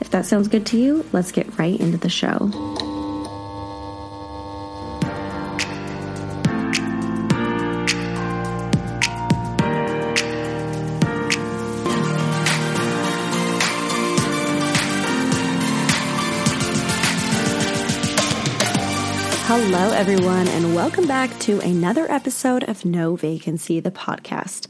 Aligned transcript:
If 0.00 0.10
that 0.10 0.26
sounds 0.26 0.48
good 0.48 0.66
to 0.66 0.78
you, 0.78 1.04
let's 1.12 1.32
get 1.32 1.58
right 1.58 1.78
into 1.78 1.98
the 1.98 2.08
show. 2.08 2.50
Hello, 19.48 19.92
everyone, 19.92 20.48
and 20.48 20.74
welcome 20.74 21.06
back 21.06 21.30
to 21.40 21.60
another 21.60 22.10
episode 22.10 22.64
of 22.64 22.84
No 22.84 23.16
Vacancy, 23.16 23.80
the 23.80 23.90
podcast. 23.90 24.66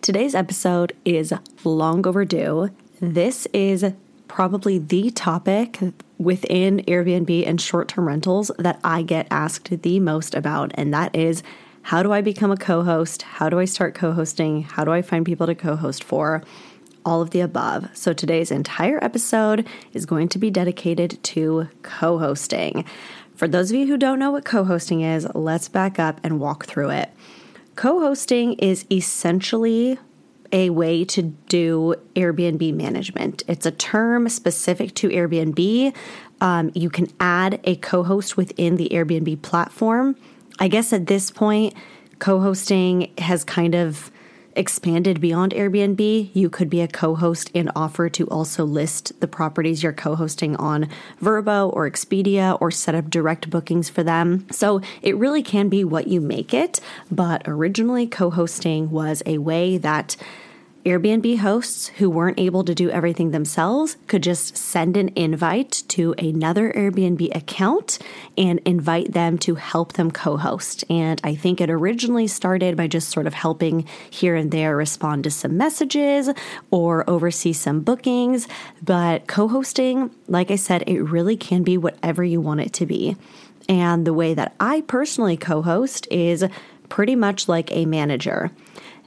Today's 0.00 0.34
episode 0.34 0.94
is 1.04 1.34
long 1.64 2.06
overdue. 2.06 2.70
This 3.00 3.46
is 3.52 3.84
probably 4.30 4.78
the 4.78 5.10
topic 5.10 5.80
within 6.16 6.78
Airbnb 6.86 7.44
and 7.48 7.60
short 7.60 7.88
term 7.88 8.06
rentals 8.06 8.48
that 8.60 8.78
I 8.84 9.02
get 9.02 9.26
asked 9.28 9.82
the 9.82 9.98
most 9.98 10.36
about, 10.36 10.70
and 10.74 10.94
that 10.94 11.16
is 11.16 11.42
how 11.82 12.04
do 12.04 12.12
I 12.12 12.20
become 12.20 12.52
a 12.52 12.56
co 12.56 12.84
host? 12.84 13.22
How 13.22 13.48
do 13.48 13.58
I 13.58 13.64
start 13.64 13.96
co 13.96 14.12
hosting? 14.12 14.62
How 14.62 14.84
do 14.84 14.92
I 14.92 15.02
find 15.02 15.26
people 15.26 15.48
to 15.48 15.56
co 15.56 15.74
host 15.74 16.04
for? 16.04 16.44
All 17.04 17.20
of 17.20 17.30
the 17.30 17.40
above. 17.40 17.88
So 17.92 18.12
today's 18.12 18.52
entire 18.52 19.02
episode 19.02 19.66
is 19.94 20.06
going 20.06 20.28
to 20.28 20.38
be 20.38 20.48
dedicated 20.48 21.20
to 21.24 21.68
co 21.82 22.18
hosting. 22.18 22.84
For 23.34 23.48
those 23.48 23.72
of 23.72 23.78
you 23.78 23.88
who 23.88 23.96
don't 23.96 24.20
know 24.20 24.30
what 24.30 24.44
co 24.44 24.62
hosting 24.62 25.00
is, 25.00 25.26
let's 25.34 25.68
back 25.68 25.98
up 25.98 26.20
and 26.22 26.38
walk 26.38 26.66
through 26.66 26.90
it. 26.90 27.10
Co 27.74 27.98
hosting 27.98 28.52
is 28.54 28.86
essentially 28.92 29.98
a 30.52 30.70
way 30.70 31.04
to 31.04 31.22
do 31.22 31.94
Airbnb 32.14 32.74
management. 32.74 33.42
It's 33.48 33.66
a 33.66 33.70
term 33.70 34.28
specific 34.28 34.94
to 34.96 35.08
Airbnb. 35.08 35.94
Um, 36.40 36.70
you 36.74 36.90
can 36.90 37.08
add 37.20 37.60
a 37.64 37.76
co 37.76 38.02
host 38.02 38.36
within 38.36 38.76
the 38.76 38.88
Airbnb 38.90 39.42
platform. 39.42 40.16
I 40.58 40.68
guess 40.68 40.92
at 40.92 41.06
this 41.06 41.30
point, 41.30 41.74
co 42.18 42.40
hosting 42.40 43.12
has 43.18 43.44
kind 43.44 43.74
of 43.74 44.10
expanded 44.54 45.20
beyond 45.20 45.52
Airbnb, 45.52 46.30
you 46.34 46.50
could 46.50 46.70
be 46.70 46.80
a 46.80 46.88
co 46.88 47.14
host 47.14 47.50
and 47.54 47.70
offer 47.74 48.08
to 48.10 48.26
also 48.28 48.64
list 48.64 49.18
the 49.20 49.28
properties 49.28 49.82
you're 49.82 49.92
co 49.92 50.16
hosting 50.16 50.56
on 50.56 50.88
Vrbo 51.22 51.72
or 51.72 51.88
Expedia 51.88 52.56
or 52.60 52.70
set 52.70 52.94
up 52.94 53.10
direct 53.10 53.50
bookings 53.50 53.88
for 53.88 54.02
them. 54.02 54.46
So 54.50 54.80
it 55.02 55.16
really 55.16 55.42
can 55.42 55.68
be 55.68 55.84
what 55.84 56.08
you 56.08 56.20
make 56.20 56.52
it. 56.54 56.80
But 57.10 57.42
originally, 57.46 58.06
co 58.06 58.30
hosting 58.30 58.90
was 58.90 59.22
a 59.26 59.38
way 59.38 59.78
that 59.78 60.16
Airbnb 60.86 61.36
hosts 61.36 61.88
who 61.88 62.08
weren't 62.08 62.40
able 62.40 62.64
to 62.64 62.74
do 62.74 62.88
everything 62.88 63.32
themselves 63.32 63.98
could 64.06 64.22
just 64.22 64.56
send 64.56 64.96
an 64.96 65.10
invite 65.14 65.82
to 65.88 66.14
another 66.16 66.72
Airbnb 66.72 67.36
account 67.36 67.98
and 68.38 68.60
invite 68.64 69.12
them 69.12 69.36
to 69.38 69.56
help 69.56 69.92
them 69.92 70.10
co 70.10 70.38
host. 70.38 70.84
And 70.88 71.20
I 71.22 71.34
think 71.34 71.60
it 71.60 71.68
originally 71.68 72.26
started 72.26 72.78
by 72.78 72.86
just 72.86 73.10
sort 73.10 73.26
of 73.26 73.34
helping 73.34 73.86
here 74.08 74.34
and 74.34 74.50
there 74.50 74.74
respond 74.74 75.24
to 75.24 75.30
some 75.30 75.58
messages 75.58 76.30
or 76.70 77.08
oversee 77.10 77.52
some 77.52 77.80
bookings. 77.80 78.48
But 78.82 79.26
co 79.26 79.48
hosting, 79.48 80.10
like 80.28 80.50
I 80.50 80.56
said, 80.56 80.84
it 80.86 81.02
really 81.02 81.36
can 81.36 81.62
be 81.62 81.76
whatever 81.76 82.24
you 82.24 82.40
want 82.40 82.60
it 82.60 82.72
to 82.74 82.86
be. 82.86 83.18
And 83.68 84.06
the 84.06 84.14
way 84.14 84.32
that 84.32 84.54
I 84.58 84.80
personally 84.80 85.36
co 85.36 85.60
host 85.60 86.08
is 86.10 86.42
pretty 86.88 87.16
much 87.16 87.48
like 87.48 87.70
a 87.70 87.84
manager. 87.84 88.50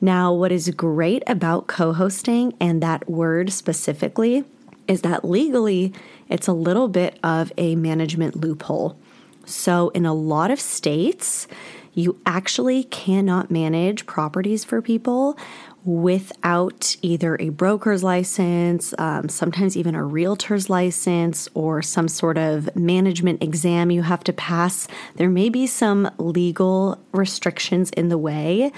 Now, 0.03 0.33
what 0.33 0.51
is 0.51 0.69
great 0.71 1.23
about 1.27 1.67
co 1.67 1.93
hosting 1.93 2.53
and 2.59 2.83
that 2.83 3.09
word 3.09 3.53
specifically 3.53 4.43
is 4.85 4.99
that 5.03 5.23
legally 5.23 5.93
it's 6.27 6.49
a 6.49 6.51
little 6.51 6.89
bit 6.89 7.17
of 7.23 7.53
a 7.57 7.77
management 7.77 8.35
loophole. 8.35 8.97
So, 9.45 9.91
in 9.91 10.05
a 10.05 10.13
lot 10.13 10.51
of 10.51 10.59
states, 10.59 11.47
you 11.93 12.19
actually 12.25 12.83
cannot 12.83 13.49
manage 13.49 14.05
properties 14.05 14.65
for 14.65 14.81
people 14.81 15.37
without 15.85 16.95
either 17.01 17.37
a 17.39 17.49
broker's 17.49 18.03
license, 18.03 18.93
um, 18.97 19.27
sometimes 19.27 19.75
even 19.75 19.95
a 19.95 20.03
realtor's 20.03 20.69
license, 20.69 21.47
or 21.53 21.81
some 21.81 22.07
sort 22.07 22.37
of 22.37 22.73
management 22.75 23.43
exam 23.43 23.91
you 23.91 24.01
have 24.01 24.23
to 24.23 24.33
pass. 24.33 24.87
There 25.15 25.29
may 25.29 25.49
be 25.49 25.67
some 25.67 26.09
legal 26.17 26.97
restrictions 27.11 27.89
in 27.91 28.09
the 28.09 28.17
way 28.17 28.71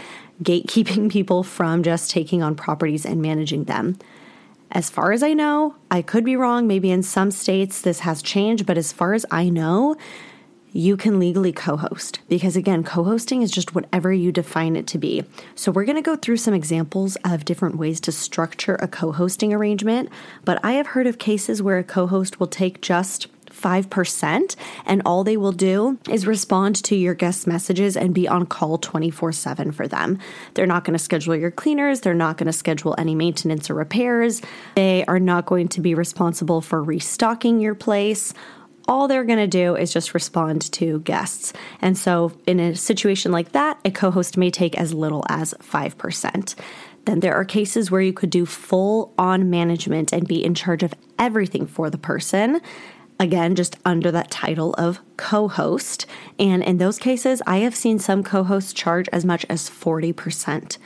gatekeeping 0.43 1.11
people 1.11 1.43
from 1.43 1.83
just 1.83 2.11
taking 2.11 2.43
on 2.43 2.55
properties 2.55 3.05
and 3.05 3.21
managing 3.21 3.65
them. 3.65 3.97
As 4.71 4.89
far 4.89 5.11
as 5.11 5.23
I 5.23 5.33
know, 5.33 5.75
I 5.89 6.01
could 6.01 6.25
be 6.25 6.35
wrong. 6.35 6.67
Maybe 6.67 6.91
in 6.91 7.03
some 7.03 7.31
states 7.31 7.81
this 7.81 7.99
has 7.99 8.21
changed, 8.21 8.65
but 8.65 8.77
as 8.77 8.91
far 8.91 9.13
as 9.13 9.25
I 9.31 9.49
know, 9.49 9.95
you 10.75 10.97
can 10.97 11.19
legally 11.19 11.53
co 11.53 11.77
host 11.77 12.19
because, 12.27 12.57
again, 12.57 12.83
co 12.83 13.05
hosting 13.05 13.41
is 13.41 13.49
just 13.49 13.73
whatever 13.73 14.11
you 14.11 14.33
define 14.33 14.75
it 14.75 14.87
to 14.87 14.97
be. 14.97 15.23
So, 15.55 15.71
we're 15.71 15.85
going 15.85 15.95
to 15.95 16.01
go 16.01 16.17
through 16.17 16.35
some 16.35 16.53
examples 16.53 17.15
of 17.23 17.45
different 17.45 17.77
ways 17.77 18.01
to 18.01 18.11
structure 18.11 18.75
a 18.81 18.87
co 18.89 19.13
hosting 19.13 19.53
arrangement, 19.53 20.09
but 20.43 20.59
I 20.65 20.73
have 20.73 20.87
heard 20.87 21.07
of 21.07 21.17
cases 21.17 21.61
where 21.61 21.77
a 21.77 21.83
co 21.83 22.07
host 22.07 22.41
will 22.41 22.47
take 22.47 22.81
just 22.81 23.27
5%, 23.65 24.55
and 24.85 25.01
all 25.05 25.23
they 25.23 25.37
will 25.37 25.51
do 25.51 25.97
is 26.07 26.27
respond 26.27 26.75
to 26.83 26.95
your 26.95 27.15
guest 27.15 27.47
messages 27.47 27.97
and 27.97 28.13
be 28.13 28.27
on 28.27 28.45
call 28.45 28.77
24 28.77 29.31
7 29.31 29.71
for 29.71 29.87
them. 29.87 30.19
They're 30.53 30.67
not 30.67 30.83
going 30.83 30.95
to 30.95 31.03
schedule 31.03 31.35
your 31.35 31.49
cleaners, 31.49 32.01
they're 32.01 32.13
not 32.13 32.37
going 32.37 32.45
to 32.45 32.53
schedule 32.53 32.93
any 32.99 33.15
maintenance 33.15 33.71
or 33.71 33.73
repairs, 33.73 34.43
they 34.75 35.03
are 35.05 35.19
not 35.19 35.47
going 35.47 35.69
to 35.69 35.81
be 35.81 35.95
responsible 35.95 36.61
for 36.61 36.83
restocking 36.83 37.59
your 37.59 37.75
place 37.75 38.33
all 38.87 39.07
they're 39.07 39.23
going 39.23 39.39
to 39.39 39.47
do 39.47 39.75
is 39.75 39.91
just 39.91 40.13
respond 40.13 40.71
to 40.71 40.99
guests. 40.99 41.53
And 41.81 41.97
so, 41.97 42.31
in 42.45 42.59
a 42.59 42.75
situation 42.75 43.31
like 43.31 43.51
that, 43.53 43.79
a 43.83 43.89
co 43.89 44.11
host 44.11 44.37
may 44.37 44.51
take 44.51 44.77
as 44.77 44.93
little 44.93 45.23
as 45.27 45.55
5%. 45.55 46.55
Then 47.05 47.19
there 47.19 47.33
are 47.35 47.45
cases 47.45 47.89
where 47.89 48.01
you 48.01 48.13
could 48.13 48.29
do 48.29 48.45
full 48.45 49.13
on 49.17 49.49
management 49.49 50.11
and 50.11 50.27
be 50.27 50.43
in 50.43 50.53
charge 50.53 50.83
of 50.83 50.93
everything 51.17 51.65
for 51.65 51.89
the 51.89 51.97
person 51.97 52.61
again, 53.19 53.55
just 53.55 53.77
under 53.85 54.11
that 54.11 54.31
title 54.31 54.73
of 54.77 54.99
co 55.17 55.47
host. 55.47 56.05
And 56.39 56.63
in 56.63 56.77
those 56.77 56.99
cases, 56.99 57.41
I 57.47 57.57
have 57.57 57.75
seen 57.75 57.99
some 57.99 58.23
co 58.23 58.43
hosts 58.43 58.73
charge 58.73 59.09
as 59.09 59.25
much 59.25 59.45
as 59.49 59.69
40%. 59.69 60.77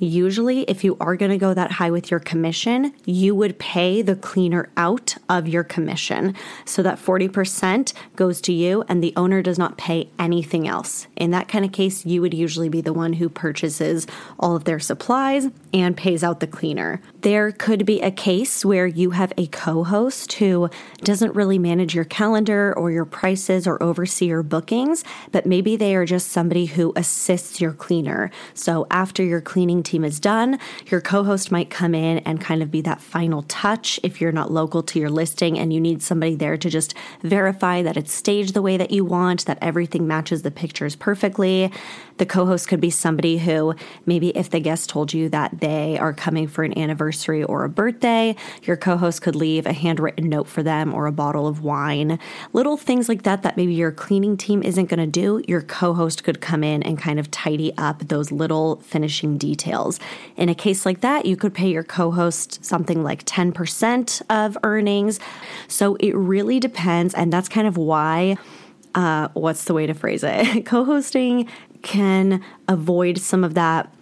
Usually, 0.00 0.62
if 0.62 0.84
you 0.84 0.96
are 1.00 1.16
going 1.16 1.32
to 1.32 1.38
go 1.38 1.52
that 1.54 1.72
high 1.72 1.90
with 1.90 2.08
your 2.08 2.20
commission, 2.20 2.94
you 3.04 3.34
would 3.34 3.58
pay 3.58 4.00
the 4.00 4.14
cleaner 4.14 4.70
out 4.76 5.16
of 5.28 5.48
your 5.48 5.64
commission. 5.64 6.36
So 6.64 6.84
that 6.84 6.98
40% 6.98 7.92
goes 8.14 8.40
to 8.42 8.52
you 8.52 8.84
and 8.88 9.02
the 9.02 9.12
owner 9.16 9.42
does 9.42 9.58
not 9.58 9.76
pay 9.76 10.08
anything 10.16 10.68
else. 10.68 11.08
In 11.16 11.32
that 11.32 11.48
kind 11.48 11.64
of 11.64 11.72
case, 11.72 12.06
you 12.06 12.20
would 12.20 12.32
usually 12.32 12.68
be 12.68 12.80
the 12.80 12.92
one 12.92 13.14
who 13.14 13.28
purchases 13.28 14.06
all 14.38 14.54
of 14.54 14.64
their 14.64 14.78
supplies 14.78 15.48
and 15.72 15.96
pays 15.96 16.24
out 16.24 16.40
the 16.40 16.46
cleaner. 16.46 17.00
There 17.20 17.52
could 17.52 17.84
be 17.84 18.00
a 18.00 18.10
case 18.10 18.64
where 18.64 18.86
you 18.86 19.10
have 19.10 19.32
a 19.36 19.46
co 19.48 19.84
host 19.84 20.32
who 20.34 20.70
doesn't 20.98 21.34
really 21.34 21.58
manage 21.58 21.94
your 21.94 22.04
calendar 22.04 22.72
or 22.76 22.90
your 22.90 23.04
prices 23.04 23.66
or 23.66 23.82
oversee 23.82 24.26
your 24.26 24.42
bookings, 24.42 25.04
but 25.32 25.46
maybe 25.46 25.76
they 25.76 25.94
are 25.94 26.06
just 26.06 26.28
somebody 26.28 26.66
who 26.66 26.92
assists 26.96 27.60
your 27.60 27.72
cleaner. 27.72 28.30
So 28.54 28.86
after 28.90 29.22
your 29.22 29.40
cleaning 29.40 29.82
team 29.82 30.04
is 30.04 30.20
done, 30.20 30.58
your 30.86 31.00
co 31.00 31.24
host 31.24 31.50
might 31.50 31.70
come 31.70 31.94
in 31.94 32.18
and 32.18 32.40
kind 32.40 32.62
of 32.62 32.70
be 32.70 32.80
that 32.82 33.00
final 33.00 33.42
touch 33.42 34.00
if 34.02 34.20
you're 34.20 34.32
not 34.32 34.50
local 34.50 34.82
to 34.84 34.98
your 34.98 35.10
listing 35.10 35.58
and 35.58 35.72
you 35.72 35.80
need 35.80 36.02
somebody 36.02 36.34
there 36.34 36.56
to 36.56 36.70
just 36.70 36.94
verify 37.22 37.82
that 37.82 37.96
it's 37.96 38.12
staged 38.12 38.54
the 38.54 38.62
way 38.62 38.76
that 38.76 38.90
you 38.90 39.04
want, 39.04 39.44
that 39.46 39.58
everything 39.60 40.06
matches 40.06 40.42
the 40.42 40.50
pictures 40.50 40.96
perfectly. 40.96 41.70
The 42.18 42.26
co 42.26 42.46
host 42.46 42.68
could 42.68 42.80
be 42.80 42.90
somebody 42.90 43.38
who 43.38 43.74
maybe 44.04 44.30
if 44.30 44.50
the 44.50 44.60
guest 44.60 44.90
told 44.90 45.12
you 45.12 45.28
that 45.30 45.60
they 45.60 45.96
are 45.98 46.12
coming 46.12 46.48
for 46.48 46.64
an 46.64 46.76
anniversary 46.76 47.42
or 47.44 47.64
a 47.64 47.68
birthday, 47.68 48.34
your 48.64 48.76
co 48.76 48.96
host 48.96 49.22
could 49.22 49.36
leave 49.36 49.66
a 49.66 49.72
handwritten 49.72 50.28
note 50.28 50.48
for 50.48 50.62
them 50.62 50.92
or 50.92 51.06
a 51.06 51.12
bottle 51.12 51.46
of 51.46 51.62
wine. 51.62 52.18
Little 52.52 52.76
things 52.76 53.08
like 53.08 53.22
that 53.22 53.42
that 53.42 53.56
maybe 53.56 53.72
your 53.72 53.92
cleaning 53.92 54.36
team 54.36 54.62
isn't 54.62 54.86
going 54.86 54.98
to 54.98 55.06
do, 55.06 55.42
your 55.46 55.62
co 55.62 55.94
host 55.94 56.24
could 56.24 56.40
come 56.40 56.64
in 56.64 56.82
and 56.82 56.98
kind 56.98 57.20
of 57.20 57.30
tidy 57.30 57.72
up 57.78 58.00
those 58.08 58.32
little 58.32 58.76
finishing 58.80 59.38
details. 59.38 60.00
In 60.36 60.48
a 60.48 60.54
case 60.54 60.84
like 60.84 61.00
that, 61.02 61.24
you 61.24 61.36
could 61.36 61.54
pay 61.54 61.70
your 61.70 61.84
co 61.84 62.10
host 62.10 62.64
something 62.64 63.02
like 63.02 63.24
10% 63.24 64.22
of 64.28 64.58
earnings. 64.64 65.20
So 65.68 65.94
it 65.96 66.14
really 66.16 66.58
depends. 66.58 67.14
And 67.14 67.32
that's 67.32 67.48
kind 67.48 67.66
of 67.66 67.76
why. 67.76 68.36
Uh, 68.94 69.28
what's 69.34 69.64
the 69.64 69.74
way 69.74 69.86
to 69.86 69.94
phrase 69.94 70.24
it? 70.24 70.64
Co 70.66 70.84
hosting 70.84 71.48
can 71.82 72.42
avoid 72.66 73.18
some 73.18 73.44
of 73.44 73.54
that 73.54 73.92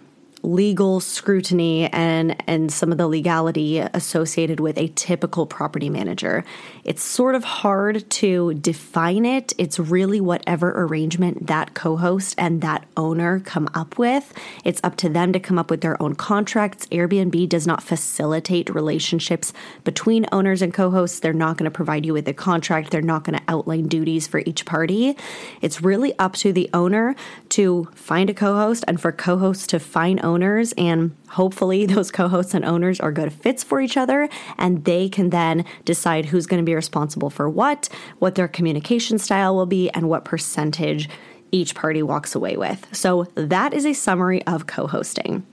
legal 0.47 1.01
scrutiny 1.01 1.91
and 1.91 2.41
and 2.47 2.71
some 2.71 2.89
of 2.93 2.97
the 2.97 3.07
legality 3.07 3.79
associated 3.79 4.61
with 4.61 4.77
a 4.77 4.87
typical 4.95 5.45
property 5.45 5.89
manager. 5.89 6.45
It's 6.85 7.03
sort 7.03 7.35
of 7.35 7.43
hard 7.43 8.09
to 8.11 8.53
define 8.53 9.25
it. 9.25 9.51
It's 9.57 9.77
really 9.77 10.21
whatever 10.21 10.71
arrangement 10.71 11.47
that 11.47 11.73
co-host 11.73 12.33
and 12.37 12.61
that 12.61 12.85
owner 12.95 13.41
come 13.41 13.67
up 13.73 13.97
with. 13.97 14.33
It's 14.63 14.79
up 14.85 14.95
to 14.97 15.09
them 15.09 15.33
to 15.33 15.39
come 15.39 15.59
up 15.59 15.69
with 15.69 15.81
their 15.81 16.01
own 16.01 16.15
contracts. 16.15 16.85
Airbnb 16.87 17.49
does 17.49 17.67
not 17.67 17.83
facilitate 17.83 18.73
relationships 18.73 19.51
between 19.83 20.25
owners 20.31 20.61
and 20.61 20.73
co-hosts. 20.73 21.19
They're 21.19 21.33
not 21.33 21.57
going 21.57 21.69
to 21.69 21.75
provide 21.75 22.05
you 22.05 22.13
with 22.13 22.27
a 22.29 22.33
contract. 22.33 22.91
They're 22.91 23.01
not 23.01 23.25
going 23.25 23.37
to 23.37 23.43
outline 23.49 23.89
duties 23.89 24.27
for 24.27 24.39
each 24.45 24.65
party. 24.65 25.17
It's 25.61 25.81
really 25.81 26.17
up 26.19 26.35
to 26.35 26.53
the 26.53 26.69
owner 26.73 27.15
to 27.49 27.89
find 27.93 28.29
a 28.29 28.33
co-host 28.33 28.85
and 28.87 29.01
for 29.01 29.11
co-hosts 29.11 29.67
to 29.67 29.79
find 29.79 30.23
owners 30.23 30.36
and 30.43 31.15
hopefully 31.29 31.85
those 31.87 32.11
co-hosts 32.11 32.53
and 32.53 32.65
owners 32.65 32.99
are 32.99 33.11
good 33.11 33.33
fits 33.33 33.63
for 33.63 33.79
each 33.81 33.97
other 33.97 34.29
and 34.57 34.85
they 34.85 35.09
can 35.09 35.29
then 35.29 35.65
decide 35.85 36.25
who's 36.25 36.47
going 36.47 36.61
to 36.61 36.65
be 36.65 36.75
responsible 36.75 37.29
for 37.29 37.49
what, 37.49 37.89
what 38.19 38.35
their 38.35 38.47
communication 38.47 39.17
style 39.17 39.55
will 39.55 39.65
be 39.65 39.89
and 39.91 40.09
what 40.09 40.25
percentage 40.25 41.09
each 41.51 41.75
party 41.75 42.03
walks 42.03 42.35
away 42.35 42.57
with. 42.57 42.87
So 42.91 43.25
that 43.35 43.73
is 43.73 43.85
a 43.85 43.93
summary 43.93 44.45
of 44.45 44.67
co-hosting. 44.67 45.45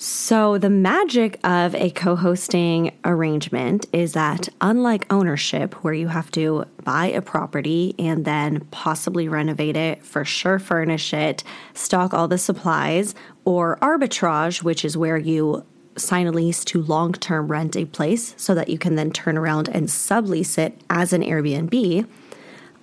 So, 0.00 0.58
the 0.58 0.70
magic 0.70 1.40
of 1.42 1.74
a 1.74 1.90
co 1.90 2.14
hosting 2.14 2.96
arrangement 3.04 3.86
is 3.92 4.12
that, 4.12 4.48
unlike 4.60 5.12
ownership, 5.12 5.74
where 5.82 5.92
you 5.92 6.06
have 6.06 6.30
to 6.32 6.66
buy 6.84 7.06
a 7.06 7.20
property 7.20 7.96
and 7.98 8.24
then 8.24 8.60
possibly 8.70 9.28
renovate 9.28 9.76
it, 9.76 10.04
for 10.04 10.24
sure 10.24 10.60
furnish 10.60 11.12
it, 11.12 11.42
stock 11.74 12.14
all 12.14 12.28
the 12.28 12.38
supplies, 12.38 13.16
or 13.44 13.76
arbitrage, 13.82 14.62
which 14.62 14.84
is 14.84 14.96
where 14.96 15.18
you 15.18 15.64
sign 15.96 16.28
a 16.28 16.30
lease 16.30 16.64
to 16.66 16.80
long 16.80 17.12
term 17.12 17.48
rent 17.48 17.74
a 17.74 17.84
place 17.84 18.34
so 18.36 18.54
that 18.54 18.68
you 18.68 18.78
can 18.78 18.94
then 18.94 19.10
turn 19.10 19.36
around 19.36 19.68
and 19.68 19.88
sublease 19.88 20.58
it 20.58 20.80
as 20.88 21.12
an 21.12 21.22
Airbnb. 21.22 22.06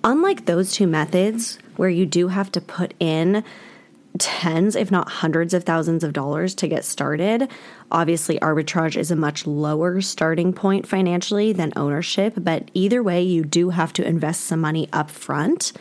Unlike 0.04 0.44
those 0.44 0.70
two 0.70 0.86
methods, 0.86 1.58
where 1.76 1.88
you 1.88 2.04
do 2.04 2.28
have 2.28 2.52
to 2.52 2.60
put 2.60 2.92
in 3.00 3.42
tens, 4.18 4.76
if 4.76 4.90
not 4.90 5.08
hundreds 5.08 5.54
of 5.54 5.64
thousands 5.64 6.04
of 6.04 6.12
dollars 6.12 6.54
to 6.56 6.68
get 6.68 6.84
started. 6.84 7.48
Obviously, 7.90 8.38
arbitrage 8.40 8.96
is 8.96 9.10
a 9.10 9.16
much 9.16 9.46
lower 9.46 10.00
starting 10.00 10.52
point 10.52 10.86
financially 10.86 11.52
than 11.52 11.72
ownership, 11.76 12.34
but 12.36 12.70
either 12.74 13.02
way, 13.02 13.22
you 13.22 13.44
do 13.44 13.70
have 13.70 13.92
to 13.94 14.06
invest 14.06 14.44
some 14.44 14.60
money 14.60 14.88
up 14.92 15.10
front. 15.10 15.72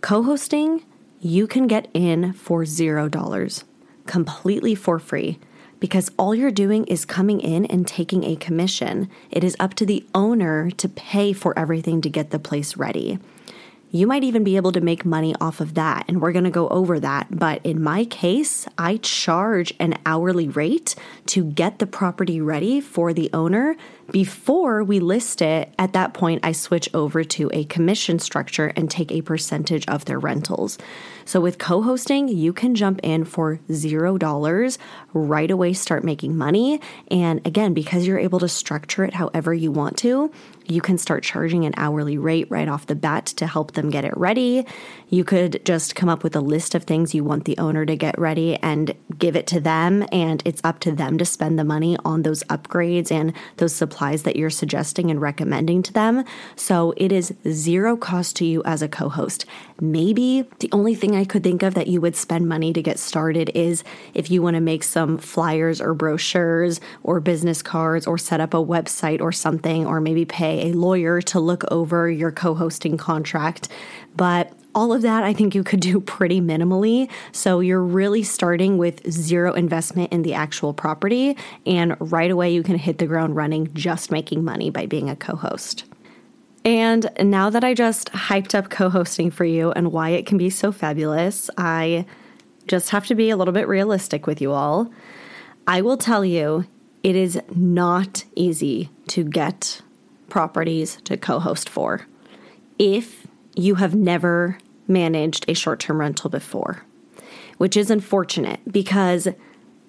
Co 0.00 0.22
hosting, 0.22 0.84
you 1.20 1.46
can 1.46 1.66
get 1.66 1.88
in 1.94 2.32
for 2.32 2.64
zero 2.64 3.08
dollars 3.08 3.64
completely 4.06 4.74
for 4.74 4.98
free 4.98 5.38
because 5.80 6.10
all 6.18 6.34
you're 6.34 6.50
doing 6.50 6.84
is 6.86 7.04
coming 7.04 7.40
in 7.40 7.66
and 7.66 7.86
taking 7.86 8.24
a 8.24 8.36
commission. 8.36 9.10
It 9.30 9.44
is 9.44 9.56
up 9.60 9.74
to 9.74 9.86
the 9.86 10.06
owner 10.14 10.70
to 10.70 10.88
pay 10.88 11.32
for 11.32 11.58
everything 11.58 12.00
to 12.02 12.10
get 12.10 12.30
the 12.30 12.38
place 12.38 12.76
ready. 12.76 13.18
You 13.94 14.08
might 14.08 14.24
even 14.24 14.42
be 14.42 14.56
able 14.56 14.72
to 14.72 14.80
make 14.80 15.04
money 15.04 15.36
off 15.40 15.60
of 15.60 15.74
that, 15.74 16.06
and 16.08 16.20
we're 16.20 16.32
gonna 16.32 16.50
go 16.50 16.66
over 16.70 16.98
that. 16.98 17.28
But 17.30 17.64
in 17.64 17.80
my 17.80 18.04
case, 18.06 18.66
I 18.76 18.96
charge 18.96 19.72
an 19.78 19.96
hourly 20.04 20.48
rate 20.48 20.96
to 21.26 21.44
get 21.44 21.78
the 21.78 21.86
property 21.86 22.40
ready 22.40 22.80
for 22.80 23.12
the 23.12 23.30
owner 23.32 23.76
before 24.10 24.84
we 24.84 25.00
list 25.00 25.42
it. 25.42 25.72
At 25.78 25.92
that 25.94 26.14
point, 26.14 26.44
I 26.44 26.52
switch 26.52 26.88
over 26.94 27.24
to 27.24 27.50
a 27.52 27.64
commission 27.64 28.18
structure 28.18 28.72
and 28.76 28.90
take 28.90 29.10
a 29.10 29.22
percentage 29.22 29.86
of 29.86 30.04
their 30.04 30.18
rentals. 30.18 30.78
So 31.24 31.40
with 31.40 31.58
co 31.58 31.82
hosting, 31.82 32.28
you 32.28 32.52
can 32.52 32.74
jump 32.74 33.00
in 33.02 33.24
for 33.24 33.58
$0 33.70 34.78
right 35.14 35.50
away, 35.50 35.72
start 35.72 36.04
making 36.04 36.36
money. 36.36 36.80
And 37.10 37.46
again, 37.46 37.72
because 37.72 38.06
you're 38.06 38.18
able 38.18 38.40
to 38.40 38.48
structure 38.48 39.04
it 39.04 39.14
however 39.14 39.54
you 39.54 39.72
want 39.72 39.96
to, 39.98 40.30
you 40.66 40.80
can 40.80 40.98
start 40.98 41.22
charging 41.22 41.64
an 41.64 41.74
hourly 41.76 42.18
rate 42.18 42.50
right 42.50 42.68
off 42.68 42.86
the 42.86 42.94
bat 42.94 43.26
to 43.26 43.46
help 43.46 43.72
them 43.72 43.90
get 43.90 44.04
it 44.04 44.16
ready. 44.16 44.66
You 45.08 45.24
could 45.24 45.64
just 45.64 45.94
come 45.94 46.08
up 46.08 46.22
with 46.22 46.34
a 46.36 46.40
list 46.40 46.74
of 46.74 46.84
things 46.84 47.14
you 47.14 47.22
want 47.22 47.44
the 47.44 47.58
owner 47.58 47.84
to 47.84 47.96
get 47.96 48.18
ready 48.18 48.56
and 48.56 48.94
give 49.18 49.36
it 49.36 49.46
to 49.48 49.60
them. 49.60 50.06
And 50.10 50.42
it's 50.44 50.62
up 50.64 50.80
to 50.80 50.92
them 50.92 51.18
to 51.18 51.24
spend 51.24 51.58
the 51.58 51.64
money 51.64 51.96
on 52.04 52.22
those 52.22 52.42
upgrades 52.44 53.10
and 53.10 53.32
those 53.56 53.74
supplies 53.74 53.93
that 53.94 54.36
you're 54.36 54.50
suggesting 54.50 55.10
and 55.10 55.20
recommending 55.20 55.82
to 55.82 55.92
them. 55.92 56.24
So 56.56 56.92
it 56.96 57.12
is 57.12 57.34
zero 57.48 57.96
cost 57.96 58.36
to 58.36 58.44
you 58.44 58.62
as 58.64 58.82
a 58.82 58.88
co 58.88 59.08
host. 59.08 59.46
Maybe 59.80 60.42
the 60.58 60.68
only 60.72 60.94
thing 60.94 61.16
I 61.16 61.24
could 61.24 61.42
think 61.42 61.62
of 61.62 61.74
that 61.74 61.86
you 61.86 62.00
would 62.00 62.16
spend 62.16 62.48
money 62.48 62.72
to 62.72 62.82
get 62.82 62.98
started 62.98 63.50
is 63.54 63.84
if 64.14 64.30
you 64.30 64.42
want 64.42 64.54
to 64.54 64.60
make 64.60 64.84
some 64.84 65.18
flyers 65.18 65.80
or 65.80 65.94
brochures 65.94 66.80
or 67.02 67.20
business 67.20 67.62
cards 67.62 68.06
or 68.06 68.18
set 68.18 68.40
up 68.40 68.54
a 68.54 68.58
website 68.58 69.20
or 69.20 69.32
something, 69.32 69.86
or 69.86 70.00
maybe 70.00 70.24
pay 70.24 70.70
a 70.70 70.74
lawyer 70.74 71.20
to 71.22 71.40
look 71.40 71.64
over 71.70 72.10
your 72.10 72.30
co 72.30 72.54
hosting 72.54 72.96
contract. 72.96 73.68
But 74.16 74.52
all 74.74 74.92
of 74.92 75.02
that 75.02 75.24
I 75.24 75.32
think 75.32 75.54
you 75.54 75.62
could 75.62 75.80
do 75.92 76.00
pretty 76.00 76.40
minimally. 76.40 77.10
So 77.32 77.60
you're 77.60 77.82
really 77.82 78.22
starting 78.22 78.78
with 78.78 79.10
zero 79.10 79.52
investment 79.52 80.12
in 80.12 80.22
the 80.22 80.34
actual 80.34 80.72
property, 80.72 81.36
and 81.66 81.96
right 82.00 82.30
away 82.30 82.52
you 82.52 82.62
can 82.62 82.76
hit 82.76 82.98
the 82.98 83.06
ground 83.06 83.36
running 83.36 83.72
just 83.74 84.10
making 84.10 84.44
money 84.44 84.70
by 84.70 84.86
being 84.86 85.08
a 85.10 85.16
co 85.16 85.36
host. 85.36 85.84
And 86.64 87.10
now 87.20 87.50
that 87.50 87.62
I 87.62 87.74
just 87.74 88.10
hyped 88.12 88.54
up 88.54 88.70
co 88.70 88.88
hosting 88.88 89.30
for 89.30 89.44
you 89.44 89.72
and 89.72 89.92
why 89.92 90.10
it 90.10 90.26
can 90.26 90.38
be 90.38 90.50
so 90.50 90.72
fabulous, 90.72 91.50
I 91.58 92.06
just 92.66 92.90
have 92.90 93.06
to 93.06 93.14
be 93.14 93.30
a 93.30 93.36
little 93.36 93.52
bit 93.52 93.68
realistic 93.68 94.26
with 94.26 94.40
you 94.40 94.52
all. 94.52 94.90
I 95.66 95.82
will 95.82 95.98
tell 95.98 96.24
you, 96.24 96.66
it 97.02 97.16
is 97.16 97.40
not 97.54 98.24
easy 98.34 98.88
to 99.08 99.24
get 99.24 99.82
properties 100.30 100.96
to 101.04 101.16
co 101.18 101.38
host 101.38 101.68
for 101.68 102.06
if 102.78 103.26
you 103.54 103.76
have 103.76 103.94
never 103.94 104.58
managed 104.86 105.44
a 105.48 105.54
short 105.54 105.80
term 105.80 106.00
rental 106.00 106.30
before, 106.30 106.84
which 107.58 107.76
is 107.76 107.90
unfortunate 107.90 108.60
because 108.70 109.28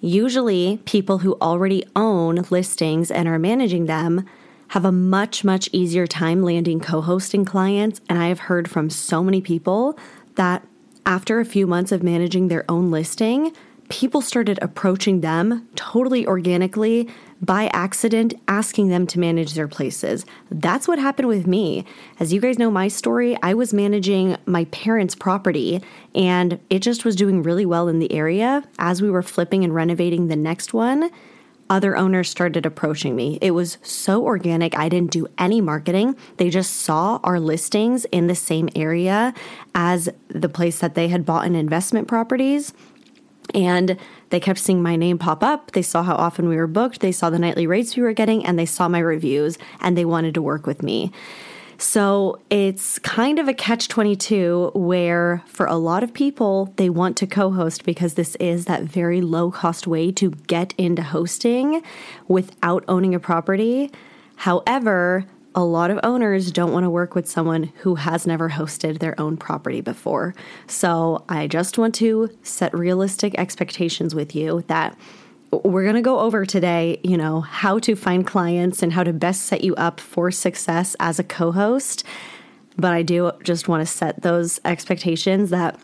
usually 0.00 0.80
people 0.84 1.18
who 1.18 1.36
already 1.40 1.84
own 1.94 2.44
listings 2.50 3.10
and 3.10 3.28
are 3.28 3.38
managing 3.38 3.86
them 3.86 4.24
have 4.68 4.84
a 4.84 4.92
much, 4.92 5.44
much 5.44 5.68
easier 5.72 6.06
time 6.06 6.42
landing 6.42 6.80
co 6.80 7.00
hosting 7.00 7.44
clients. 7.44 8.00
And 8.08 8.18
I 8.18 8.28
have 8.28 8.40
heard 8.40 8.68
from 8.68 8.90
so 8.90 9.22
many 9.22 9.40
people 9.40 9.98
that 10.34 10.66
after 11.04 11.38
a 11.38 11.44
few 11.44 11.66
months 11.66 11.92
of 11.92 12.02
managing 12.02 12.48
their 12.48 12.64
own 12.68 12.90
listing, 12.90 13.52
people 13.88 14.20
started 14.20 14.58
approaching 14.60 15.20
them 15.20 15.68
totally 15.76 16.26
organically 16.26 17.08
by 17.40 17.66
accident 17.72 18.34
asking 18.48 18.88
them 18.88 19.06
to 19.08 19.20
manage 19.20 19.54
their 19.54 19.68
places. 19.68 20.24
That's 20.50 20.88
what 20.88 20.98
happened 20.98 21.28
with 21.28 21.46
me. 21.46 21.84
As 22.18 22.32
you 22.32 22.40
guys 22.40 22.58
know 22.58 22.70
my 22.70 22.88
story, 22.88 23.36
I 23.42 23.54
was 23.54 23.74
managing 23.74 24.36
my 24.46 24.64
parents' 24.66 25.14
property 25.14 25.82
and 26.14 26.58
it 26.70 26.80
just 26.80 27.04
was 27.04 27.16
doing 27.16 27.42
really 27.42 27.66
well 27.66 27.88
in 27.88 27.98
the 27.98 28.12
area. 28.12 28.64
As 28.78 29.02
we 29.02 29.10
were 29.10 29.22
flipping 29.22 29.64
and 29.64 29.74
renovating 29.74 30.28
the 30.28 30.36
next 30.36 30.72
one, 30.72 31.10
other 31.68 31.96
owners 31.96 32.30
started 32.30 32.64
approaching 32.64 33.16
me. 33.16 33.38
It 33.42 33.50
was 33.50 33.78
so 33.82 34.24
organic. 34.24 34.78
I 34.78 34.88
didn't 34.88 35.10
do 35.10 35.26
any 35.36 35.60
marketing. 35.60 36.16
They 36.36 36.48
just 36.48 36.76
saw 36.76 37.18
our 37.24 37.40
listings 37.40 38.04
in 38.06 38.28
the 38.28 38.36
same 38.36 38.68
area 38.76 39.34
as 39.74 40.08
the 40.28 40.48
place 40.48 40.78
that 40.78 40.94
they 40.94 41.08
had 41.08 41.26
bought 41.26 41.46
in 41.46 41.56
investment 41.56 42.06
properties 42.06 42.72
and 43.54 43.96
they 44.30 44.40
kept 44.40 44.58
seeing 44.58 44.82
my 44.82 44.96
name 44.96 45.18
pop 45.18 45.42
up. 45.42 45.72
They 45.72 45.82
saw 45.82 46.02
how 46.02 46.16
often 46.16 46.48
we 46.48 46.56
were 46.56 46.66
booked. 46.66 47.00
They 47.00 47.12
saw 47.12 47.30
the 47.30 47.38
nightly 47.38 47.66
rates 47.66 47.96
we 47.96 48.02
were 48.02 48.12
getting, 48.12 48.44
and 48.44 48.58
they 48.58 48.66
saw 48.66 48.88
my 48.88 48.98
reviews 48.98 49.58
and 49.80 49.96
they 49.96 50.04
wanted 50.04 50.34
to 50.34 50.42
work 50.42 50.66
with 50.66 50.82
me. 50.82 51.12
So 51.78 52.40
it's 52.48 52.98
kind 53.00 53.38
of 53.38 53.48
a 53.48 53.54
catch 53.54 53.88
22 53.88 54.72
where, 54.74 55.42
for 55.46 55.66
a 55.66 55.76
lot 55.76 56.02
of 56.02 56.14
people, 56.14 56.72
they 56.76 56.88
want 56.88 57.16
to 57.18 57.26
co 57.26 57.50
host 57.50 57.84
because 57.84 58.14
this 58.14 58.34
is 58.36 58.64
that 58.64 58.84
very 58.84 59.20
low 59.20 59.50
cost 59.50 59.86
way 59.86 60.10
to 60.12 60.30
get 60.30 60.72
into 60.78 61.02
hosting 61.02 61.82
without 62.28 62.84
owning 62.88 63.14
a 63.14 63.20
property. 63.20 63.90
However, 64.36 65.26
a 65.56 65.64
lot 65.64 65.90
of 65.90 65.98
owners 66.02 66.52
don't 66.52 66.72
want 66.72 66.84
to 66.84 66.90
work 66.90 67.14
with 67.14 67.26
someone 67.26 67.72
who 67.78 67.94
has 67.94 68.26
never 68.26 68.50
hosted 68.50 68.98
their 68.98 69.18
own 69.18 69.38
property 69.38 69.80
before. 69.80 70.34
So 70.66 71.24
I 71.30 71.46
just 71.46 71.78
want 71.78 71.94
to 71.96 72.28
set 72.42 72.74
realistic 72.74 73.34
expectations 73.38 74.14
with 74.14 74.36
you 74.36 74.62
that 74.68 74.96
we're 75.50 75.84
going 75.84 75.96
to 75.96 76.02
go 76.02 76.20
over 76.20 76.44
today, 76.44 77.00
you 77.02 77.16
know, 77.16 77.40
how 77.40 77.78
to 77.78 77.96
find 77.96 78.26
clients 78.26 78.82
and 78.82 78.92
how 78.92 79.02
to 79.02 79.14
best 79.14 79.44
set 79.44 79.64
you 79.64 79.74
up 79.76 79.98
for 79.98 80.30
success 80.30 80.94
as 81.00 81.18
a 81.18 81.24
co 81.24 81.52
host. 81.52 82.04
But 82.76 82.92
I 82.92 83.00
do 83.02 83.32
just 83.42 83.66
want 83.66 83.80
to 83.80 83.86
set 83.86 84.20
those 84.20 84.60
expectations 84.66 85.48
that 85.50 85.80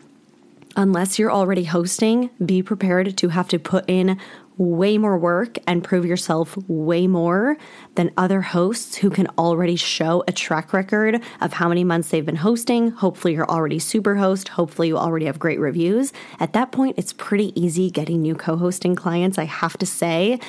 unless 0.75 1.17
you're 1.17 1.31
already 1.31 1.63
hosting, 1.63 2.29
be 2.45 2.61
prepared 2.61 3.17
to 3.17 3.29
have 3.29 3.47
to 3.47 3.57
put 3.57 3.85
in 3.87 4.19
way 4.57 4.97
more 4.97 5.17
work 5.17 5.57
and 5.67 5.83
prove 5.83 6.05
yourself 6.05 6.57
way 6.67 7.07
more 7.07 7.57
than 7.95 8.11
other 8.17 8.41
hosts 8.41 8.95
who 8.95 9.09
can 9.09 9.27
already 9.37 9.75
show 9.75 10.23
a 10.27 10.31
track 10.31 10.73
record 10.73 11.21
of 11.41 11.53
how 11.53 11.67
many 11.67 11.83
months 11.83 12.09
they've 12.09 12.25
been 12.25 12.35
hosting. 12.35 12.91
Hopefully, 12.91 13.33
you're 13.33 13.49
already 13.49 13.79
super 13.79 14.15
host. 14.15 14.49
Hopefully, 14.49 14.89
you 14.89 14.97
already 14.97 15.25
have 15.25 15.39
great 15.39 15.59
reviews. 15.59 16.13
At 16.39 16.53
that 16.53 16.71
point, 16.71 16.97
it's 16.97 17.13
pretty 17.13 17.59
easy 17.59 17.89
getting 17.89 18.21
new 18.21 18.35
co 18.35 18.55
hosting 18.55 18.95
clients, 18.95 19.37
I 19.37 19.45
have 19.45 19.77
to 19.77 19.85
say. 19.85 20.39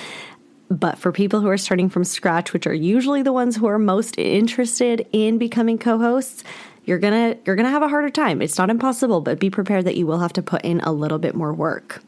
But 0.70 0.99
for 0.99 1.12
people 1.12 1.40
who 1.40 1.49
are 1.49 1.58
starting 1.58 1.88
from 1.88 2.04
scratch, 2.04 2.52
which 2.52 2.66
are 2.66 2.75
usually 2.75 3.23
the 3.23 3.32
ones 3.32 3.56
who 3.56 3.66
are 3.66 3.78
most 3.78 4.18
interested 4.18 5.06
in 5.12 5.38
becoming 5.38 5.78
co 5.78 5.99
hosts, 5.99 6.42
you're 6.84 6.99
gonna 6.99 7.37
you're 7.46 7.56
gonna 7.56 7.70
have 7.70 7.82
a 7.82 7.88
harder 7.88 8.11
time. 8.11 8.42
It's 8.42 8.58
not 8.58 8.70
impossible, 8.70 9.20
but 9.20 9.38
be 9.38 9.50
prepared 9.50 9.84
that 9.84 9.96
you 9.96 10.06
will 10.06 10.18
have 10.18 10.32
to 10.34 10.42
put 10.42 10.62
in 10.62 10.80
a 10.80 10.92
little 10.92 11.18
bit 11.18 11.34
more 11.34 11.52
work. 11.52 12.02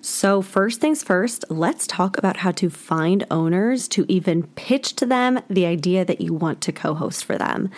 So, 0.00 0.42
first 0.42 0.80
things 0.80 1.02
first, 1.02 1.44
let's 1.48 1.84
talk 1.84 2.16
about 2.18 2.36
how 2.38 2.52
to 2.52 2.70
find 2.70 3.26
owners 3.32 3.88
to 3.88 4.06
even 4.08 4.44
pitch 4.44 4.94
to 4.96 5.06
them 5.06 5.40
the 5.50 5.66
idea 5.66 6.04
that 6.04 6.20
you 6.20 6.32
want 6.32 6.60
to 6.62 6.72
co 6.72 6.94
host 6.94 7.24
for 7.24 7.36
them. 7.36 7.68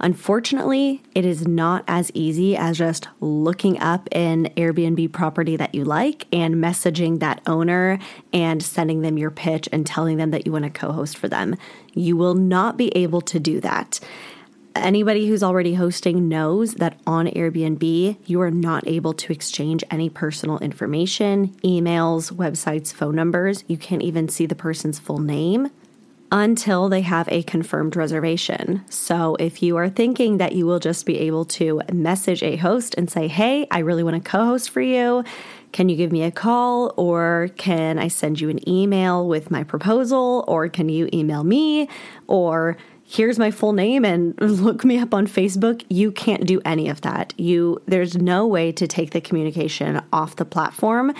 Unfortunately, 0.00 1.02
it 1.14 1.24
is 1.24 1.46
not 1.46 1.84
as 1.86 2.10
easy 2.14 2.56
as 2.56 2.78
just 2.78 3.08
looking 3.20 3.80
up 3.80 4.08
an 4.12 4.46
Airbnb 4.56 5.12
property 5.12 5.56
that 5.56 5.74
you 5.74 5.84
like 5.84 6.26
and 6.32 6.56
messaging 6.56 7.20
that 7.20 7.40
owner 7.46 7.98
and 8.32 8.62
sending 8.62 9.02
them 9.02 9.18
your 9.18 9.30
pitch 9.30 9.68
and 9.72 9.86
telling 9.86 10.16
them 10.16 10.30
that 10.30 10.46
you 10.46 10.52
want 10.52 10.64
to 10.64 10.70
co 10.70 10.90
host 10.90 11.16
for 11.16 11.28
them. 11.28 11.56
You 11.94 12.16
will 12.16 12.34
not 12.34 12.76
be 12.76 12.88
able 12.96 13.20
to 13.22 13.38
do 13.38 13.60
that 13.60 14.00
anybody 14.84 15.26
who's 15.26 15.42
already 15.42 15.74
hosting 15.74 16.28
knows 16.28 16.74
that 16.74 16.98
on 17.06 17.26
Airbnb, 17.26 18.16
you 18.26 18.40
are 18.40 18.50
not 18.50 18.86
able 18.86 19.12
to 19.14 19.32
exchange 19.32 19.84
any 19.90 20.08
personal 20.08 20.58
information, 20.58 21.48
emails, 21.64 22.32
websites, 22.32 22.92
phone 22.92 23.14
numbers. 23.14 23.64
You 23.66 23.76
can't 23.76 24.02
even 24.02 24.28
see 24.28 24.46
the 24.46 24.54
person's 24.54 24.98
full 24.98 25.18
name 25.18 25.70
until 26.30 26.88
they 26.88 27.00
have 27.00 27.28
a 27.30 27.42
confirmed 27.42 27.96
reservation. 27.96 28.84
So 28.90 29.36
if 29.36 29.62
you 29.62 29.76
are 29.76 29.88
thinking 29.88 30.38
that 30.38 30.52
you 30.52 30.66
will 30.66 30.78
just 30.78 31.06
be 31.06 31.18
able 31.20 31.44
to 31.46 31.80
message 31.92 32.42
a 32.42 32.56
host 32.56 32.94
and 32.98 33.10
say, 33.10 33.28
hey, 33.28 33.66
I 33.70 33.78
really 33.78 34.02
want 34.02 34.22
to 34.22 34.30
co 34.30 34.44
host 34.44 34.70
for 34.70 34.80
you. 34.80 35.24
Can 35.72 35.88
you 35.88 35.96
give 35.96 36.12
me 36.12 36.22
a 36.22 36.30
call 36.30 36.94
or 36.96 37.50
can 37.56 37.98
I 37.98 38.08
send 38.08 38.40
you 38.40 38.48
an 38.48 38.66
email 38.68 39.26
with 39.26 39.50
my 39.50 39.64
proposal 39.64 40.44
or 40.48 40.68
can 40.68 40.88
you 40.88 41.08
email 41.12 41.44
me 41.44 41.88
or 42.26 42.76
here's 43.08 43.38
my 43.38 43.50
full 43.50 43.72
name 43.72 44.04
and 44.04 44.38
look 44.40 44.84
me 44.84 44.98
up 44.98 45.14
on 45.14 45.26
Facebook. 45.26 45.84
You 45.88 46.12
can't 46.12 46.46
do 46.46 46.60
any 46.64 46.88
of 46.88 47.00
that. 47.00 47.32
You 47.38 47.80
there's 47.86 48.16
no 48.16 48.46
way 48.46 48.70
to 48.72 48.86
take 48.86 49.10
the 49.12 49.20
communication 49.20 50.02
off 50.12 50.36
the 50.36 50.44
platform. 50.44 51.14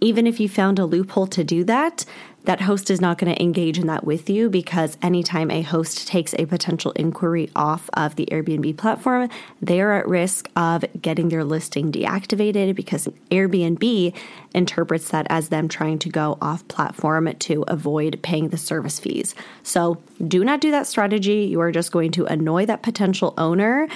Even 0.00 0.26
if 0.26 0.40
you 0.40 0.48
found 0.48 0.78
a 0.78 0.86
loophole 0.86 1.26
to 1.28 1.44
do 1.44 1.64
that, 1.64 2.04
that 2.44 2.62
host 2.62 2.90
is 2.90 3.02
not 3.02 3.18
going 3.18 3.34
to 3.34 3.42
engage 3.42 3.78
in 3.78 3.86
that 3.86 4.04
with 4.04 4.30
you 4.30 4.48
because 4.48 4.96
anytime 5.02 5.50
a 5.50 5.60
host 5.60 6.08
takes 6.08 6.34
a 6.34 6.46
potential 6.46 6.90
inquiry 6.92 7.50
off 7.54 7.90
of 7.92 8.16
the 8.16 8.26
Airbnb 8.32 8.78
platform, 8.78 9.28
they 9.60 9.80
are 9.80 9.92
at 9.92 10.08
risk 10.08 10.48
of 10.56 10.84
getting 11.00 11.28
their 11.28 11.44
listing 11.44 11.92
deactivated 11.92 12.74
because 12.74 13.08
Airbnb 13.30 14.16
interprets 14.54 15.10
that 15.10 15.26
as 15.28 15.50
them 15.50 15.68
trying 15.68 15.98
to 15.98 16.08
go 16.08 16.38
off 16.40 16.66
platform 16.68 17.30
to 17.40 17.62
avoid 17.68 18.18
paying 18.22 18.48
the 18.48 18.56
service 18.56 18.98
fees. 18.98 19.34
So 19.62 20.02
do 20.26 20.42
not 20.42 20.62
do 20.62 20.70
that 20.70 20.86
strategy. 20.86 21.44
You 21.44 21.60
are 21.60 21.72
just 21.72 21.92
going 21.92 22.12
to 22.12 22.24
annoy 22.24 22.64
that 22.66 22.82
potential 22.82 23.34
owner. 23.36 23.86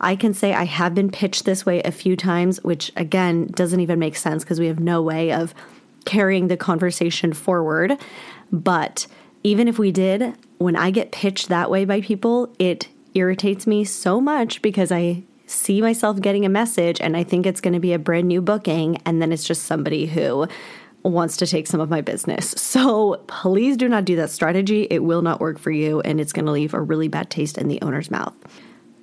I 0.00 0.16
can 0.16 0.32
say 0.34 0.54
I 0.54 0.64
have 0.64 0.94
been 0.94 1.10
pitched 1.10 1.44
this 1.44 1.66
way 1.66 1.82
a 1.82 1.92
few 1.92 2.16
times, 2.16 2.62
which 2.64 2.90
again 2.96 3.48
doesn't 3.48 3.80
even 3.80 3.98
make 3.98 4.16
sense 4.16 4.42
because 4.42 4.58
we 4.58 4.66
have 4.66 4.80
no 4.80 5.02
way 5.02 5.32
of 5.32 5.54
carrying 6.04 6.48
the 6.48 6.56
conversation 6.56 7.32
forward. 7.32 7.98
But 8.50 9.06
even 9.42 9.68
if 9.68 9.78
we 9.78 9.92
did, 9.92 10.34
when 10.58 10.76
I 10.76 10.90
get 10.90 11.12
pitched 11.12 11.48
that 11.48 11.70
way 11.70 11.84
by 11.84 12.00
people, 12.00 12.54
it 12.58 12.88
irritates 13.14 13.66
me 13.66 13.84
so 13.84 14.20
much 14.20 14.62
because 14.62 14.92
I 14.92 15.22
see 15.46 15.80
myself 15.80 16.20
getting 16.20 16.44
a 16.44 16.48
message 16.48 17.00
and 17.00 17.16
I 17.16 17.24
think 17.24 17.44
it's 17.44 17.60
going 17.60 17.74
to 17.74 17.80
be 17.80 17.92
a 17.92 17.98
brand 17.98 18.28
new 18.28 18.40
booking. 18.40 18.98
And 19.04 19.20
then 19.20 19.32
it's 19.32 19.44
just 19.44 19.64
somebody 19.64 20.06
who 20.06 20.46
wants 21.02 21.36
to 21.38 21.46
take 21.46 21.66
some 21.66 21.80
of 21.80 21.90
my 21.90 22.00
business. 22.00 22.54
So 22.70 23.22
please 23.26 23.76
do 23.76 23.88
not 23.88 24.04
do 24.04 24.16
that 24.16 24.30
strategy. 24.30 24.86
It 24.90 25.02
will 25.02 25.22
not 25.22 25.40
work 25.40 25.58
for 25.58 25.70
you 25.70 26.00
and 26.00 26.20
it's 26.20 26.32
going 26.32 26.46
to 26.46 26.52
leave 26.52 26.74
a 26.74 26.80
really 26.80 27.08
bad 27.08 27.30
taste 27.30 27.58
in 27.58 27.68
the 27.68 27.80
owner's 27.82 28.10
mouth. 28.10 28.34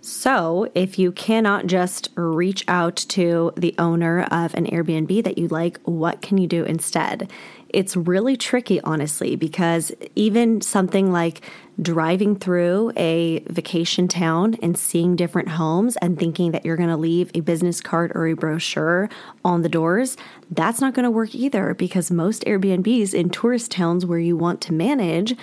So, 0.10 0.72
if 0.74 0.98
you 0.98 1.12
cannot 1.12 1.68
just 1.68 2.12
reach 2.16 2.64
out 2.70 2.96
to 3.10 3.52
the 3.58 3.76
owner 3.78 4.22
of 4.32 4.54
an 4.54 4.66
Airbnb 4.66 5.22
that 5.26 5.38
you 5.38 5.50
like, 5.50 5.82
what 5.84 6.22
can 6.22 6.38
you 6.38 6.48
do 6.48 6.64
instead? 6.64 7.30
It's 7.68 7.98
really 7.98 8.38
tricky, 8.38 8.80
honestly, 8.80 9.36
because 9.36 9.92
even 10.16 10.62
something 10.62 11.12
like 11.12 11.42
driving 11.82 12.38
through 12.38 12.94
a 12.96 13.40
vacation 13.50 14.08
town 14.08 14.56
and 14.62 14.78
seeing 14.78 15.18
different 15.18 15.50
homes 15.50 15.98
and 15.98 16.18
thinking 16.18 16.54
that 16.54 16.64
you're 16.64 16.78
going 16.78 16.88
to 16.88 16.96
leave 16.96 17.30
a 17.36 17.42
business 17.42 17.82
card 17.82 18.14
or 18.16 18.28
a 18.28 18.34
brochure 18.34 19.10
on 19.44 19.62
the 19.62 19.68
doors, 19.68 20.16
that's 20.50 20.80
not 20.80 20.94
going 20.94 21.04
to 21.04 21.12
work 21.12 21.36
either 21.36 21.74
because 21.74 22.10
most 22.10 22.46
Airbnbs 22.46 23.14
in 23.14 23.30
tourist 23.30 23.72
towns 23.72 24.06
where 24.06 24.20
you 24.20 24.38
want 24.38 24.62
to 24.62 24.72
manage, 24.72 25.36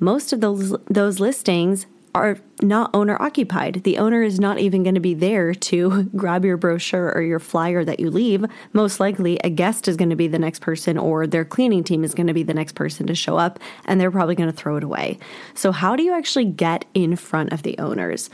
most 0.00 0.32
of 0.32 0.40
those 0.40 0.74
those 0.88 1.20
listings 1.20 1.86
are 2.16 2.38
not 2.62 2.90
owner 2.94 3.20
occupied. 3.20 3.82
The 3.84 3.98
owner 3.98 4.22
is 4.22 4.40
not 4.40 4.58
even 4.58 4.82
going 4.82 4.94
to 4.94 5.00
be 5.00 5.14
there 5.14 5.54
to 5.54 6.02
grab 6.16 6.44
your 6.44 6.56
brochure 6.56 7.12
or 7.14 7.20
your 7.22 7.38
flyer 7.38 7.84
that 7.84 8.00
you 8.00 8.10
leave. 8.10 8.44
Most 8.72 8.98
likely, 8.98 9.38
a 9.44 9.50
guest 9.50 9.86
is 9.86 9.96
going 9.96 10.10
to 10.10 10.16
be 10.16 10.26
the 10.26 10.38
next 10.38 10.60
person, 10.60 10.96
or 10.96 11.26
their 11.26 11.44
cleaning 11.44 11.84
team 11.84 12.02
is 12.02 12.14
going 12.14 12.26
to 12.26 12.34
be 12.34 12.42
the 12.42 12.54
next 12.54 12.74
person 12.74 13.06
to 13.06 13.14
show 13.14 13.36
up, 13.36 13.60
and 13.84 14.00
they're 14.00 14.10
probably 14.10 14.34
going 14.34 14.50
to 14.50 14.56
throw 14.56 14.76
it 14.76 14.82
away. 14.82 15.18
So, 15.54 15.72
how 15.72 15.94
do 15.94 16.02
you 16.02 16.14
actually 16.14 16.46
get 16.46 16.86
in 16.94 17.16
front 17.16 17.52
of 17.52 17.62
the 17.62 17.78
owners? 17.78 18.30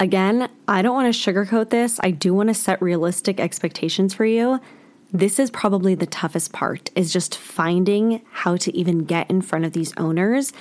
Again, 0.00 0.48
I 0.68 0.80
don't 0.80 0.94
want 0.94 1.12
to 1.12 1.32
sugarcoat 1.32 1.70
this. 1.70 1.98
I 2.04 2.12
do 2.12 2.32
want 2.32 2.50
to 2.50 2.54
set 2.54 2.80
realistic 2.80 3.40
expectations 3.40 4.14
for 4.14 4.24
you. 4.24 4.60
This 5.12 5.40
is 5.40 5.50
probably 5.50 5.94
the 5.94 6.06
toughest 6.06 6.52
part 6.52 6.90
is 6.94 7.12
just 7.12 7.36
finding 7.36 8.20
how 8.30 8.56
to 8.58 8.76
even 8.76 9.04
get 9.04 9.28
in 9.28 9.42
front 9.42 9.64
of 9.64 9.72
these 9.72 9.92
owners 9.96 10.52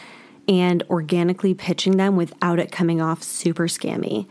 and 0.47 0.83
organically 0.89 1.53
pitching 1.53 1.97
them 1.97 2.15
without 2.15 2.59
it 2.59 2.71
coming 2.71 3.01
off 3.01 3.23
super 3.23 3.67
scammy. 3.67 4.27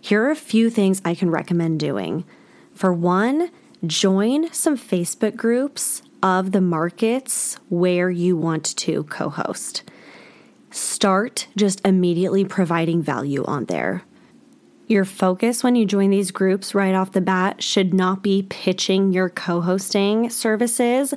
Here 0.00 0.22
are 0.24 0.30
a 0.30 0.36
few 0.36 0.70
things 0.70 1.02
I 1.04 1.14
can 1.14 1.30
recommend 1.30 1.80
doing. 1.80 2.24
For 2.74 2.92
one, 2.92 3.50
join 3.86 4.52
some 4.52 4.76
Facebook 4.76 5.36
groups 5.36 6.02
of 6.22 6.52
the 6.52 6.60
markets 6.60 7.58
where 7.68 8.10
you 8.10 8.36
want 8.36 8.76
to 8.76 9.04
co 9.04 9.28
host. 9.28 9.82
Start 10.70 11.48
just 11.56 11.84
immediately 11.86 12.44
providing 12.44 13.02
value 13.02 13.44
on 13.44 13.64
there. 13.66 14.02
Your 14.86 15.04
focus 15.04 15.62
when 15.62 15.76
you 15.76 15.84
join 15.84 16.10
these 16.10 16.30
groups 16.30 16.74
right 16.74 16.94
off 16.94 17.12
the 17.12 17.20
bat 17.20 17.62
should 17.62 17.92
not 17.92 18.22
be 18.22 18.46
pitching 18.48 19.12
your 19.12 19.28
co 19.28 19.60
hosting 19.60 20.30
services, 20.30 21.12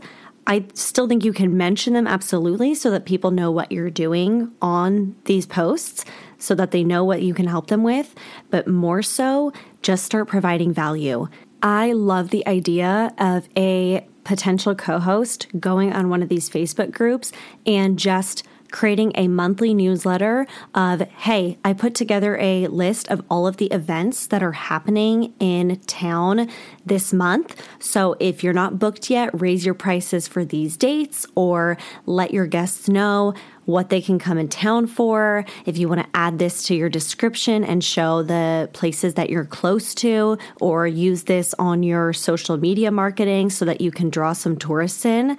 I 0.47 0.65
still 0.73 1.07
think 1.07 1.23
you 1.23 1.33
can 1.33 1.55
mention 1.55 1.93
them 1.93 2.07
absolutely 2.07 2.73
so 2.75 2.91
that 2.91 3.05
people 3.05 3.31
know 3.31 3.51
what 3.51 3.71
you're 3.71 3.89
doing 3.89 4.51
on 4.61 5.15
these 5.25 5.45
posts 5.45 6.03
so 6.39 6.55
that 6.55 6.71
they 6.71 6.83
know 6.83 7.03
what 7.03 7.21
you 7.21 7.33
can 7.33 7.47
help 7.47 7.67
them 7.67 7.83
with. 7.83 8.15
But 8.49 8.67
more 8.67 9.01
so, 9.01 9.53
just 9.81 10.03
start 10.03 10.27
providing 10.27 10.73
value. 10.73 11.27
I 11.61 11.93
love 11.93 12.29
the 12.29 12.45
idea 12.47 13.13
of 13.19 13.47
a 13.55 14.07
potential 14.23 14.75
co 14.75 14.99
host 14.99 15.47
going 15.59 15.93
on 15.93 16.09
one 16.09 16.23
of 16.23 16.29
these 16.29 16.49
Facebook 16.49 16.91
groups 16.91 17.31
and 17.65 17.97
just 17.97 18.43
creating 18.71 19.11
a 19.15 19.27
monthly 19.27 19.73
newsletter 19.73 20.47
of, 20.73 21.01
hey, 21.01 21.57
I 21.63 21.73
put 21.73 21.93
together 21.93 22.37
a 22.37 22.67
list 22.67 23.09
of 23.09 23.23
all 23.29 23.45
of 23.45 23.57
the 23.57 23.67
events 23.67 24.27
that 24.27 24.41
are 24.41 24.53
happening 24.53 25.33
in 25.39 25.79
town 25.87 26.49
this 26.85 27.13
month. 27.13 27.61
So 27.79 28.15
if 28.19 28.43
you're 28.43 28.53
not 28.53 28.79
booked 28.79 29.09
yet, 29.09 29.29
raise 29.39 29.65
your 29.65 29.75
prices 29.75 30.27
for 30.27 30.43
these 30.43 30.77
dates 30.77 31.25
or 31.35 31.77
let 32.05 32.31
your 32.31 32.47
guests 32.47 32.87
know 32.87 33.33
what 33.65 33.89
they 33.89 34.01
can 34.01 34.17
come 34.17 34.37
in 34.37 34.47
town 34.47 34.87
for. 34.87 35.45
If 35.65 35.77
you 35.77 35.87
want 35.87 36.01
to 36.01 36.09
add 36.13 36.39
this 36.39 36.63
to 36.63 36.75
your 36.75 36.89
description 36.89 37.63
and 37.63 37.83
show 37.83 38.23
the 38.23 38.69
places 38.73 39.13
that 39.13 39.29
you're 39.29 39.45
close 39.45 39.93
to, 39.95 40.37
or 40.59 40.87
use 40.87 41.23
this 41.23 41.53
on 41.59 41.83
your 41.83 42.11
social 42.13 42.57
media 42.57 42.91
marketing 42.91 43.49
so 43.49 43.65
that 43.65 43.79
you 43.79 43.91
can 43.91 44.09
draw 44.09 44.33
some 44.33 44.57
tourists 44.57 45.05
in, 45.05 45.37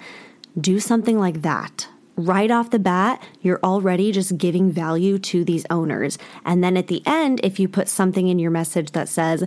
do 0.59 0.79
something 0.79 1.19
like 1.19 1.41
that 1.41 1.87
right 2.15 2.51
off 2.51 2.69
the 2.69 2.79
bat, 2.79 3.21
you're 3.41 3.59
already 3.63 4.11
just 4.11 4.37
giving 4.37 4.71
value 4.71 5.17
to 5.19 5.43
these 5.43 5.65
owners. 5.69 6.17
And 6.45 6.63
then 6.63 6.77
at 6.77 6.87
the 6.87 7.01
end, 7.05 7.39
if 7.43 7.59
you 7.59 7.67
put 7.67 7.89
something 7.89 8.27
in 8.27 8.39
your 8.39 8.51
message 8.51 8.91
that 8.91 9.09
says, 9.09 9.45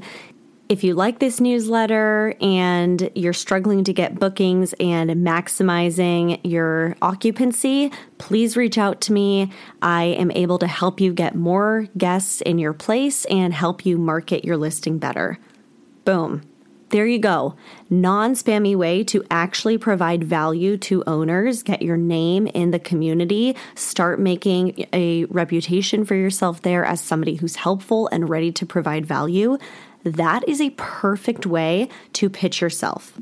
if 0.68 0.82
you 0.82 0.94
like 0.94 1.20
this 1.20 1.40
newsletter 1.40 2.34
and 2.40 3.08
you're 3.14 3.32
struggling 3.32 3.84
to 3.84 3.92
get 3.92 4.18
bookings 4.18 4.74
and 4.80 5.10
maximizing 5.10 6.40
your 6.42 6.96
occupancy, 7.00 7.92
please 8.18 8.56
reach 8.56 8.76
out 8.76 9.00
to 9.02 9.12
me. 9.12 9.52
I 9.80 10.04
am 10.04 10.32
able 10.32 10.58
to 10.58 10.66
help 10.66 11.00
you 11.00 11.12
get 11.12 11.36
more 11.36 11.86
guests 11.96 12.40
in 12.40 12.58
your 12.58 12.72
place 12.72 13.24
and 13.26 13.54
help 13.54 13.86
you 13.86 13.96
market 13.96 14.44
your 14.44 14.56
listing 14.56 14.98
better. 14.98 15.38
Boom. 16.04 16.42
There 16.90 17.06
you 17.06 17.18
go. 17.18 17.56
Non 17.90 18.34
spammy 18.34 18.76
way 18.76 19.02
to 19.04 19.24
actually 19.30 19.76
provide 19.76 20.22
value 20.22 20.76
to 20.78 21.02
owners, 21.06 21.62
get 21.62 21.82
your 21.82 21.96
name 21.96 22.46
in 22.48 22.70
the 22.70 22.78
community, 22.78 23.56
start 23.74 24.20
making 24.20 24.86
a 24.92 25.24
reputation 25.26 26.04
for 26.04 26.14
yourself 26.14 26.62
there 26.62 26.84
as 26.84 27.00
somebody 27.00 27.34
who's 27.34 27.56
helpful 27.56 28.08
and 28.08 28.28
ready 28.28 28.52
to 28.52 28.64
provide 28.64 29.04
value. 29.04 29.58
That 30.04 30.48
is 30.48 30.60
a 30.60 30.70
perfect 30.70 31.44
way 31.44 31.88
to 32.14 32.30
pitch 32.30 32.60
yourself. 32.60 33.18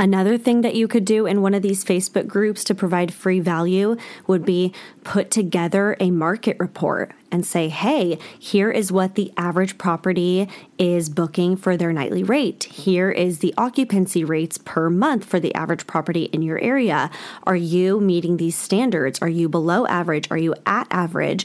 Another 0.00 0.38
thing 0.38 0.60
that 0.60 0.76
you 0.76 0.86
could 0.86 1.04
do 1.04 1.26
in 1.26 1.42
one 1.42 1.54
of 1.54 1.62
these 1.62 1.84
Facebook 1.84 2.28
groups 2.28 2.62
to 2.64 2.74
provide 2.74 3.12
free 3.12 3.40
value 3.40 3.96
would 4.28 4.44
be 4.44 4.72
put 5.02 5.28
together 5.28 5.96
a 5.98 6.12
market 6.12 6.56
report 6.60 7.12
and 7.32 7.44
say, 7.44 7.68
hey, 7.68 8.16
here 8.38 8.70
is 8.70 8.92
what 8.92 9.16
the 9.16 9.32
average 9.36 9.76
property 9.76 10.48
is 10.78 11.08
booking 11.08 11.56
for 11.56 11.76
their 11.76 11.92
nightly 11.92 12.22
rate. 12.22 12.64
Here 12.64 13.10
is 13.10 13.40
the 13.40 13.52
occupancy 13.58 14.22
rates 14.22 14.56
per 14.56 14.88
month 14.88 15.24
for 15.24 15.40
the 15.40 15.52
average 15.56 15.88
property 15.88 16.24
in 16.26 16.42
your 16.42 16.60
area. 16.60 17.10
Are 17.42 17.56
you 17.56 18.00
meeting 18.00 18.36
these 18.36 18.56
standards? 18.56 19.18
Are 19.20 19.28
you 19.28 19.48
below 19.48 19.84
average? 19.88 20.30
Are 20.30 20.38
you 20.38 20.54
at 20.64 20.86
average? 20.92 21.44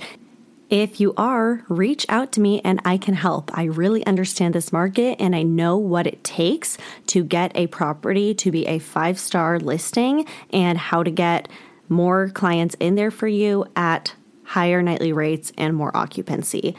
If 0.74 1.00
you 1.00 1.14
are, 1.18 1.64
reach 1.70 2.04
out 2.10 2.32
to 2.32 2.42
me 2.42 2.60
and 2.64 2.82
I 2.84 2.98
can 2.98 3.14
help. 3.14 3.56
I 3.56 3.66
really 3.66 4.04
understand 4.08 4.56
this 4.56 4.74
market 4.74 5.18
and 5.20 5.36
I 5.36 5.44
know 5.44 5.78
what 5.78 6.08
it 6.08 6.24
takes 6.24 6.80
to 7.08 7.24
get 7.24 7.52
a 7.54 7.68
property 7.68 8.34
to 8.34 8.50
be 8.50 8.66
a 8.66 8.80
five 8.80 9.20
star 9.20 9.60
listing 9.60 10.26
and 10.50 10.80
how 10.80 11.04
to 11.04 11.12
get 11.12 11.48
more 11.90 12.28
clients 12.30 12.76
in 12.80 12.96
there 12.96 13.12
for 13.12 13.28
you 13.28 13.68
at 13.76 14.16
higher 14.46 14.82
nightly 14.82 15.14
rates 15.14 15.52
and 15.60 15.76
more 15.76 15.96
occupancy. 15.96 16.76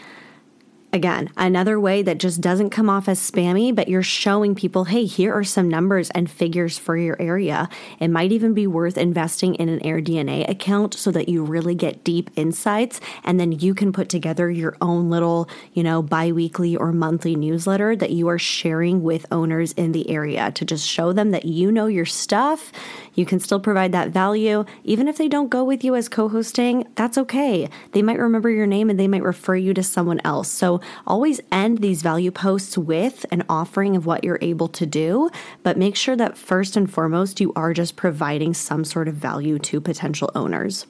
Again, 0.94 1.28
another 1.36 1.80
way 1.80 2.02
that 2.02 2.18
just 2.18 2.40
doesn't 2.40 2.70
come 2.70 2.88
off 2.88 3.08
as 3.08 3.18
spammy, 3.18 3.74
but 3.74 3.88
you're 3.88 4.04
showing 4.04 4.54
people, 4.54 4.84
hey, 4.84 5.06
here 5.06 5.34
are 5.34 5.42
some 5.42 5.68
numbers 5.68 6.08
and 6.10 6.30
figures 6.30 6.78
for 6.78 6.96
your 6.96 7.20
area. 7.20 7.68
It 7.98 8.12
might 8.12 8.30
even 8.30 8.54
be 8.54 8.68
worth 8.68 8.96
investing 8.96 9.56
in 9.56 9.68
an 9.68 9.80
AirDNA 9.80 10.48
account 10.48 10.94
so 10.94 11.10
that 11.10 11.28
you 11.28 11.42
really 11.42 11.74
get 11.74 12.04
deep 12.04 12.30
insights 12.36 13.00
and 13.24 13.40
then 13.40 13.50
you 13.50 13.74
can 13.74 13.92
put 13.92 14.08
together 14.08 14.48
your 14.48 14.76
own 14.80 15.10
little, 15.10 15.48
you 15.72 15.82
know, 15.82 16.00
bi 16.00 16.30
weekly 16.30 16.76
or 16.76 16.92
monthly 16.92 17.34
newsletter 17.34 17.96
that 17.96 18.12
you 18.12 18.28
are 18.28 18.38
sharing 18.38 19.02
with 19.02 19.26
owners 19.32 19.72
in 19.72 19.90
the 19.90 20.08
area 20.08 20.52
to 20.52 20.64
just 20.64 20.86
show 20.86 21.12
them 21.12 21.32
that 21.32 21.44
you 21.44 21.72
know 21.72 21.86
your 21.86 22.06
stuff. 22.06 22.70
You 23.14 23.26
can 23.26 23.40
still 23.40 23.58
provide 23.58 23.90
that 23.92 24.10
value. 24.10 24.64
Even 24.84 25.08
if 25.08 25.16
they 25.16 25.28
don't 25.28 25.48
go 25.48 25.64
with 25.64 25.82
you 25.82 25.96
as 25.96 26.08
co 26.08 26.28
hosting, 26.28 26.86
that's 26.94 27.18
okay. 27.18 27.68
They 27.90 28.02
might 28.02 28.20
remember 28.20 28.50
your 28.50 28.66
name 28.66 28.90
and 28.90 28.98
they 28.98 29.08
might 29.08 29.24
refer 29.24 29.56
you 29.56 29.74
to 29.74 29.82
someone 29.82 30.20
else. 30.24 30.48
So 30.48 30.80
always 31.06 31.40
end 31.50 31.78
these 31.78 32.02
value 32.02 32.30
posts 32.30 32.76
with 32.78 33.26
an 33.30 33.44
offering 33.48 33.96
of 33.96 34.06
what 34.06 34.24
you're 34.24 34.38
able 34.40 34.68
to 34.68 34.86
do, 34.86 35.30
but 35.62 35.76
make 35.76 35.96
sure 35.96 36.16
that 36.16 36.36
first 36.36 36.76
and 36.76 36.90
foremost, 36.90 37.40
you 37.40 37.52
are 37.54 37.72
just 37.72 37.96
providing 37.96 38.54
some 38.54 38.84
sort 38.84 39.08
of 39.08 39.14
value 39.14 39.58
to 39.58 39.80
potential 39.80 40.30
owners. 40.34 40.86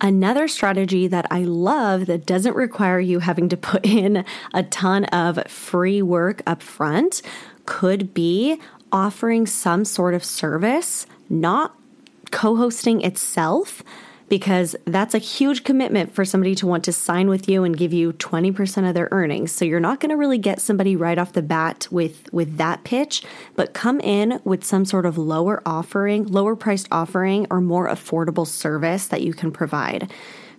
Another 0.00 0.48
strategy 0.48 1.06
that 1.06 1.26
I 1.30 1.44
love 1.44 2.06
that 2.06 2.26
doesn't 2.26 2.56
require 2.56 2.98
you 2.98 3.20
having 3.20 3.48
to 3.50 3.56
put 3.56 3.86
in 3.86 4.24
a 4.52 4.62
ton 4.64 5.04
of 5.06 5.46
free 5.46 6.02
work 6.02 6.42
up 6.46 6.62
front 6.62 7.22
could 7.66 8.12
be 8.12 8.60
offering 8.90 9.46
some 9.46 9.84
sort 9.84 10.14
of 10.14 10.24
service, 10.24 11.06
not 11.30 11.76
co 12.30 12.56
hosting 12.56 13.00
itself 13.02 13.82
because 14.32 14.74
that's 14.86 15.14
a 15.14 15.18
huge 15.18 15.62
commitment 15.62 16.14
for 16.14 16.24
somebody 16.24 16.54
to 16.54 16.66
want 16.66 16.82
to 16.82 16.90
sign 16.90 17.28
with 17.28 17.50
you 17.50 17.64
and 17.64 17.76
give 17.76 17.92
you 17.92 18.14
20% 18.14 18.88
of 18.88 18.94
their 18.94 19.10
earnings. 19.10 19.52
So 19.52 19.66
you're 19.66 19.78
not 19.78 20.00
going 20.00 20.08
to 20.08 20.16
really 20.16 20.38
get 20.38 20.58
somebody 20.58 20.96
right 20.96 21.18
off 21.18 21.34
the 21.34 21.42
bat 21.42 21.86
with 21.90 22.32
with 22.32 22.56
that 22.56 22.82
pitch, 22.82 23.22
but 23.56 23.74
come 23.74 24.00
in 24.00 24.40
with 24.42 24.64
some 24.64 24.86
sort 24.86 25.04
of 25.04 25.18
lower 25.18 25.60
offering, 25.66 26.24
lower 26.24 26.56
priced 26.56 26.88
offering 26.90 27.46
or 27.50 27.60
more 27.60 27.86
affordable 27.86 28.46
service 28.46 29.06
that 29.08 29.20
you 29.20 29.34
can 29.34 29.52
provide. 29.52 30.10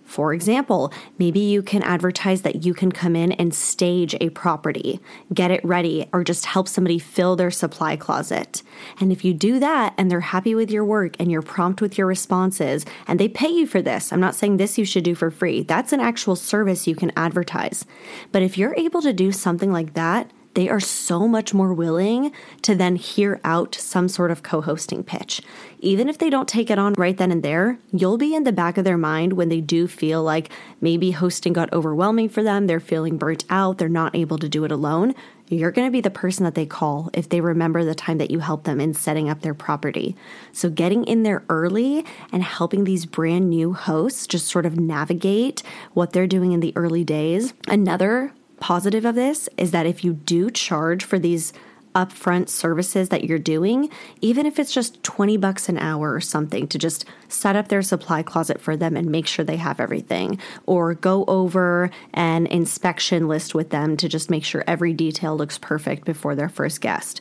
For 0.04 0.34
example, 0.34 0.92
maybe 1.18 1.40
you 1.40 1.62
can 1.62 1.82
advertise 1.82 2.42
that 2.42 2.64
you 2.64 2.74
can 2.74 2.92
come 2.92 3.16
in 3.16 3.32
and 3.32 3.54
stage 3.54 4.14
a 4.20 4.28
property, 4.30 5.00
get 5.32 5.50
it 5.50 5.64
ready, 5.64 6.08
or 6.12 6.22
just 6.22 6.44
help 6.44 6.68
somebody 6.68 6.98
fill 6.98 7.36
their 7.36 7.50
supply 7.50 7.96
closet. 7.96 8.62
And 9.00 9.10
if 9.10 9.24
you 9.24 9.34
do 9.34 9.58
that 9.58 9.94
and 9.96 10.10
they're 10.10 10.20
happy 10.20 10.54
with 10.54 10.70
your 10.70 10.84
work 10.84 11.16
and 11.18 11.32
you're 11.32 11.42
prompt 11.42 11.80
with 11.80 11.96
your 11.98 12.06
responses 12.06 12.84
and 13.06 13.18
they 13.18 13.28
pay 13.28 13.48
you 13.48 13.66
for 13.66 13.80
this, 13.82 14.12
I'm 14.12 14.20
not 14.20 14.34
saying 14.34 14.58
this 14.58 14.78
you 14.78 14.84
should 14.84 15.04
do 15.04 15.14
for 15.14 15.30
free. 15.30 15.62
That's 15.62 15.92
an 15.92 16.00
actual 16.00 16.36
service 16.36 16.86
you 16.86 16.94
can 16.94 17.10
advertise. 17.16 17.84
But 18.30 18.42
if 18.42 18.58
you're 18.58 18.74
able 18.76 19.02
to 19.02 19.12
do 19.12 19.32
something 19.32 19.72
like 19.72 19.94
that, 19.94 20.30
they 20.54 20.68
are 20.68 20.80
so 20.80 21.28
much 21.28 21.52
more 21.52 21.74
willing 21.74 22.32
to 22.62 22.74
then 22.74 22.96
hear 22.96 23.40
out 23.44 23.74
some 23.74 24.08
sort 24.08 24.30
of 24.30 24.42
co 24.42 24.60
hosting 24.60 25.02
pitch. 25.02 25.42
Even 25.80 26.08
if 26.08 26.18
they 26.18 26.30
don't 26.30 26.48
take 26.48 26.70
it 26.70 26.78
on 26.78 26.94
right 26.94 27.16
then 27.16 27.30
and 27.30 27.42
there, 27.42 27.78
you'll 27.92 28.18
be 28.18 28.34
in 28.34 28.44
the 28.44 28.52
back 28.52 28.78
of 28.78 28.84
their 28.84 28.96
mind 28.96 29.34
when 29.34 29.48
they 29.48 29.60
do 29.60 29.86
feel 29.86 30.22
like 30.22 30.50
maybe 30.80 31.10
hosting 31.10 31.52
got 31.52 31.72
overwhelming 31.72 32.28
for 32.28 32.42
them, 32.42 32.66
they're 32.66 32.80
feeling 32.80 33.18
burnt 33.18 33.44
out, 33.50 33.78
they're 33.78 33.88
not 33.88 34.14
able 34.14 34.38
to 34.38 34.48
do 34.48 34.64
it 34.64 34.72
alone. 34.72 35.14
You're 35.48 35.72
going 35.72 35.86
to 35.86 35.92
be 35.92 36.00
the 36.00 36.10
person 36.10 36.44
that 36.44 36.54
they 36.54 36.64
call 36.64 37.10
if 37.12 37.28
they 37.28 37.42
remember 37.42 37.84
the 37.84 37.94
time 37.94 38.16
that 38.16 38.30
you 38.30 38.38
helped 38.38 38.64
them 38.64 38.80
in 38.80 38.94
setting 38.94 39.28
up 39.28 39.42
their 39.42 39.52
property. 39.52 40.16
So, 40.52 40.70
getting 40.70 41.04
in 41.04 41.22
there 41.22 41.44
early 41.50 42.06
and 42.32 42.42
helping 42.42 42.84
these 42.84 43.04
brand 43.04 43.50
new 43.50 43.74
hosts 43.74 44.26
just 44.26 44.46
sort 44.46 44.64
of 44.64 44.80
navigate 44.80 45.62
what 45.92 46.12
they're 46.12 46.26
doing 46.26 46.52
in 46.52 46.60
the 46.60 46.72
early 46.76 47.04
days. 47.04 47.52
Another 47.68 48.32
positive 48.64 49.04
of 49.04 49.14
this 49.14 49.46
is 49.58 49.72
that 49.72 49.84
if 49.84 50.02
you 50.02 50.14
do 50.14 50.50
charge 50.50 51.04
for 51.04 51.18
these 51.18 51.52
upfront 51.94 52.48
services 52.48 53.10
that 53.10 53.22
you're 53.22 53.38
doing, 53.38 53.90
even 54.22 54.46
if 54.46 54.58
it's 54.58 54.72
just 54.72 55.02
20 55.02 55.36
bucks 55.36 55.68
an 55.68 55.76
hour 55.76 56.14
or 56.14 56.20
something 56.20 56.66
to 56.66 56.78
just 56.78 57.04
set 57.28 57.56
up 57.56 57.68
their 57.68 57.82
supply 57.82 58.22
closet 58.22 58.58
for 58.58 58.74
them 58.74 58.96
and 58.96 59.10
make 59.10 59.26
sure 59.26 59.44
they 59.44 59.58
have 59.58 59.80
everything, 59.80 60.38
or 60.64 60.94
go 60.94 61.26
over 61.26 61.90
an 62.14 62.46
inspection 62.46 63.28
list 63.28 63.54
with 63.54 63.68
them 63.68 63.98
to 63.98 64.08
just 64.08 64.30
make 64.30 64.44
sure 64.44 64.64
every 64.66 64.94
detail 64.94 65.36
looks 65.36 65.58
perfect 65.58 66.06
before 66.06 66.34
their 66.34 66.48
first 66.48 66.80
guest. 66.80 67.20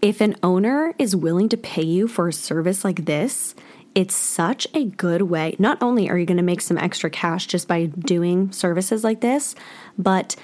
If 0.00 0.22
an 0.22 0.34
owner 0.42 0.94
is 0.98 1.14
willing 1.14 1.50
to 1.50 1.58
pay 1.58 1.84
you 1.84 2.08
for 2.08 2.28
a 2.28 2.32
service 2.32 2.86
like 2.86 3.04
this, 3.04 3.54
it's 3.94 4.16
such 4.16 4.66
a 4.74 4.86
good 4.86 5.22
way. 5.22 5.56
Not 5.58 5.82
only 5.82 6.08
are 6.08 6.18
you 6.18 6.26
going 6.26 6.38
to 6.38 6.42
make 6.42 6.62
some 6.62 6.78
extra 6.78 7.10
cash 7.10 7.46
just 7.46 7.68
by 7.68 7.84
doing 7.84 8.50
services 8.50 9.04
like 9.04 9.20
this, 9.20 9.54
but 9.98 10.34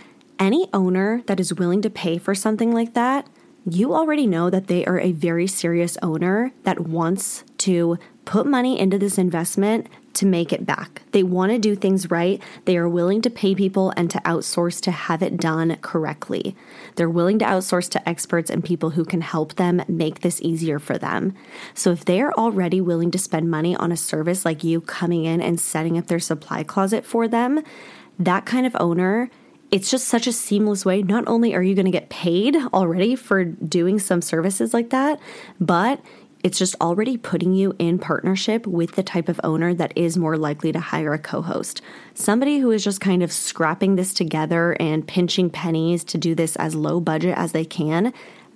any 0.40 0.68
owner 0.72 1.22
that 1.26 1.38
is 1.38 1.55
willing 1.55 1.83
to 1.83 1.90
pay 1.90 2.18
for 2.18 2.35
something 2.35 2.72
like 2.72 2.94
that, 2.94 3.29
you 3.68 3.94
already 3.94 4.26
know 4.26 4.48
that 4.48 4.68
they 4.68 4.87
are 4.87 4.98
a 4.98 5.12
very 5.12 5.46
serious 5.46 5.98
owner 6.03 6.50
that 6.62 6.81
wants 6.81 7.44
to 7.59 7.98
put 8.24 8.46
money 8.46 8.79
into 8.79 8.98
this 8.98 9.18
investment 9.18 9.87
to 10.14 10.24
make 10.24 10.53
it 10.53 10.64
back. 10.66 11.03
They 11.12 11.22
want 11.22 11.53
to 11.53 11.59
do 11.59 11.76
things 11.76 12.11
right. 12.11 12.42
They 12.64 12.76
are 12.76 12.88
willing 12.88 13.22
to 13.22 13.31
pay 13.31 13.55
people 13.55 13.92
and 13.96 14.11
to 14.11 14.18
outsource 14.20 14.81
to 14.83 14.90
have 14.90 15.22
it 15.22 15.37
done 15.37 15.76
correctly. 15.83 16.57
They're 16.96 17.11
willing 17.11 17.38
to 17.40 17.44
outsource 17.44 17.88
to 17.90 18.09
experts 18.09 18.50
and 18.50 18.64
people 18.64 18.90
who 18.90 19.05
can 19.05 19.20
help 19.20 19.55
them 19.55 19.83
make 19.88 20.20
this 20.20 20.40
easier 20.42 20.79
for 20.79 20.98
them. 20.98 21.35
So 21.74 21.92
if 21.92 22.05
they 22.05 22.20
are 22.20 22.33
already 22.33 22.81
willing 22.81 23.11
to 23.12 23.18
spend 23.18 23.50
money 23.50 23.76
on 23.76 23.92
a 23.92 23.96
service 23.96 24.44
like 24.44 24.64
you 24.64 24.81
coming 24.81 25.24
in 25.24 25.40
and 25.40 25.61
setting 25.61 25.98
up 25.98 26.07
their 26.07 26.18
supply 26.18 26.62
closet 26.62 27.05
for 27.05 27.29
them, 27.29 27.62
that 28.18 28.46
kind 28.46 28.66
of 28.66 28.76
owner 28.81 29.31
it's 29.70 29.90
just 29.90 30.09
such 30.09 30.26
a 30.26 30.33
seamless 30.33 30.85
way. 30.85 31.02
Not 31.02 31.24
only 31.26 31.54
are 31.54 31.62
you 31.62 31.74
going 31.74 31.87
to 31.87 31.90
get 31.90 32.11
paid 32.11 32.56
already 32.72 33.14
for 33.16 33.44
doing 33.44 33.98
some 33.98 34.22
services 34.22 34.74
like 34.74 34.90
that, 34.90 35.20
but 35.61 36.00
it's 36.42 36.59
just 36.59 36.74
already 36.80 37.16
putting 37.18 37.52
you 37.52 37.74
in 37.78 37.98
partnership 37.98 38.66
with 38.66 38.92
the 38.92 39.02
type 39.02 39.28
of 39.28 39.40
owner 39.44 39.74
that 39.74 39.92
is 39.94 40.16
more 40.16 40.38
likely 40.38 40.72
to 40.72 40.80
hire 40.80 41.12
a 41.12 41.18
co 41.18 41.42
host. 41.42 41.83
Somebody 42.14 42.59
who 42.59 42.70
is 42.70 42.83
just 42.83 43.00
kind 43.00 43.22
of 43.22 43.30
scrapping 43.30 43.96
this 43.96 44.14
together 44.14 44.76
and 44.80 45.06
pinching 45.06 45.50
pennies 45.50 46.02
to 46.04 46.18
do 46.18 46.35
this 46.35 46.56
as 46.56 46.74
low 46.74 46.98
budget 46.98 47.37
as 47.37 47.52
they 47.52 47.64
can 47.64 48.12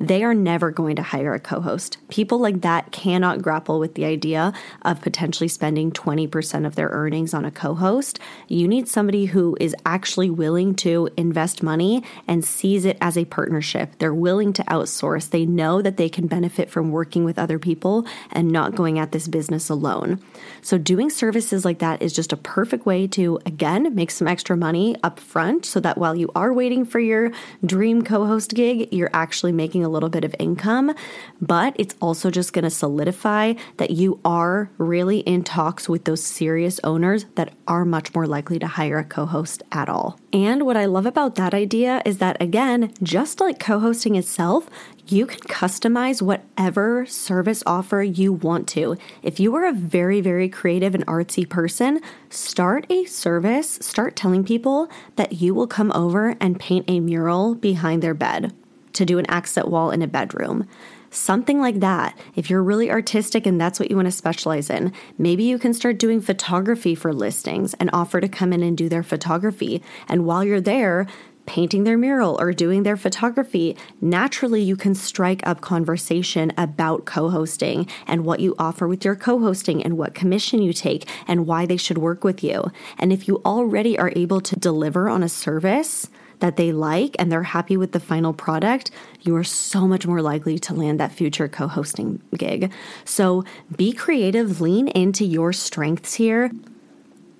they 0.08 0.24
are 0.24 0.34
never 0.34 0.70
going 0.70 0.96
to 0.96 1.02
hire 1.02 1.34
a 1.34 1.40
co 1.40 1.60
host. 1.60 1.98
People 2.08 2.38
like 2.38 2.62
that 2.62 2.90
cannot 2.92 3.42
grapple 3.42 3.78
with 3.78 3.94
the 3.94 4.04
idea 4.04 4.52
of 4.82 5.00
potentially 5.00 5.48
spending 5.48 5.92
20% 5.92 6.66
of 6.66 6.74
their 6.74 6.88
earnings 6.88 7.34
on 7.34 7.44
a 7.44 7.50
co 7.50 7.74
host. 7.74 8.18
You 8.48 8.66
need 8.66 8.88
somebody 8.88 9.26
who 9.26 9.56
is 9.60 9.76
actually 9.84 10.30
willing 10.30 10.74
to 10.76 11.08
invest 11.16 11.62
money 11.62 12.02
and 12.26 12.44
sees 12.44 12.84
it 12.84 12.96
as 13.00 13.18
a 13.18 13.24
partnership. 13.26 13.98
They're 13.98 14.14
willing 14.14 14.52
to 14.54 14.64
outsource. 14.64 15.30
They 15.30 15.44
know 15.44 15.82
that 15.82 15.96
they 15.96 16.08
can 16.08 16.26
benefit 16.26 16.70
from 16.70 16.90
working 16.90 17.24
with 17.24 17.38
other 17.38 17.58
people 17.58 18.06
and 18.32 18.50
not 18.50 18.74
going 18.74 18.98
at 18.98 19.12
this 19.12 19.28
business 19.28 19.68
alone. 19.68 20.20
So, 20.62 20.78
doing 20.78 21.10
services 21.10 21.64
like 21.64 21.80
that 21.80 22.00
is 22.00 22.12
just 22.14 22.32
a 22.32 22.36
perfect 22.36 22.86
way 22.86 23.06
to, 23.08 23.38
again, 23.44 23.94
make 23.94 24.10
some 24.10 24.28
extra 24.28 24.56
money 24.56 24.96
up 25.02 25.20
front 25.20 25.66
so 25.66 25.78
that 25.80 25.98
while 25.98 26.16
you 26.16 26.30
are 26.34 26.52
waiting 26.52 26.84
for 26.86 27.00
your 27.00 27.32
dream 27.64 28.02
co 28.02 28.26
host 28.26 28.54
gig, 28.54 28.92
you're 28.92 29.10
actually 29.12 29.52
making 29.52 29.74
making 29.74 29.84
a 29.84 29.88
little 29.94 30.10
bit 30.10 30.24
of 30.24 30.34
income, 30.38 30.94
but 31.40 31.74
it's 31.78 31.94
also 32.00 32.30
just 32.30 32.52
going 32.52 32.64
to 32.64 32.70
solidify 32.70 33.54
that 33.78 33.92
you 33.92 34.20
are 34.24 34.70
really 34.76 35.20
in 35.20 35.44
talks 35.44 35.88
with 35.88 36.04
those 36.04 36.22
serious 36.22 36.80
owners 36.84 37.26
that 37.36 37.54
are 37.66 37.84
much 37.84 38.14
more 38.14 38.26
likely 38.26 38.58
to 38.58 38.66
hire 38.66 38.98
a 38.98 39.04
co 39.04 39.24
host 39.26 39.62
at 39.72 39.88
all. 39.88 40.18
And 40.32 40.66
what 40.66 40.76
I 40.76 40.86
love 40.86 41.06
about 41.06 41.36
that 41.36 41.54
idea 41.54 42.02
is 42.04 42.18
that, 42.18 42.36
again, 42.42 42.92
just 43.02 43.40
like 43.40 43.58
co 43.58 43.78
hosting 43.78 44.16
itself, 44.16 44.68
you 45.06 45.26
can 45.26 45.40
customize 45.40 46.22
whatever 46.22 47.04
service 47.06 47.62
offer 47.66 48.02
you 48.02 48.32
want 48.32 48.66
to. 48.68 48.96
If 49.22 49.38
you 49.38 49.54
are 49.54 49.66
a 49.66 49.72
very, 49.72 50.20
very 50.20 50.48
creative 50.48 50.94
and 50.94 51.06
artsy 51.06 51.48
person, 51.48 52.00
start 52.30 52.86
a 52.90 53.04
service, 53.04 53.78
start 53.82 54.16
telling 54.16 54.44
people 54.44 54.88
that 55.16 55.34
you 55.34 55.54
will 55.54 55.66
come 55.66 55.92
over 55.92 56.36
and 56.40 56.58
paint 56.58 56.86
a 56.88 57.00
mural 57.00 57.54
behind 57.54 58.02
their 58.02 58.14
bed 58.14 58.52
to 58.94 59.04
do 59.04 59.18
an 59.18 59.26
accent 59.28 59.68
wall 59.68 59.90
in 59.90 60.02
a 60.02 60.06
bedroom. 60.06 60.66
Something 61.10 61.60
like 61.60 61.78
that. 61.78 62.18
If 62.34 62.50
you're 62.50 62.62
really 62.62 62.90
artistic 62.90 63.46
and 63.46 63.60
that's 63.60 63.78
what 63.78 63.88
you 63.88 63.94
want 63.96 64.06
to 64.06 64.12
specialize 64.12 64.68
in, 64.68 64.92
maybe 65.16 65.44
you 65.44 65.58
can 65.58 65.72
start 65.72 65.98
doing 65.98 66.20
photography 66.20 66.96
for 66.96 67.12
listings 67.12 67.72
and 67.74 67.88
offer 67.92 68.20
to 68.20 68.28
come 68.28 68.52
in 68.52 68.64
and 68.64 68.76
do 68.76 68.88
their 68.88 69.04
photography. 69.04 69.80
And 70.08 70.26
while 70.26 70.42
you're 70.42 70.60
there, 70.60 71.06
painting 71.46 71.84
their 71.84 71.98
mural 71.98 72.36
or 72.40 72.52
doing 72.52 72.82
their 72.82 72.96
photography, 72.96 73.76
naturally 74.00 74.62
you 74.62 74.76
can 74.76 74.94
strike 74.94 75.46
up 75.46 75.60
conversation 75.60 76.52
about 76.56 77.04
co 77.04 77.30
hosting 77.30 77.86
and 78.06 78.24
what 78.24 78.40
you 78.40 78.54
offer 78.58 78.88
with 78.88 79.04
your 79.04 79.14
co 79.14 79.38
hosting 79.38 79.82
and 79.84 79.96
what 79.96 80.14
commission 80.14 80.62
you 80.62 80.72
take 80.72 81.08
and 81.28 81.46
why 81.46 81.66
they 81.66 81.76
should 81.76 81.98
work 81.98 82.24
with 82.24 82.42
you. 82.42 82.70
And 82.98 83.12
if 83.12 83.28
you 83.28 83.40
already 83.44 83.98
are 83.98 84.12
able 84.16 84.40
to 84.40 84.56
deliver 84.56 85.08
on 85.08 85.22
a 85.22 85.28
service, 85.28 86.08
that 86.44 86.56
they 86.56 86.72
like 86.72 87.16
and 87.18 87.32
they're 87.32 87.42
happy 87.42 87.74
with 87.74 87.92
the 87.92 87.98
final 87.98 88.34
product, 88.34 88.90
you 89.22 89.34
are 89.34 89.42
so 89.42 89.88
much 89.88 90.06
more 90.06 90.20
likely 90.20 90.58
to 90.58 90.74
land 90.74 91.00
that 91.00 91.10
future 91.10 91.48
co 91.48 91.66
hosting 91.66 92.20
gig. 92.36 92.70
So 93.06 93.44
be 93.74 93.94
creative, 93.94 94.60
lean 94.60 94.88
into 94.88 95.24
your 95.24 95.54
strengths 95.54 96.12
here 96.12 96.50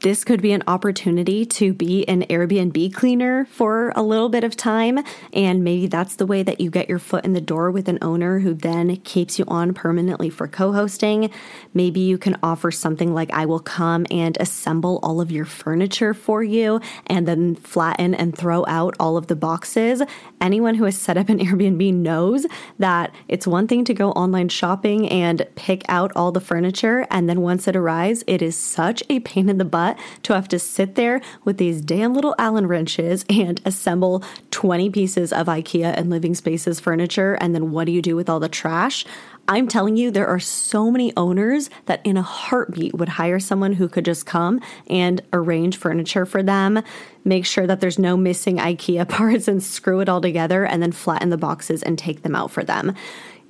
this 0.04 0.22
could 0.22 0.42
be 0.42 0.52
an 0.52 0.62
opportunity 0.66 1.46
to 1.46 1.72
be 1.72 2.06
an 2.06 2.24
Airbnb 2.24 2.92
cleaner 2.92 3.46
for 3.46 3.90
a 3.96 4.02
little 4.02 4.28
bit 4.28 4.44
of 4.44 4.54
time. 4.54 4.98
And 5.32 5.64
maybe 5.64 5.86
that's 5.86 6.16
the 6.16 6.26
way 6.26 6.42
that 6.42 6.60
you 6.60 6.70
get 6.70 6.90
your 6.90 6.98
foot 6.98 7.24
in 7.24 7.32
the 7.32 7.40
door 7.40 7.70
with 7.70 7.88
an 7.88 7.98
owner 8.02 8.40
who 8.40 8.52
then 8.52 8.96
keeps 8.96 9.38
you 9.38 9.46
on 9.48 9.72
permanently 9.72 10.28
for 10.28 10.46
co 10.46 10.72
hosting. 10.72 11.30
Maybe 11.72 12.00
you 12.00 12.18
can 12.18 12.36
offer 12.42 12.70
something 12.70 13.14
like 13.14 13.32
I 13.32 13.46
will 13.46 13.60
come 13.60 14.04
and 14.10 14.36
assemble 14.38 15.00
all 15.02 15.22
of 15.22 15.32
your 15.32 15.46
furniture 15.46 16.12
for 16.12 16.42
you 16.42 16.82
and 17.06 17.26
then 17.26 17.54
flatten 17.54 18.14
and 18.14 18.36
throw 18.36 18.66
out 18.66 18.94
all 19.00 19.16
of 19.16 19.28
the 19.28 19.36
boxes. 19.36 20.02
Anyone 20.38 20.74
who 20.74 20.84
has 20.84 20.98
set 20.98 21.16
up 21.16 21.30
an 21.30 21.38
Airbnb 21.44 21.94
knows 21.94 22.44
that 22.78 23.14
it's 23.28 23.46
one 23.46 23.66
thing 23.66 23.86
to 23.86 23.94
go 23.94 24.10
online 24.10 24.50
shopping 24.50 25.08
and 25.08 25.46
pick 25.54 25.82
out 25.88 26.12
all 26.14 26.30
the 26.30 26.42
furniture. 26.42 27.06
And 27.10 27.26
then 27.26 27.40
once 27.40 27.66
it 27.66 27.74
arrives, 27.74 28.22
it 28.26 28.42
is 28.42 28.54
such 28.54 29.02
a 29.08 29.20
pain 29.20 29.48
in 29.48 29.56
the 29.56 29.64
butt 29.64 29.93
to 30.24 30.34
have 30.34 30.48
to 30.48 30.58
sit 30.58 30.94
there 30.94 31.20
with 31.44 31.58
these 31.58 31.80
damn 31.80 32.14
little 32.14 32.34
Allen 32.38 32.66
wrenches 32.66 33.24
and 33.28 33.60
assemble 33.64 34.24
20 34.50 34.90
pieces 34.90 35.32
of 35.32 35.46
IKEA 35.46 35.96
and 35.96 36.10
living 36.10 36.34
spaces 36.34 36.80
furniture. 36.80 37.34
And 37.34 37.54
then 37.54 37.70
what 37.70 37.84
do 37.84 37.92
you 37.92 38.02
do 38.02 38.16
with 38.16 38.28
all 38.28 38.40
the 38.40 38.48
trash? 38.48 39.04
I'm 39.46 39.68
telling 39.68 39.96
you, 39.96 40.10
there 40.10 40.26
are 40.26 40.40
so 40.40 40.90
many 40.90 41.14
owners 41.16 41.68
that 41.84 42.00
in 42.04 42.16
a 42.16 42.22
heartbeat 42.22 42.94
would 42.94 43.10
hire 43.10 43.38
someone 43.38 43.74
who 43.74 43.88
could 43.88 44.04
just 44.04 44.24
come 44.24 44.60
and 44.86 45.20
arrange 45.34 45.76
furniture 45.76 46.24
for 46.24 46.42
them, 46.42 46.82
make 47.24 47.44
sure 47.44 47.66
that 47.66 47.80
there's 47.80 47.98
no 47.98 48.16
missing 48.16 48.56
IKEA 48.56 49.06
parts 49.08 49.46
and 49.46 49.62
screw 49.62 50.00
it 50.00 50.08
all 50.08 50.22
together, 50.22 50.64
and 50.64 50.82
then 50.82 50.92
flatten 50.92 51.28
the 51.28 51.36
boxes 51.36 51.82
and 51.82 51.98
take 51.98 52.22
them 52.22 52.34
out 52.34 52.50
for 52.50 52.64
them. 52.64 52.94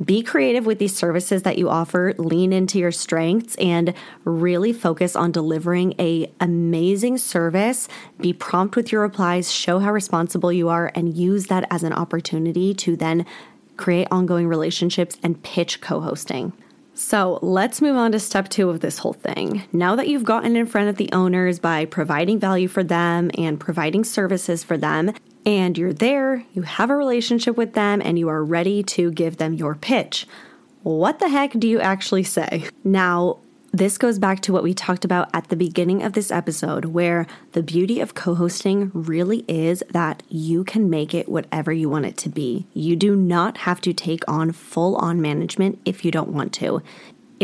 Be 0.02 0.22
creative 0.22 0.66
with 0.66 0.78
these 0.80 0.94
services 0.94 1.42
that 1.42 1.56
you 1.56 1.68
offer, 1.68 2.14
lean 2.18 2.52
into 2.52 2.78
your 2.78 2.90
strengths 2.90 3.54
and 3.56 3.94
really 4.24 4.72
focus 4.72 5.14
on 5.14 5.30
delivering 5.30 5.94
a 6.00 6.32
amazing 6.40 7.18
service. 7.18 7.86
Be 8.18 8.32
prompt 8.32 8.74
with 8.74 8.90
your 8.90 9.02
replies, 9.02 9.52
show 9.52 9.78
how 9.78 9.92
responsible 9.92 10.52
you 10.52 10.68
are 10.68 10.90
and 10.96 11.16
use 11.16 11.46
that 11.46 11.66
as 11.70 11.84
an 11.84 11.92
opportunity 11.92 12.74
to 12.74 12.96
then 12.96 13.24
create 13.76 14.08
ongoing 14.10 14.48
relationships 14.48 15.16
and 15.22 15.40
pitch 15.42 15.80
co-hosting. 15.80 16.52
So 16.94 17.40
let's 17.42 17.82
move 17.82 17.96
on 17.96 18.12
to 18.12 18.20
step 18.20 18.48
two 18.48 18.70
of 18.70 18.80
this 18.80 18.98
whole 18.98 19.14
thing. 19.14 19.64
Now 19.72 19.96
that 19.96 20.06
you've 20.06 20.24
gotten 20.24 20.56
in 20.56 20.66
front 20.66 20.88
of 20.88 20.96
the 20.96 21.10
owners 21.12 21.58
by 21.58 21.86
providing 21.86 22.38
value 22.38 22.68
for 22.68 22.84
them 22.84 23.32
and 23.36 23.58
providing 23.58 24.04
services 24.04 24.62
for 24.62 24.76
them, 24.76 25.12
and 25.46 25.76
you're 25.76 25.92
there, 25.92 26.44
you 26.52 26.62
have 26.62 26.90
a 26.90 26.96
relationship 26.96 27.56
with 27.56 27.74
them, 27.74 28.00
and 28.04 28.18
you 28.18 28.28
are 28.28 28.44
ready 28.44 28.82
to 28.82 29.10
give 29.10 29.36
them 29.36 29.54
your 29.54 29.74
pitch. 29.74 30.26
What 30.82 31.18
the 31.18 31.28
heck 31.28 31.52
do 31.52 31.66
you 31.66 31.80
actually 31.80 32.24
say? 32.24 32.68
Now, 32.82 33.38
this 33.72 33.98
goes 33.98 34.20
back 34.20 34.38
to 34.42 34.52
what 34.52 34.62
we 34.62 34.72
talked 34.72 35.04
about 35.04 35.28
at 35.34 35.48
the 35.48 35.56
beginning 35.56 36.04
of 36.04 36.12
this 36.12 36.30
episode, 36.30 36.84
where 36.84 37.26
the 37.52 37.62
beauty 37.62 37.98
of 37.98 38.14
co 38.14 38.36
hosting 38.36 38.92
really 38.94 39.44
is 39.48 39.82
that 39.90 40.22
you 40.28 40.62
can 40.62 40.88
make 40.88 41.12
it 41.12 41.28
whatever 41.28 41.72
you 41.72 41.88
want 41.88 42.06
it 42.06 42.16
to 42.18 42.28
be. 42.28 42.66
You 42.72 42.94
do 42.94 43.16
not 43.16 43.58
have 43.58 43.80
to 43.80 43.92
take 43.92 44.22
on 44.28 44.52
full 44.52 44.94
on 44.96 45.20
management 45.20 45.80
if 45.84 46.04
you 46.04 46.12
don't 46.12 46.30
want 46.30 46.52
to. 46.54 46.82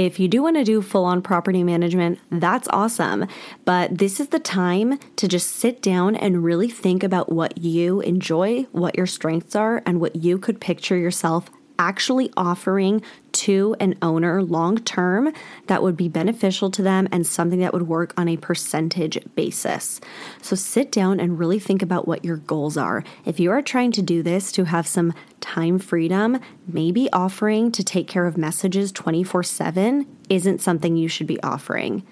If 0.07 0.19
you 0.19 0.29
do 0.29 0.43
want 0.43 0.57
to 0.57 0.65
do 0.65 0.81
full 0.81 1.05
on 1.05 1.21
property 1.21 1.63
management, 1.63 2.21
that's 2.31 2.67
awesome. 2.69 3.27
But 3.67 3.99
this 3.99 4.19
is 4.19 4.29
the 4.29 4.39
time 4.39 4.99
to 5.17 5.29
just 5.29 5.51
sit 5.51 5.83
down 5.83 6.17
and 6.17 6.43
really 6.43 6.71
think 6.71 7.03
about 7.03 7.31
what 7.31 7.59
you 7.59 8.01
enjoy, 8.01 8.63
what 8.73 8.97
your 8.97 9.07
strengths 9.07 9.55
are, 9.55 9.83
and 9.85 10.01
what 10.01 10.17
you 10.17 10.39
could 10.39 10.59
picture 10.59 10.97
yourself 10.97 11.51
actually 11.81 12.31
offering 12.37 13.03
to 13.33 13.75
an 13.81 13.97
owner 14.03 14.43
long 14.43 14.77
term 14.77 15.33
that 15.67 15.83
would 15.83 15.97
be 15.97 16.09
beneficial 16.09 16.71
to 16.71 16.83
them 16.83 17.09
and 17.11 17.27
something 17.27 17.59
that 17.61 17.73
would 17.73 17.89
work 17.89 18.13
on 18.19 18.29
a 18.29 18.37
percentage 18.37 19.19
basis. 19.35 19.99
So 20.43 20.55
sit 20.55 20.93
down 20.93 21.19
and 21.19 21.39
really 21.39 21.59
think 21.59 21.81
about 21.81 22.07
what 22.07 22.23
your 22.23 22.37
goals 22.37 22.77
are. 22.77 23.03
If 23.25 23.41
you 23.41 23.51
are 23.51 23.63
trying 23.63 23.93
to 23.93 24.03
do 24.03 24.23
this 24.23 24.53
to 24.53 24.65
have 24.65 24.87
some 24.87 25.15
time 25.41 25.79
freedom, 25.79 26.39
maybe 26.69 27.11
offering 27.15 27.73
to 27.73 27.83
take 27.83 28.07
care 28.07 28.27
of 28.27 28.37
messages 28.37 28.93
24 28.93 29.43
7 29.43 30.07
isn't 30.29 30.61
something 30.61 30.97
you 30.97 31.09
should 31.09 31.27
be 31.27 31.43
offering. 31.43 32.07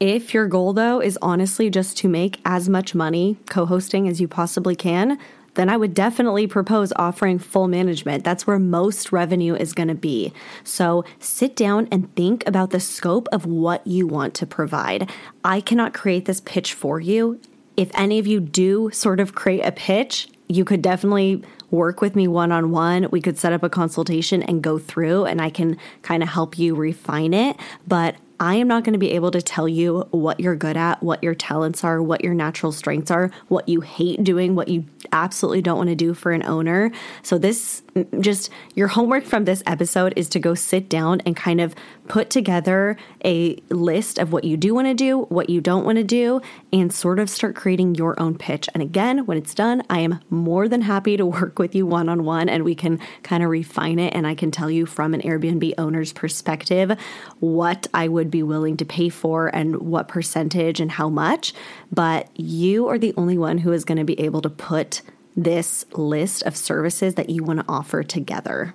If 0.00 0.32
your 0.32 0.46
goal, 0.46 0.72
though, 0.72 1.00
is 1.00 1.18
honestly 1.22 1.70
just 1.70 1.96
to 1.98 2.08
make 2.08 2.40
as 2.44 2.68
much 2.68 2.94
money 2.94 3.36
co 3.46 3.64
hosting 3.66 4.08
as 4.08 4.20
you 4.20 4.28
possibly 4.28 4.76
can, 4.76 5.18
then 5.58 5.68
I 5.68 5.76
would 5.76 5.92
definitely 5.92 6.46
propose 6.46 6.92
offering 6.94 7.40
full 7.40 7.66
management. 7.66 8.22
That's 8.22 8.46
where 8.46 8.60
most 8.60 9.10
revenue 9.10 9.56
is 9.56 9.72
going 9.72 9.88
to 9.88 9.94
be. 9.96 10.32
So 10.62 11.04
sit 11.18 11.56
down 11.56 11.88
and 11.90 12.14
think 12.14 12.46
about 12.46 12.70
the 12.70 12.78
scope 12.78 13.26
of 13.32 13.44
what 13.44 13.84
you 13.84 14.06
want 14.06 14.34
to 14.34 14.46
provide. 14.46 15.10
I 15.42 15.60
cannot 15.60 15.94
create 15.94 16.26
this 16.26 16.40
pitch 16.40 16.74
for 16.74 17.00
you. 17.00 17.40
If 17.76 17.90
any 17.94 18.20
of 18.20 18.26
you 18.28 18.38
do 18.38 18.90
sort 18.92 19.18
of 19.18 19.34
create 19.34 19.66
a 19.66 19.72
pitch, 19.72 20.28
you 20.48 20.64
could 20.64 20.80
definitely 20.80 21.42
work 21.72 22.00
with 22.00 22.14
me 22.14 22.28
one 22.28 22.52
on 22.52 22.70
one. 22.70 23.08
We 23.10 23.20
could 23.20 23.36
set 23.36 23.52
up 23.52 23.64
a 23.64 23.68
consultation 23.68 24.44
and 24.44 24.62
go 24.62 24.78
through, 24.78 25.24
and 25.24 25.42
I 25.42 25.50
can 25.50 25.76
kind 26.02 26.22
of 26.22 26.28
help 26.28 26.56
you 26.56 26.76
refine 26.76 27.34
it. 27.34 27.56
But 27.84 28.14
I 28.40 28.54
am 28.54 28.68
not 28.68 28.84
going 28.84 28.92
to 28.92 28.98
be 28.98 29.12
able 29.12 29.30
to 29.32 29.42
tell 29.42 29.68
you 29.68 30.06
what 30.10 30.38
you're 30.38 30.54
good 30.54 30.76
at, 30.76 31.02
what 31.02 31.22
your 31.22 31.34
talents 31.34 31.82
are, 31.82 32.00
what 32.00 32.22
your 32.22 32.34
natural 32.34 32.70
strengths 32.72 33.10
are, 33.10 33.30
what 33.48 33.68
you 33.68 33.80
hate 33.80 34.22
doing, 34.22 34.54
what 34.54 34.68
you 34.68 34.84
absolutely 35.12 35.62
don't 35.62 35.76
want 35.76 35.88
to 35.88 35.96
do 35.96 36.14
for 36.14 36.32
an 36.32 36.44
owner. 36.44 36.92
So, 37.22 37.38
this 37.38 37.82
just 38.20 38.50
your 38.74 38.88
homework 38.88 39.24
from 39.24 39.44
this 39.44 39.62
episode 39.66 40.12
is 40.16 40.28
to 40.30 40.38
go 40.38 40.54
sit 40.54 40.88
down 40.88 41.20
and 41.26 41.36
kind 41.36 41.60
of 41.60 41.74
put 42.06 42.30
together 42.30 42.96
a 43.24 43.56
list 43.70 44.18
of 44.18 44.32
what 44.32 44.44
you 44.44 44.56
do 44.56 44.74
want 44.74 44.86
to 44.86 44.94
do, 44.94 45.22
what 45.24 45.50
you 45.50 45.60
don't 45.60 45.84
want 45.84 45.98
to 45.98 46.04
do, 46.04 46.40
and 46.72 46.92
sort 46.92 47.18
of 47.18 47.28
start 47.28 47.54
creating 47.54 47.94
your 47.94 48.18
own 48.20 48.36
pitch. 48.36 48.68
And 48.72 48.82
again, 48.82 49.26
when 49.26 49.36
it's 49.36 49.54
done, 49.54 49.82
I 49.90 50.00
am 50.00 50.20
more 50.30 50.68
than 50.68 50.82
happy 50.82 51.16
to 51.16 51.26
work 51.38 51.58
with 51.58 51.74
you 51.74 51.86
one 51.86 52.08
on 52.08 52.24
one 52.24 52.48
and 52.48 52.64
we 52.64 52.74
can 52.74 52.98
kind 53.22 53.42
of 53.42 53.50
refine 53.50 53.98
it. 53.98 54.14
And 54.14 54.26
I 54.26 54.34
can 54.34 54.50
tell 54.50 54.70
you 54.70 54.86
from 54.86 55.14
an 55.14 55.22
Airbnb 55.22 55.74
owner's 55.78 56.12
perspective 56.12 56.96
what 57.40 57.86
I 57.92 58.08
would 58.28 58.32
be 58.32 58.42
willing 58.42 58.76
to 58.76 58.84
pay 58.84 59.08
for 59.08 59.48
and 59.48 59.78
what 59.78 60.06
percentage 60.06 60.80
and 60.80 60.92
how 60.92 61.08
much. 61.08 61.54
But 61.90 62.28
you 62.38 62.86
are 62.88 62.98
the 62.98 63.14
only 63.16 63.38
one 63.38 63.56
who 63.56 63.72
is 63.72 63.86
going 63.86 63.96
to 63.96 64.04
be 64.04 64.20
able 64.20 64.42
to 64.42 64.50
put 64.50 65.00
this 65.34 65.86
list 65.92 66.42
of 66.42 66.54
services 66.54 67.14
that 67.14 67.30
you 67.30 67.42
want 67.42 67.60
to 67.60 67.64
offer 67.66 68.02
together. 68.02 68.74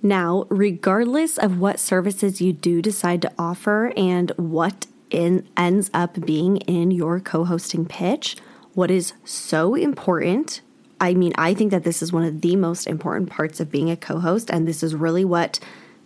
Now, 0.00 0.46
regardless 0.48 1.38
of 1.38 1.58
what 1.58 1.80
services 1.80 2.40
you 2.40 2.52
do 2.52 2.80
decide 2.80 3.20
to 3.22 3.32
offer 3.36 3.92
and 3.96 4.30
what 4.36 4.86
in, 5.10 5.48
ends 5.56 5.90
up 5.92 6.24
being 6.24 6.58
in 6.58 6.92
your 6.92 7.18
co 7.18 7.44
hosting 7.44 7.84
pitch, 7.84 8.36
what 8.74 8.92
is 8.92 9.12
so 9.24 9.74
important 9.74 10.60
I 11.00 11.14
mean, 11.14 11.32
I 11.38 11.54
think 11.54 11.70
that 11.70 11.84
this 11.84 12.02
is 12.02 12.12
one 12.12 12.24
of 12.24 12.40
the 12.40 12.56
most 12.56 12.88
important 12.88 13.30
parts 13.30 13.60
of 13.60 13.70
being 13.70 13.88
a 13.88 13.96
co 13.96 14.18
host, 14.18 14.50
and 14.50 14.66
this 14.66 14.82
is 14.82 14.96
really 14.96 15.24
what 15.24 15.60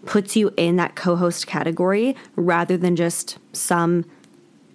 puts 0.06 0.36
you 0.36 0.52
in 0.56 0.76
that 0.76 0.94
co 0.94 1.16
host 1.16 1.46
category 1.46 2.16
rather 2.36 2.76
than 2.76 2.96
just 2.96 3.38
some 3.52 4.04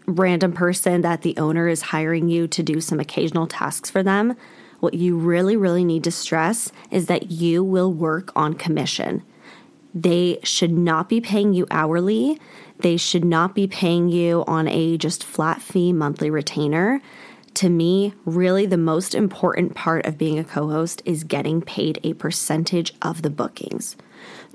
random 0.05 0.53
person 0.53 1.01
that 1.01 1.21
the 1.21 1.35
owner 1.37 1.67
is 1.67 1.81
hiring 1.81 2.29
you 2.29 2.47
to 2.47 2.63
do 2.63 2.79
some 2.79 2.99
occasional 2.99 3.45
tasks 3.45 3.89
for 3.89 4.01
them 4.01 4.37
what 4.79 4.93
you 4.93 5.17
really, 5.17 5.55
really 5.55 5.83
need 5.83 6.03
to 6.03 6.11
stress 6.11 6.71
is 6.91 7.07
that 7.07 7.31
you 7.31 7.63
will 7.63 7.91
work 7.91 8.31
on 8.35 8.53
commission. 8.53 9.23
They 9.93 10.39
should 10.43 10.71
not 10.71 11.09
be 11.09 11.19
paying 11.19 11.53
you 11.53 11.65
hourly. 11.71 12.39
They 12.79 12.97
should 12.97 13.25
not 13.25 13.55
be 13.55 13.67
paying 13.67 14.09
you 14.09 14.43
on 14.45 14.67
a 14.67 14.97
just 14.97 15.23
flat 15.23 15.61
fee 15.61 15.93
monthly 15.93 16.29
retainer. 16.29 17.01
To 17.55 17.69
me, 17.69 18.13
really 18.23 18.67
the 18.67 18.77
most 18.77 19.15
important 19.15 19.73
part 19.73 20.05
of 20.05 20.17
being 20.17 20.37
a 20.37 20.43
co 20.43 20.69
host 20.69 21.01
is 21.05 21.23
getting 21.23 21.61
paid 21.61 21.99
a 22.03 22.13
percentage 22.13 22.93
of 23.01 23.23
the 23.23 23.31
bookings. 23.31 23.95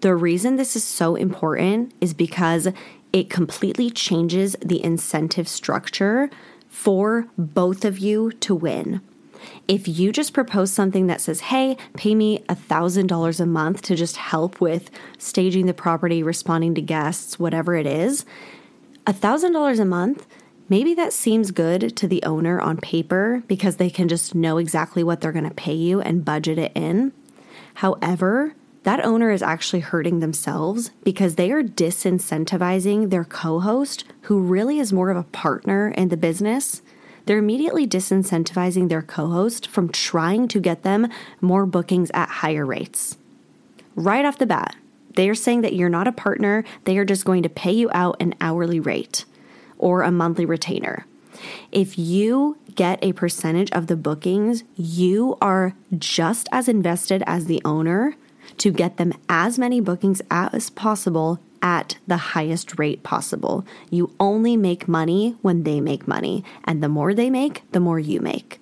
The 0.03 0.17
reason 0.17 0.57
this 0.57 0.75
is 0.75 0.83
so 0.83 1.15
important 1.15 1.95
is 2.01 2.13
because 2.13 2.67
it 3.13 3.31
completely 3.31 3.89
changes 3.89 4.57
the 4.61 4.83
incentive 4.83 5.47
structure 5.47 6.29
for 6.69 7.29
both 7.39 7.85
of 7.85 8.01
you 8.01 8.33
to 8.33 8.53
win. 8.53 9.01
If 9.69 9.87
you 9.87 10.11
just 10.11 10.35
propose 10.35 10.73
something 10.73 11.07
that 11.07 11.21
says, 11.21 11.41
hey, 11.41 11.77
pay 11.97 12.17
me 12.17 12.41
$1,000 12.49 13.41
a 13.41 13.47
month 13.47 13.83
to 13.83 13.95
just 13.95 14.17
help 14.17 14.61
with 14.61 14.91
staging 15.19 15.67
the 15.67 15.75
property, 15.75 16.21
responding 16.21 16.75
to 16.75 16.83
guests, 16.83 17.39
whatever 17.39 17.77
it 17.77 17.87
is, 17.87 18.25
$1,000 19.07 19.79
a 19.79 19.85
month, 19.85 20.27
maybe 20.69 20.95
that 20.95 21.13
seems 21.13 21.53
good 21.53 21.97
to 21.97 22.09
the 22.09 22.25
owner 22.25 22.61
on 22.61 22.77
paper 22.77 23.45
because 23.47 23.77
they 23.77 23.91
can 23.91 24.09
just 24.09 24.35
know 24.35 24.59
exactly 24.59 25.05
what 25.05 25.21
they're 25.21 25.31
going 25.31 25.49
to 25.49 25.55
pay 25.55 25.75
you 25.75 26.01
and 26.01 26.25
budget 26.25 26.59
it 26.59 26.73
in. 26.75 27.13
However, 27.75 28.55
that 28.85 29.05
owner 29.05 29.31
is 29.31 29.43
actually 29.43 29.81
hurting 29.81 30.21
themselves 30.21 30.91
because 31.05 31.37
they 31.37 31.53
are 31.53 31.63
disincentivizing 31.63 33.11
their 33.11 33.25
co 33.25 33.61
host, 33.61 34.05
who 34.23 34.41
really 34.41 34.79
is 34.79 34.93
more 34.93 35.11
of 35.11 35.17
a 35.17 35.23
partner 35.25 35.89
in 35.89 36.09
the 36.09 36.17
business, 36.17 36.83
they're 37.27 37.39
immediately 37.39 37.87
disincentivizing 37.87 38.89
their 38.89 39.03
co 39.03 39.29
host 39.29 39.69
from 39.69 39.89
trying 39.89 40.49
to 40.49 40.61
get 40.61 40.83
them 40.83 41.09
more 41.41 41.67
bookings 41.67 42.11
at 42.13 42.29
higher 42.29 42.67
rates. 42.67 43.17
Right 43.95 44.25
off 44.25 44.39
the 44.39 44.47
bat, 44.47 44.75
they 45.15 45.29
are 45.29 45.35
saying 45.35 45.61
that 45.61 45.75
you're 45.75 45.89
not 45.89 46.09
a 46.09 46.13
partner, 46.13 46.65
they 46.85 46.99
are 46.99 47.05
just 47.05 47.25
going 47.25 47.43
to 47.45 47.49
pay 47.49 47.73
you 47.73 47.91
out 47.93 48.17
an 48.19 48.35
hourly 48.41 48.81
rate 48.81 49.25
or 49.79 50.03
a 50.03 50.11
monthly 50.11 50.47
retainer. 50.47 51.07
If 51.71 51.99
you 51.99 52.57
get 52.75 52.99
a 53.03 53.13
percentage 53.13 53.71
of 53.73 53.87
the 53.87 53.97
bookings, 53.97 54.65
you 54.77 55.37
are 55.41 55.75
just 55.97 56.49
as 56.51 56.69
invested 56.69 57.23
as 57.27 57.47
the 57.47 57.61
owner 57.65 58.17
to 58.63 58.71
get 58.71 58.97
them 58.97 59.13
as 59.29 59.59
many 59.59 59.81
bookings 59.81 60.23
as 60.31 60.71
possible 60.71 61.41
at 61.61 61.97
the 62.07 62.17
highest 62.17 62.79
rate 62.79 63.03
possible. 63.03 63.67
You 63.91 64.15
only 64.21 64.57
make 64.57 64.87
money 64.87 65.37
when 65.43 65.65
they 65.65 65.81
make 65.81 66.07
money, 66.07 66.45
and 66.63 66.81
the 66.81 66.89
more 66.89 67.13
they 67.13 67.29
make, 67.29 67.65
the 67.73 67.81
more 67.81 67.99
you 67.99 68.21
make. 68.21 68.61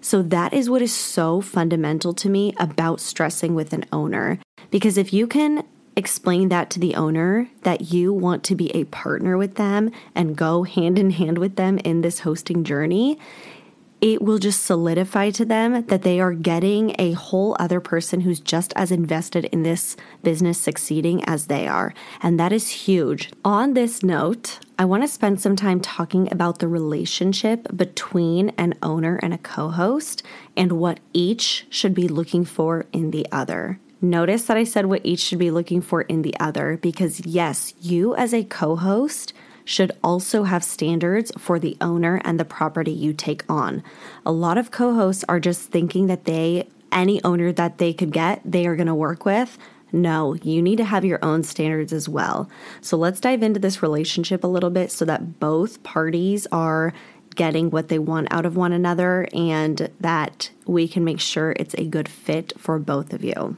So, 0.00 0.20
that 0.20 0.52
is 0.52 0.68
what 0.68 0.82
is 0.82 0.92
so 0.92 1.40
fundamental 1.40 2.12
to 2.14 2.28
me 2.28 2.54
about 2.58 3.00
stressing 3.00 3.54
with 3.54 3.72
an 3.72 3.84
owner. 3.92 4.40
Because 4.72 4.98
if 4.98 5.12
you 5.12 5.28
can 5.28 5.62
explain 5.94 6.48
that 6.48 6.68
to 6.70 6.80
the 6.80 6.96
owner 6.96 7.48
that 7.62 7.92
you 7.92 8.12
want 8.12 8.42
to 8.44 8.56
be 8.56 8.74
a 8.74 8.84
partner 8.84 9.38
with 9.38 9.54
them 9.54 9.92
and 10.12 10.36
go 10.36 10.64
hand 10.64 10.98
in 10.98 11.10
hand 11.10 11.38
with 11.38 11.54
them 11.54 11.78
in 11.78 12.00
this 12.00 12.20
hosting 12.20 12.64
journey, 12.64 13.16
it 14.00 14.20
will 14.20 14.38
just 14.38 14.64
solidify 14.64 15.30
to 15.30 15.44
them 15.44 15.86
that 15.86 16.02
they 16.02 16.20
are 16.20 16.34
getting 16.34 16.94
a 16.98 17.12
whole 17.12 17.56
other 17.58 17.80
person 17.80 18.20
who's 18.20 18.40
just 18.40 18.72
as 18.76 18.90
invested 18.90 19.46
in 19.46 19.62
this 19.62 19.96
business 20.22 20.58
succeeding 20.58 21.24
as 21.24 21.46
they 21.46 21.66
are. 21.66 21.94
And 22.22 22.38
that 22.38 22.52
is 22.52 22.68
huge. 22.68 23.30
On 23.44 23.74
this 23.74 24.02
note, 24.02 24.58
I 24.78 24.84
want 24.84 25.02
to 25.02 25.08
spend 25.08 25.40
some 25.40 25.56
time 25.56 25.80
talking 25.80 26.30
about 26.30 26.58
the 26.58 26.68
relationship 26.68 27.74
between 27.74 28.50
an 28.58 28.74
owner 28.82 29.16
and 29.22 29.32
a 29.32 29.38
co 29.38 29.70
host 29.70 30.22
and 30.56 30.72
what 30.72 31.00
each 31.12 31.66
should 31.70 31.94
be 31.94 32.08
looking 32.08 32.44
for 32.44 32.84
in 32.92 33.10
the 33.10 33.26
other. 33.32 33.80
Notice 34.02 34.44
that 34.44 34.58
I 34.58 34.64
said 34.64 34.86
what 34.86 35.00
each 35.04 35.20
should 35.20 35.38
be 35.38 35.50
looking 35.50 35.80
for 35.80 36.02
in 36.02 36.20
the 36.20 36.38
other 36.38 36.76
because, 36.76 37.24
yes, 37.24 37.72
you 37.80 38.14
as 38.14 38.34
a 38.34 38.44
co 38.44 38.76
host 38.76 39.32
should 39.66 39.92
also 40.02 40.44
have 40.44 40.64
standards 40.64 41.30
for 41.36 41.58
the 41.58 41.76
owner 41.82 42.22
and 42.24 42.40
the 42.40 42.44
property 42.44 42.92
you 42.92 43.12
take 43.12 43.44
on. 43.50 43.82
A 44.24 44.32
lot 44.32 44.56
of 44.56 44.70
co 44.70 44.94
hosts 44.94 45.24
are 45.28 45.40
just 45.40 45.68
thinking 45.70 46.06
that 46.06 46.24
they, 46.24 46.66
any 46.90 47.22
owner 47.24 47.52
that 47.52 47.76
they 47.76 47.92
could 47.92 48.12
get, 48.12 48.40
they 48.44 48.66
are 48.66 48.76
going 48.76 48.86
to 48.86 48.94
work 48.94 49.26
with. 49.26 49.58
No, 49.92 50.34
you 50.34 50.62
need 50.62 50.76
to 50.76 50.84
have 50.84 51.04
your 51.04 51.18
own 51.22 51.42
standards 51.42 51.92
as 51.92 52.08
well. 52.08 52.48
So 52.80 52.96
let's 52.96 53.20
dive 53.20 53.42
into 53.42 53.60
this 53.60 53.82
relationship 53.82 54.44
a 54.44 54.48
little 54.48 54.70
bit 54.70 54.90
so 54.90 55.04
that 55.04 55.40
both 55.40 55.82
parties 55.82 56.46
are 56.52 56.92
getting 57.34 57.70
what 57.70 57.88
they 57.88 57.98
want 57.98 58.28
out 58.30 58.46
of 58.46 58.56
one 58.56 58.72
another 58.72 59.28
and 59.32 59.90
that 60.00 60.50
we 60.64 60.88
can 60.88 61.04
make 61.04 61.20
sure 61.20 61.52
it's 61.56 61.74
a 61.74 61.84
good 61.84 62.08
fit 62.08 62.52
for 62.58 62.78
both 62.78 63.12
of 63.12 63.22
you. 63.22 63.56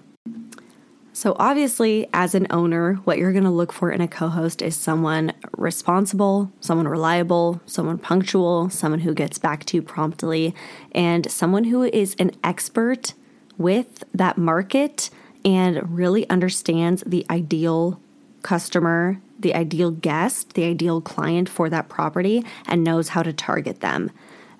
So, 1.18 1.35
obviously, 1.37 2.09
as 2.14 2.37
an 2.37 2.46
owner, 2.48 2.94
what 3.02 3.18
you're 3.18 3.33
going 3.33 3.42
to 3.42 3.50
look 3.50 3.72
for 3.72 3.90
in 3.90 4.00
a 4.00 4.07
co 4.07 4.28
host 4.28 4.62
is 4.62 4.76
someone 4.76 5.33
responsible, 5.57 6.52
someone 6.61 6.87
reliable, 6.87 7.61
someone 7.66 7.98
punctual, 7.98 8.70
someone 8.70 9.00
who 9.00 9.12
gets 9.14 9.37
back 9.37 9.64
to 9.64 9.78
you 9.78 9.83
promptly, 9.83 10.54
and 10.92 11.28
someone 11.28 11.64
who 11.64 11.83
is 11.83 12.14
an 12.20 12.31
expert 12.44 13.14
with 13.57 14.04
that 14.14 14.38
market 14.38 15.11
and 15.44 15.92
really 15.92 16.31
understands 16.31 17.02
the 17.04 17.26
ideal 17.28 18.00
customer, 18.42 19.20
the 19.40 19.57
ideal 19.57 19.90
guest, 19.90 20.52
the 20.52 20.66
ideal 20.66 21.00
client 21.00 21.48
for 21.48 21.68
that 21.68 21.88
property, 21.88 22.44
and 22.68 22.85
knows 22.85 23.09
how 23.09 23.24
to 23.24 23.33
target 23.33 23.81
them. 23.81 24.12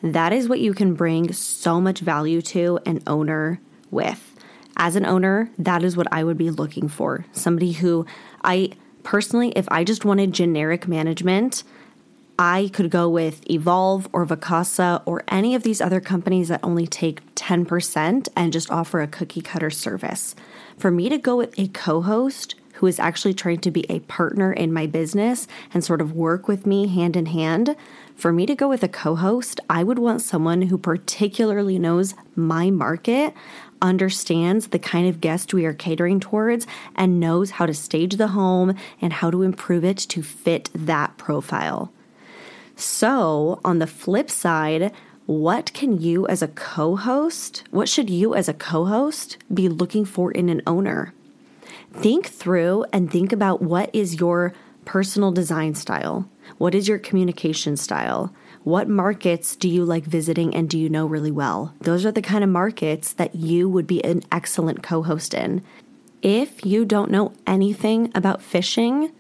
That 0.03 0.33
is 0.33 0.49
what 0.49 0.59
you 0.59 0.75
can 0.75 0.95
bring 0.95 1.33
so 1.33 1.81
much 1.81 2.01
value 2.01 2.43
to 2.43 2.81
an 2.85 3.01
owner 3.07 3.61
with 3.93 4.28
as 4.79 4.97
an 4.97 5.05
owner, 5.05 5.51
that 5.59 5.83
is 5.83 5.97
what 5.97 6.07
I 6.13 6.25
would 6.25 6.39
be 6.39 6.51
looking 6.51 6.89
for. 6.89 7.27
Somebody 7.33 7.73
who 7.73 8.07
I 8.45 8.71
personally, 9.03 9.53
if 9.57 9.67
I 9.71 9.85
just 9.85 10.05
wanted 10.05 10.33
generic 10.33 10.87
management, 10.87 11.65
I 12.39 12.71
could 12.73 12.91
go 12.91 13.09
with 13.09 13.49
Evolve 13.51 14.09
or 14.13 14.25
Vacasa 14.25 15.03
or 15.07 15.25
any 15.27 15.57
of 15.57 15.65
these 15.65 15.81
other 15.81 16.01
companies 16.01 16.49
that 16.49 16.61
only 16.63 16.87
take 16.87 17.35
10% 17.35 18.29
and 18.37 18.53
just 18.53 18.71
offer 18.71 19.01
a 19.01 19.09
cookie 19.09 19.41
cutter 19.41 19.71
service. 19.71 20.37
For 20.77 20.93
me 20.93 21.09
to 21.09 21.19
go 21.19 21.37
with 21.37 21.59
a 21.59 21.67
co 21.69 22.01
host 22.03 22.55
who 22.75 22.87
is 22.87 23.01
actually 23.01 23.35
trying 23.35 23.59
to 23.59 23.73
be 23.73 23.85
a 23.91 23.99
partner 24.01 24.53
in 24.53 24.73
my 24.73 24.87
business 24.87 25.49
and 25.75 25.83
sort 25.83 26.01
of 26.01 26.13
work 26.13 26.47
with 26.47 26.65
me 26.65 26.87
hand 26.87 27.17
in 27.17 27.27
hand, 27.27 27.75
for 28.15 28.33
me 28.33 28.47
to 28.47 28.55
go 28.55 28.69
with 28.69 28.85
a 28.85 28.89
co 28.89 29.17
host, 29.17 29.59
I 29.69 29.83
would 29.83 29.99
want 29.99 30.23
someone 30.23 30.63
who 30.63 30.79
particularly 30.79 31.77
knows 31.77 32.15
my 32.37 32.71
market 32.71 33.35
understands 33.81 34.69
the 34.69 34.79
kind 34.79 35.09
of 35.09 35.21
guest 35.21 35.55
we 35.55 35.65
are 35.65 35.73
catering 35.73 36.21
towards 36.21 36.67
and 36.97 37.21
knows 37.21 37.53
how 37.53 37.67
to 37.67 37.75
stage 37.75 38.17
the 38.17 38.29
home 38.29 38.75
and 39.01 39.13
how 39.13 39.31
to 39.31 39.43
improve 39.43 39.85
it 39.85 39.99
to 39.99 40.23
fit 40.23 40.71
that 40.75 41.17
profile. 41.17 41.93
So, 42.77 43.61
on 43.65 43.79
the 43.81 43.87
flip 43.87 44.31
side, 44.31 44.93
what 45.27 45.73
can 45.75 46.01
you 46.01 46.27
as 46.29 46.41
a 46.41 46.49
co 46.49 46.97
host, 46.97 47.65
what 47.71 47.89
should 47.89 48.09
you 48.09 48.35
as 48.35 48.49
a 48.49 48.55
co 48.55 48.87
host 48.87 49.37
be 49.53 49.69
looking 49.69 50.05
for 50.05 50.31
in 50.33 50.49
an 50.49 50.63
owner? 50.67 51.13
Think 51.93 52.29
through 52.29 52.87
and 52.93 53.11
think 53.11 53.33
about 53.33 53.61
what 53.61 53.91
is 53.93 54.21
your 54.21 54.55
personal 54.85 55.33
design 55.33 55.75
style? 55.75 56.29
What 56.57 56.75
is 56.75 56.89
your 56.89 56.99
communication 56.99 57.77
style? 57.77 58.33
What 58.65 58.89
markets 58.89 59.57
do 59.57 59.69
you 59.69 59.85
like 59.85 60.05
visiting 60.05 60.55
and 60.55 60.69
do 60.69 60.79
you 60.79 60.89
know 60.89 61.07
really 61.07 61.31
well? 61.31 61.75
Those 61.81 62.05
are 62.05 62.13
the 62.13 62.23
kind 62.23 62.43
of 62.43 62.51
markets 62.51 63.13
that 63.15 63.35
you 63.35 63.69
would 63.69 63.87
be 63.87 64.05
an 64.05 64.23
excellent 64.33 64.83
co 64.83 65.03
host 65.03 65.35
in. 65.35 65.63
If 66.23 66.65
you 66.67 66.85
don't 66.85 67.11
know 67.11 67.33
anything 67.47 68.11
about 68.15 68.43
fishing, 68.43 69.13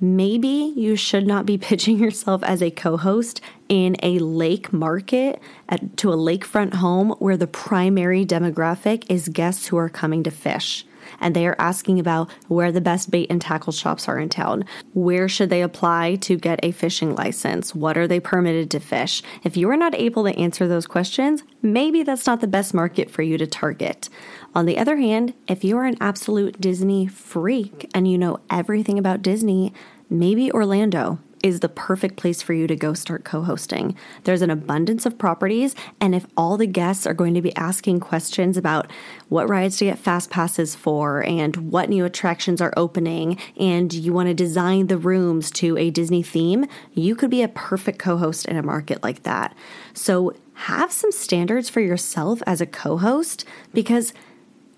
maybe 0.00 0.72
you 0.76 0.96
should 0.96 1.26
not 1.26 1.46
be 1.46 1.58
pitching 1.68 1.98
yourself 1.98 2.42
as 2.42 2.62
a 2.62 2.70
co 2.70 2.96
host 2.96 3.40
in 3.68 3.96
a 4.02 4.18
lake 4.18 4.72
market 4.72 5.40
at, 5.68 5.96
to 5.98 6.12
a 6.12 6.16
lakefront 6.16 6.74
home 6.74 7.10
where 7.18 7.36
the 7.36 7.46
primary 7.46 8.26
demographic 8.26 9.04
is 9.08 9.28
guests 9.28 9.68
who 9.68 9.76
are 9.76 9.88
coming 9.88 10.22
to 10.24 10.30
fish 10.30 10.84
and 11.20 11.34
they 11.34 11.46
are 11.46 11.56
asking 11.58 11.98
about 11.98 12.30
where 12.48 12.70
the 12.70 12.80
best 12.80 13.10
bait 13.10 13.26
and 13.30 13.40
tackle 13.40 13.72
shops 13.72 14.08
are 14.08 14.18
in 14.18 14.28
town. 14.28 14.64
Where 14.92 15.28
should 15.28 15.50
they 15.50 15.62
apply 15.62 16.16
to 16.16 16.36
get 16.36 16.60
a 16.62 16.72
fishing 16.72 17.14
license? 17.14 17.74
What 17.74 17.96
are 17.96 18.06
they 18.06 18.20
permitted 18.20 18.70
to 18.70 18.80
fish? 18.80 19.22
If 19.42 19.56
you 19.56 19.68
are 19.70 19.76
not 19.76 19.94
able 19.94 20.24
to 20.24 20.38
answer 20.38 20.68
those 20.68 20.86
questions, 20.86 21.42
maybe 21.62 22.02
that's 22.02 22.26
not 22.26 22.40
the 22.40 22.46
best 22.46 22.74
market 22.74 23.10
for 23.10 23.22
you 23.22 23.38
to 23.38 23.46
target. 23.46 24.08
On 24.54 24.66
the 24.66 24.78
other 24.78 24.96
hand, 24.96 25.34
if 25.48 25.64
you 25.64 25.76
are 25.78 25.86
an 25.86 25.96
absolute 26.00 26.60
Disney 26.60 27.06
freak 27.06 27.88
and 27.94 28.10
you 28.10 28.18
know 28.18 28.40
everything 28.50 28.98
about 28.98 29.22
Disney, 29.22 29.72
maybe 30.08 30.50
Orlando 30.52 31.18
is 31.42 31.60
the 31.60 31.68
perfect 31.68 32.16
place 32.16 32.42
for 32.42 32.52
you 32.52 32.66
to 32.66 32.76
go 32.76 32.94
start 32.94 33.24
co 33.24 33.42
hosting. 33.42 33.96
There's 34.24 34.42
an 34.42 34.50
abundance 34.50 35.06
of 35.06 35.18
properties, 35.18 35.74
and 36.00 36.14
if 36.14 36.26
all 36.36 36.56
the 36.56 36.66
guests 36.66 37.06
are 37.06 37.14
going 37.14 37.34
to 37.34 37.42
be 37.42 37.54
asking 37.56 38.00
questions 38.00 38.56
about 38.56 38.90
what 39.28 39.48
rides 39.48 39.76
to 39.78 39.86
get 39.86 39.98
fast 39.98 40.30
passes 40.30 40.74
for 40.74 41.24
and 41.24 41.72
what 41.72 41.88
new 41.88 42.04
attractions 42.04 42.60
are 42.60 42.74
opening, 42.76 43.38
and 43.58 43.92
you 43.92 44.12
want 44.12 44.28
to 44.28 44.34
design 44.34 44.86
the 44.86 44.98
rooms 44.98 45.50
to 45.52 45.76
a 45.76 45.90
Disney 45.90 46.22
theme, 46.22 46.66
you 46.94 47.14
could 47.14 47.30
be 47.30 47.42
a 47.42 47.48
perfect 47.48 47.98
co 47.98 48.16
host 48.16 48.46
in 48.46 48.56
a 48.56 48.62
market 48.62 49.02
like 49.02 49.22
that. 49.22 49.54
So, 49.94 50.34
have 50.54 50.92
some 50.92 51.10
standards 51.10 51.70
for 51.70 51.80
yourself 51.80 52.42
as 52.46 52.60
a 52.60 52.66
co 52.66 52.98
host 52.98 53.46
because 53.72 54.12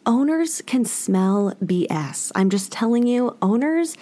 owners 0.06 0.62
can 0.66 0.84
smell 0.84 1.54
BS. 1.62 2.32
I'm 2.34 2.50
just 2.50 2.72
telling 2.72 3.06
you, 3.06 3.36
owners 3.42 3.96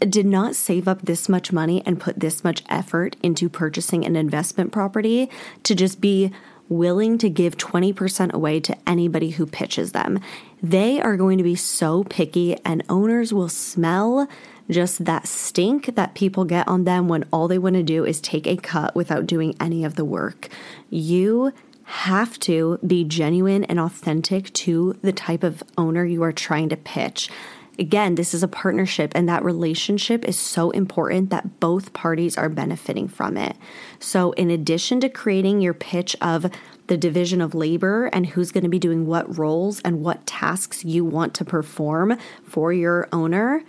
did 0.00 0.26
not 0.26 0.54
save 0.54 0.86
up 0.86 1.02
this 1.02 1.28
much 1.28 1.52
money 1.52 1.82
and 1.84 2.00
put 2.00 2.20
this 2.20 2.44
much 2.44 2.62
effort 2.68 3.16
into 3.22 3.48
purchasing 3.48 4.04
an 4.04 4.16
investment 4.16 4.72
property 4.72 5.30
to 5.64 5.74
just 5.74 6.00
be 6.00 6.30
willing 6.68 7.16
to 7.18 7.30
give 7.30 7.56
20% 7.56 8.32
away 8.32 8.60
to 8.60 8.76
anybody 8.86 9.30
who 9.30 9.46
pitches 9.46 9.92
them. 9.92 10.20
They 10.62 11.00
are 11.00 11.16
going 11.16 11.38
to 11.38 11.44
be 11.44 11.54
so 11.54 12.04
picky, 12.04 12.56
and 12.64 12.82
owners 12.88 13.32
will 13.32 13.48
smell 13.48 14.28
just 14.70 15.06
that 15.06 15.26
stink 15.26 15.94
that 15.94 16.14
people 16.14 16.44
get 16.44 16.68
on 16.68 16.84
them 16.84 17.08
when 17.08 17.24
all 17.32 17.48
they 17.48 17.58
want 17.58 17.74
to 17.76 17.82
do 17.82 18.04
is 18.04 18.20
take 18.20 18.46
a 18.46 18.56
cut 18.56 18.94
without 18.94 19.26
doing 19.26 19.56
any 19.58 19.82
of 19.82 19.94
the 19.94 20.04
work. 20.04 20.48
You 20.90 21.52
have 21.84 22.38
to 22.40 22.78
be 22.86 23.02
genuine 23.02 23.64
and 23.64 23.80
authentic 23.80 24.52
to 24.52 24.98
the 25.00 25.12
type 25.12 25.42
of 25.42 25.62
owner 25.78 26.04
you 26.04 26.22
are 26.22 26.32
trying 26.32 26.68
to 26.68 26.76
pitch. 26.76 27.30
Again, 27.78 28.16
this 28.16 28.34
is 28.34 28.42
a 28.42 28.48
partnership, 28.48 29.12
and 29.14 29.28
that 29.28 29.44
relationship 29.44 30.24
is 30.24 30.36
so 30.36 30.70
important 30.70 31.30
that 31.30 31.60
both 31.60 31.92
parties 31.92 32.36
are 32.36 32.48
benefiting 32.48 33.06
from 33.06 33.36
it. 33.36 33.56
So, 34.00 34.32
in 34.32 34.50
addition 34.50 34.98
to 35.00 35.08
creating 35.08 35.60
your 35.60 35.74
pitch 35.74 36.16
of 36.20 36.50
the 36.88 36.96
division 36.96 37.40
of 37.40 37.54
labor 37.54 38.06
and 38.06 38.26
who's 38.26 38.50
going 38.50 38.64
to 38.64 38.70
be 38.70 38.80
doing 38.80 39.06
what 39.06 39.38
roles 39.38 39.80
and 39.80 40.02
what 40.02 40.26
tasks 40.26 40.84
you 40.84 41.04
want 41.04 41.34
to 41.34 41.44
perform 41.44 42.18
for 42.42 42.72
your 42.72 43.08
owner, 43.12 43.62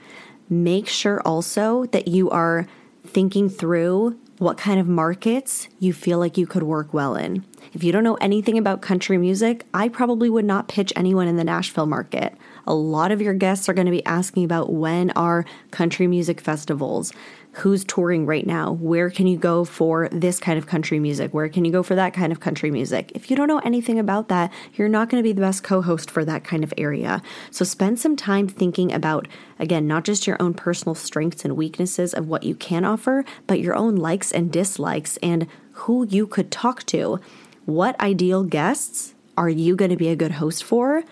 make 0.50 0.88
sure 0.88 1.22
also 1.22 1.86
that 1.86 2.08
you 2.08 2.32
are 2.32 2.66
thinking 3.06 3.48
through 3.48 4.18
what 4.40 4.58
kind 4.58 4.80
of 4.80 4.88
markets 4.88 5.68
you 5.80 5.92
feel 5.92 6.18
like 6.18 6.38
you 6.38 6.48
could 6.48 6.64
work 6.64 6.94
well 6.94 7.16
in. 7.16 7.44
If 7.74 7.84
you 7.84 7.92
don't 7.92 8.06
know 8.06 8.16
anything 8.16 8.58
about 8.58 8.82
country 8.82 9.18
music, 9.18 9.66
I 9.74 9.90
probably 9.90 10.30
would 10.30 10.46
not 10.46 10.70
pitch 10.70 10.94
anyone 10.96 11.28
in 11.28 11.36
the 11.36 11.44
Nashville 11.44 11.86
market. 11.86 12.36
A 12.66 12.74
lot 12.74 13.12
of 13.12 13.22
your 13.22 13.34
guests 13.34 13.68
are 13.68 13.74
going 13.74 13.86
to 13.86 13.92
be 13.92 14.06
asking 14.06 14.46
about 14.46 14.72
when 14.72 15.12
are 15.12 15.46
country 15.72 16.08
music 16.08 16.40
festivals, 16.40 17.12
who's 17.54 17.84
touring 17.84 18.26
right 18.26 18.46
now, 18.46 18.74
where 18.74 19.10
can 19.10 19.26
you 19.28 19.38
go 19.38 19.66
for 19.66 20.08
this 20.12 20.40
kind 20.40 20.58
of 20.58 20.68
country 20.68 21.00
music, 21.00 21.34
where 21.34 21.50
can 21.50 21.66
you 21.66 21.72
go 21.72 21.82
for 21.82 21.96
that 21.96 22.14
kind 22.14 22.32
of 22.32 22.40
country 22.40 22.70
music. 22.70 23.12
If 23.16 23.30
you 23.30 23.36
don't 23.36 23.48
know 23.48 23.60
anything 23.60 23.98
about 23.98 24.30
that, 24.30 24.52
you're 24.76 24.88
not 24.88 25.10
going 25.10 25.22
to 25.22 25.28
be 25.28 25.34
the 25.34 25.42
best 25.42 25.64
co 25.64 25.82
host 25.82 26.12
for 26.12 26.24
that 26.26 26.44
kind 26.44 26.64
of 26.64 26.74
area. 26.78 27.22
So 27.52 27.66
spend 27.66 28.00
some 28.00 28.16
time 28.16 28.48
thinking 28.48 28.94
about, 28.94 29.28
again, 29.58 29.88
not 29.88 30.06
just 30.06 30.28
your 30.28 30.42
own 30.42 30.54
personal 30.54 30.96
strengths 30.96 31.44
and 31.44 31.58
weaknesses 31.58 32.14
of 32.14 32.28
what 32.28 32.44
you 32.44 32.56
can 32.56 32.86
offer, 32.86 33.26
but 33.48 33.60
your 33.60 33.76
own 33.76 33.96
likes 33.96 34.32
and 34.32 34.52
dislikes 34.52 35.18
and 35.18 35.48
who 35.72 36.06
you 36.08 36.28
could 36.28 36.52
talk 36.52 36.86
to. 36.88 37.20
What 37.66 38.00
ideal 38.00 38.44
guests 38.44 39.16
are 39.38 39.50
you 39.50 39.76
going 39.76 39.92
to 39.92 39.98
be 39.98 40.10
a 40.10 40.16
good 40.16 40.34
host 40.34 40.64
for? 40.64 41.04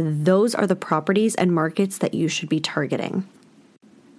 those 0.00 0.54
are 0.54 0.66
the 0.66 0.76
properties 0.76 1.34
and 1.34 1.52
markets 1.52 1.98
that 1.98 2.14
you 2.14 2.28
should 2.28 2.48
be 2.48 2.60
targeting. 2.60 3.26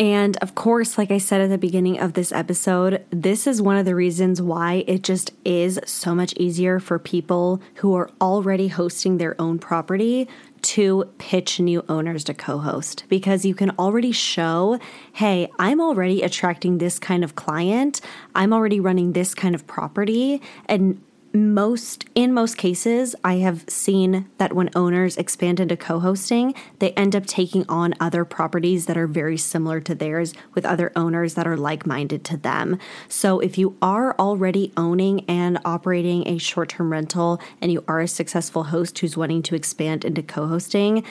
And 0.01 0.35
of 0.37 0.55
course, 0.55 0.97
like 0.97 1.11
I 1.11 1.19
said 1.19 1.41
at 1.41 1.51
the 1.51 1.59
beginning 1.59 1.99
of 1.99 2.13
this 2.13 2.31
episode, 2.31 3.05
this 3.11 3.45
is 3.45 3.61
one 3.61 3.77
of 3.77 3.85
the 3.85 3.93
reasons 3.93 4.41
why 4.41 4.83
it 4.87 5.03
just 5.03 5.31
is 5.45 5.79
so 5.85 6.15
much 6.15 6.33
easier 6.37 6.79
for 6.79 6.97
people 6.97 7.61
who 7.75 7.93
are 7.93 8.09
already 8.19 8.69
hosting 8.69 9.19
their 9.19 9.39
own 9.39 9.59
property 9.59 10.27
to 10.63 11.07
pitch 11.19 11.59
new 11.59 11.85
owners 11.87 12.23
to 12.23 12.33
co 12.33 12.57
host 12.57 13.03
because 13.09 13.45
you 13.45 13.53
can 13.53 13.69
already 13.77 14.11
show, 14.11 14.79
hey, 15.13 15.47
I'm 15.59 15.79
already 15.79 16.23
attracting 16.23 16.79
this 16.79 16.97
kind 16.97 17.23
of 17.23 17.35
client, 17.35 18.01
I'm 18.33 18.53
already 18.53 18.79
running 18.79 19.13
this 19.13 19.35
kind 19.35 19.53
of 19.53 19.67
property, 19.67 20.41
and 20.65 20.99
most 21.34 22.06
in 22.13 22.34
most 22.34 22.58
cases 22.58 23.15
i 23.24 23.36
have 23.36 23.63
seen 23.70 24.30
that 24.38 24.54
when 24.54 24.70
owners 24.76 25.15
expand 25.15 25.62
into 25.62 25.78
co-hosting 25.78 26.54
they 26.80 26.91
end 26.91 27.15
up 27.15 27.26
taking 27.26 27.65
on 27.70 27.94
other 28.02 28.26
properties 28.26 28.86
that 28.86 28.98
are 28.98 29.08
very 29.08 29.38
similar 29.38 29.80
to 29.80 29.96
theirs 29.96 30.34
with 30.54 30.65
other 30.65 30.91
owners 30.96 31.36
that 31.36 31.48
are 31.48 31.58
like-minded 31.58 32.24
to 32.24 32.36
them. 32.38 32.78
So 33.08 33.39
if 33.39 33.58
you 33.58 33.78
are 33.82 34.15
already 34.17 34.74
owning 34.76 35.24
and 35.30 35.60
operating 35.63 36.28
a 36.28 36.38
short-term 36.38 36.91
rental 36.91 37.39
and 37.62 37.72
you 37.72 37.84
are 37.88 38.02
a 38.02 38.08
successful 38.08 38.65
host 38.65 39.00
who's 39.00 39.15
wanting 39.15 39.44
to 39.44 39.56
expand 39.56 40.04
into 40.04 40.22
co-hosting 40.22 41.04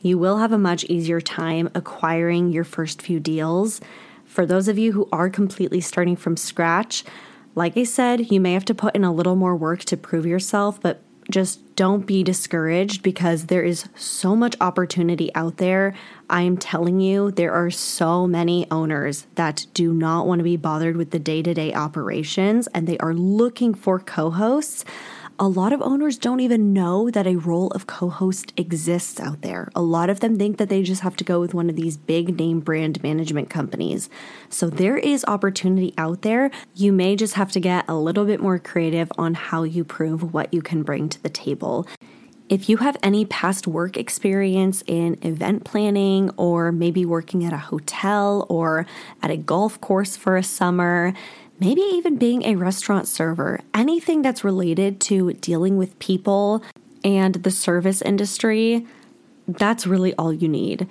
you 0.00 0.16
will 0.18 0.38
have 0.38 0.52
a 0.52 0.58
much 0.58 0.84
easier 0.84 1.20
time 1.20 1.68
acquiring 1.74 2.52
your 2.52 2.64
first 2.64 3.02
few 3.02 3.18
deals. 3.18 3.80
For 4.24 4.46
those 4.46 4.68
of 4.68 4.78
you 4.78 4.92
who 4.92 5.08
are 5.10 5.28
completely 5.28 5.80
starting 5.80 6.16
from 6.16 6.36
scratch 6.36 7.04
like 7.56 7.76
I 7.76 7.84
said, 7.84 8.30
you 8.30 8.38
may 8.38 8.52
have 8.52 8.66
to 8.66 8.74
put 8.74 8.94
in 8.94 9.02
a 9.02 9.12
little 9.12 9.34
more 9.34 9.56
work 9.56 9.80
to 9.86 9.96
prove 9.96 10.26
yourself, 10.26 10.80
but 10.80 11.00
just 11.30 11.74
don't 11.74 12.06
be 12.06 12.22
discouraged 12.22 13.02
because 13.02 13.46
there 13.46 13.64
is 13.64 13.88
so 13.96 14.36
much 14.36 14.54
opportunity 14.60 15.34
out 15.34 15.56
there. 15.56 15.94
I 16.30 16.42
am 16.42 16.56
telling 16.58 17.00
you, 17.00 17.30
there 17.30 17.52
are 17.52 17.70
so 17.70 18.26
many 18.26 18.70
owners 18.70 19.26
that 19.34 19.66
do 19.74 19.92
not 19.92 20.26
want 20.26 20.38
to 20.40 20.44
be 20.44 20.56
bothered 20.56 20.96
with 20.96 21.10
the 21.10 21.18
day 21.18 21.42
to 21.42 21.54
day 21.54 21.72
operations 21.72 22.68
and 22.68 22.86
they 22.86 22.98
are 22.98 23.14
looking 23.14 23.74
for 23.74 23.98
co 23.98 24.30
hosts 24.30 24.84
a 25.38 25.48
lot 25.48 25.72
of 25.72 25.82
owners 25.82 26.16
don't 26.16 26.40
even 26.40 26.72
know 26.72 27.10
that 27.10 27.26
a 27.26 27.36
role 27.36 27.68
of 27.68 27.86
co 27.86 28.08
host 28.08 28.52
exists 28.56 29.20
out 29.20 29.42
there. 29.42 29.70
A 29.74 29.82
lot 29.82 30.08
of 30.08 30.20
them 30.20 30.38
think 30.38 30.56
that 30.58 30.68
they 30.68 30.82
just 30.82 31.02
have 31.02 31.16
to 31.16 31.24
go 31.24 31.40
with 31.40 31.54
one 31.54 31.68
of 31.68 31.76
these 31.76 31.96
big 31.96 32.38
name 32.38 32.60
brand 32.60 33.02
management 33.02 33.50
companies. 33.50 34.08
So 34.48 34.70
there 34.70 34.96
is 34.96 35.24
opportunity 35.26 35.92
out 35.98 36.22
there. 36.22 36.50
You 36.74 36.92
may 36.92 37.16
just 37.16 37.34
have 37.34 37.52
to 37.52 37.60
get 37.60 37.84
a 37.88 37.96
little 37.96 38.24
bit 38.24 38.40
more 38.40 38.58
creative 38.58 39.12
on 39.18 39.34
how 39.34 39.64
you 39.64 39.84
prove 39.84 40.32
what 40.32 40.52
you 40.54 40.62
can 40.62 40.82
bring 40.82 41.08
to 41.10 41.22
the 41.22 41.28
table. 41.28 41.86
If 42.48 42.68
you 42.68 42.76
have 42.76 42.96
any 43.02 43.24
past 43.24 43.66
work 43.66 43.96
experience 43.96 44.84
in 44.86 45.18
event 45.22 45.64
planning 45.64 46.30
or 46.36 46.70
maybe 46.70 47.04
working 47.04 47.44
at 47.44 47.52
a 47.52 47.58
hotel 47.58 48.46
or 48.48 48.86
at 49.20 49.32
a 49.32 49.36
golf 49.36 49.80
course 49.80 50.16
for 50.16 50.36
a 50.36 50.44
summer, 50.44 51.12
maybe 51.58 51.80
even 51.80 52.16
being 52.16 52.42
a 52.44 52.56
restaurant 52.56 53.08
server, 53.08 53.60
anything 53.74 54.22
that's 54.22 54.44
related 54.44 55.00
to 55.02 55.32
dealing 55.34 55.76
with 55.76 55.98
people 55.98 56.62
and 57.04 57.34
the 57.36 57.50
service 57.50 58.02
industry, 58.02 58.86
that's 59.48 59.86
really 59.86 60.14
all 60.14 60.32
you 60.32 60.48
need. 60.48 60.86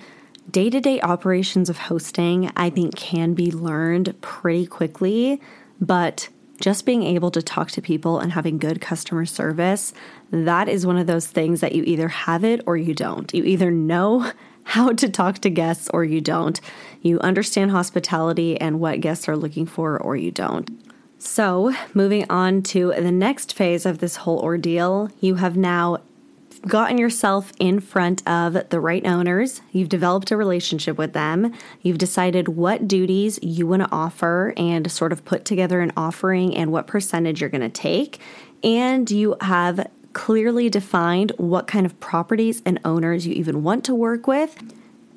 Day 0.50 0.70
to 0.70 0.80
day 0.80 1.00
operations 1.00 1.68
of 1.68 1.76
hosting, 1.76 2.50
I 2.56 2.70
think, 2.70 2.96
can 2.96 3.34
be 3.34 3.50
learned 3.50 4.20
pretty 4.20 4.66
quickly, 4.66 5.40
but 5.80 6.28
just 6.60 6.86
being 6.86 7.02
able 7.02 7.30
to 7.32 7.42
talk 7.42 7.70
to 7.72 7.82
people 7.82 8.18
and 8.18 8.32
having 8.32 8.58
good 8.58 8.80
customer 8.80 9.26
service, 9.26 9.92
that 10.30 10.68
is 10.68 10.86
one 10.86 10.96
of 10.96 11.06
those 11.06 11.26
things 11.26 11.60
that 11.60 11.74
you 11.74 11.82
either 11.84 12.08
have 12.08 12.44
it 12.44 12.62
or 12.66 12.76
you 12.76 12.94
don't. 12.94 13.32
You 13.34 13.44
either 13.44 13.70
know 13.70 14.30
how 14.66 14.92
to 14.92 15.08
talk 15.08 15.38
to 15.38 15.48
guests 15.48 15.88
or 15.94 16.04
you 16.04 16.20
don't. 16.20 16.60
You 17.00 17.20
understand 17.20 17.70
hospitality 17.70 18.60
and 18.60 18.80
what 18.80 19.00
guests 19.00 19.28
are 19.28 19.36
looking 19.36 19.64
for 19.64 19.96
or 19.96 20.16
you 20.16 20.32
don't. 20.32 20.68
So, 21.18 21.72
moving 21.94 22.26
on 22.28 22.62
to 22.64 22.92
the 22.92 23.12
next 23.12 23.54
phase 23.54 23.86
of 23.86 23.98
this 23.98 24.16
whole 24.16 24.40
ordeal, 24.40 25.08
you 25.20 25.36
have 25.36 25.56
now 25.56 25.98
gotten 26.66 26.98
yourself 26.98 27.52
in 27.60 27.78
front 27.78 28.26
of 28.28 28.68
the 28.70 28.80
right 28.80 29.06
owners. 29.06 29.62
You've 29.70 29.88
developed 29.88 30.30
a 30.32 30.36
relationship 30.36 30.98
with 30.98 31.12
them. 31.12 31.52
You've 31.82 31.98
decided 31.98 32.48
what 32.48 32.88
duties 32.88 33.38
you 33.42 33.68
want 33.68 33.82
to 33.82 33.88
offer 33.92 34.52
and 34.56 34.90
sort 34.90 35.12
of 35.12 35.24
put 35.24 35.44
together 35.44 35.80
an 35.80 35.92
offering 35.96 36.56
and 36.56 36.72
what 36.72 36.88
percentage 36.88 37.40
you're 37.40 37.50
going 37.50 37.60
to 37.60 37.68
take. 37.68 38.18
And 38.64 39.08
you 39.10 39.36
have 39.42 39.88
clearly 40.16 40.70
defined 40.70 41.30
what 41.36 41.66
kind 41.66 41.84
of 41.84 42.00
properties 42.00 42.62
and 42.64 42.80
owners 42.86 43.26
you 43.26 43.34
even 43.34 43.62
want 43.62 43.84
to 43.84 43.94
work 43.94 44.26
with. 44.26 44.56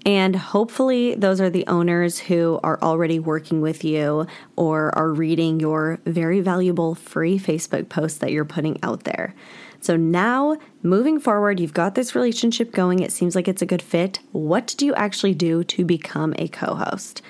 And 0.05 0.35
hopefully, 0.35 1.15
those 1.15 1.39
are 1.39 1.49
the 1.49 1.65
owners 1.67 2.19
who 2.19 2.59
are 2.63 2.77
already 2.81 3.17
working 3.17 3.61
with 3.61 3.85
you 3.85 4.27
or 4.57 4.93
are 4.97 5.13
reading 5.13 5.61
your 5.61 5.99
very 6.05 6.41
valuable 6.41 6.95
free 6.95 7.39
Facebook 7.39 7.87
posts 7.87 8.17
that 8.17 8.33
you're 8.33 8.43
putting 8.43 8.77
out 8.83 9.05
there. 9.05 9.33
So 9.79 9.95
now, 9.95 10.57
moving 10.83 11.17
forward, 11.17 11.61
you've 11.61 11.73
got 11.73 11.95
this 11.95 12.13
relationship 12.13 12.73
going. 12.73 12.99
It 12.99 13.13
seems 13.13 13.35
like 13.35 13.47
it's 13.47 13.61
a 13.61 13.65
good 13.65 13.81
fit. 13.81 14.19
What 14.33 14.75
do 14.77 14.85
you 14.85 14.93
actually 14.95 15.33
do 15.33 15.63
to 15.63 15.85
become 15.85 16.33
a 16.37 16.49
co 16.49 16.75
host? 16.75 17.21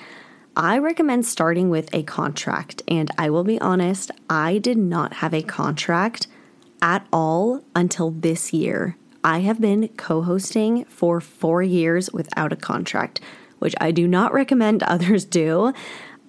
I 0.55 0.79
recommend 0.79 1.27
starting 1.27 1.69
with 1.69 1.93
a 1.93 2.01
contract. 2.01 2.82
And 2.88 3.12
I 3.19 3.29
will 3.29 3.43
be 3.43 3.62
honest, 3.62 4.10
I 4.27 4.58
did 4.58 4.79
not 4.79 5.13
have 5.13 5.36
a 5.36 5.43
contract 5.43 6.25
at 6.81 7.07
all 7.11 7.63
until 7.75 8.11
this 8.11 8.53
year. 8.53 8.97
I 9.23 9.39
have 9.39 9.59
been 9.59 9.89
co 9.89 10.21
hosting 10.21 10.85
for 10.85 11.19
four 11.19 11.61
years 11.61 12.11
without 12.11 12.53
a 12.53 12.57
contract, 12.57 13.19
which 13.59 13.75
I 13.81 13.91
do 13.91 14.07
not 14.07 14.33
recommend 14.33 14.83
others 14.83 15.25
do. 15.25 15.73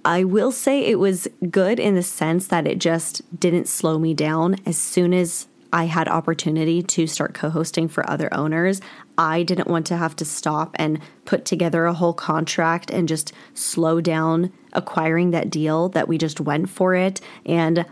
I 0.04 0.24
will 0.24 0.50
say 0.50 0.80
it 0.80 0.98
was 0.98 1.28
good 1.50 1.78
in 1.78 1.94
the 1.94 2.02
sense 2.02 2.46
that 2.46 2.66
it 2.66 2.78
just 2.78 3.22
didn't 3.38 3.68
slow 3.68 3.98
me 3.98 4.14
down 4.14 4.56
as 4.64 4.78
soon 4.78 5.12
as 5.12 5.46
I 5.72 5.84
had 5.84 6.08
opportunity 6.08 6.82
to 6.82 7.06
start 7.06 7.34
co-hosting 7.34 7.88
for 7.88 8.08
other 8.10 8.32
owners. 8.34 8.80
I 9.16 9.42
didn't 9.42 9.68
want 9.68 9.86
to 9.86 9.96
have 9.96 10.16
to 10.16 10.24
stop 10.24 10.74
and 10.76 11.00
put 11.26 11.44
together 11.44 11.84
a 11.84 11.92
whole 11.92 12.14
contract 12.14 12.90
and 12.90 13.06
just 13.06 13.32
slow 13.54 14.00
down 14.00 14.52
acquiring 14.72 15.30
that 15.30 15.50
deal 15.50 15.88
that 15.90 16.08
we 16.08 16.18
just 16.18 16.40
went 16.40 16.70
for 16.70 16.94
it 16.94 17.20
and 17.46 17.84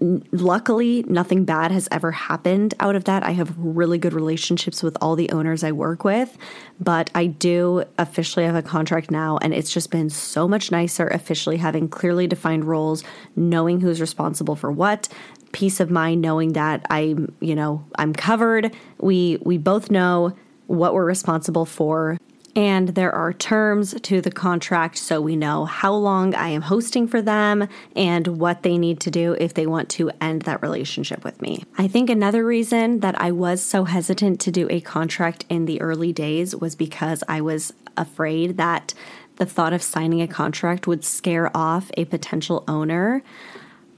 luckily, 0.00 1.04
nothing 1.08 1.44
bad 1.44 1.72
has 1.72 1.88
ever 1.90 2.12
happened 2.12 2.74
out 2.80 2.94
of 2.94 3.04
that. 3.04 3.22
I 3.24 3.32
have 3.32 3.54
really 3.58 3.98
good 3.98 4.12
relationships 4.12 4.82
with 4.82 4.96
all 5.00 5.16
the 5.16 5.30
owners 5.30 5.64
I 5.64 5.72
work 5.72 6.04
with, 6.04 6.36
but 6.80 7.10
I 7.14 7.26
do 7.26 7.84
officially 7.98 8.44
have 8.46 8.54
a 8.54 8.62
contract 8.62 9.10
now, 9.10 9.38
and 9.42 9.52
it's 9.52 9.72
just 9.72 9.90
been 9.90 10.10
so 10.10 10.46
much 10.46 10.70
nicer 10.70 11.08
officially 11.08 11.56
having 11.56 11.88
clearly 11.88 12.26
defined 12.26 12.64
roles, 12.64 13.02
knowing 13.34 13.80
who's 13.80 14.00
responsible 14.00 14.54
for 14.54 14.70
what, 14.70 15.08
peace 15.52 15.80
of 15.80 15.90
mind 15.90 16.20
knowing 16.20 16.52
that 16.52 16.86
I'm, 16.90 17.34
you 17.40 17.54
know, 17.54 17.84
I'm 17.96 18.12
covered. 18.12 18.74
We 19.00 19.38
we 19.42 19.58
both 19.58 19.90
know 19.90 20.36
what 20.66 20.92
we're 20.92 21.06
responsible 21.06 21.64
for 21.64 22.18
and 22.56 22.88
there 22.90 23.12
are 23.12 23.32
terms 23.32 23.94
to 24.00 24.20
the 24.20 24.30
contract 24.30 24.98
so 24.98 25.20
we 25.20 25.36
know 25.36 25.64
how 25.64 25.92
long 25.94 26.34
I 26.34 26.48
am 26.48 26.62
hosting 26.62 27.06
for 27.06 27.22
them 27.22 27.68
and 27.94 28.26
what 28.26 28.62
they 28.62 28.78
need 28.78 29.00
to 29.00 29.10
do 29.10 29.36
if 29.38 29.54
they 29.54 29.66
want 29.66 29.88
to 29.90 30.10
end 30.20 30.42
that 30.42 30.62
relationship 30.62 31.24
with 31.24 31.40
me. 31.40 31.64
I 31.76 31.88
think 31.88 32.10
another 32.10 32.44
reason 32.44 33.00
that 33.00 33.20
I 33.20 33.32
was 33.32 33.62
so 33.62 33.84
hesitant 33.84 34.40
to 34.40 34.50
do 34.50 34.66
a 34.70 34.80
contract 34.80 35.44
in 35.48 35.66
the 35.66 35.80
early 35.80 36.12
days 36.12 36.56
was 36.56 36.74
because 36.74 37.22
I 37.28 37.40
was 37.40 37.72
afraid 37.96 38.56
that 38.56 38.94
the 39.36 39.46
thought 39.46 39.72
of 39.72 39.82
signing 39.82 40.20
a 40.20 40.28
contract 40.28 40.86
would 40.86 41.04
scare 41.04 41.56
off 41.56 41.90
a 41.96 42.04
potential 42.06 42.64
owner. 42.66 43.22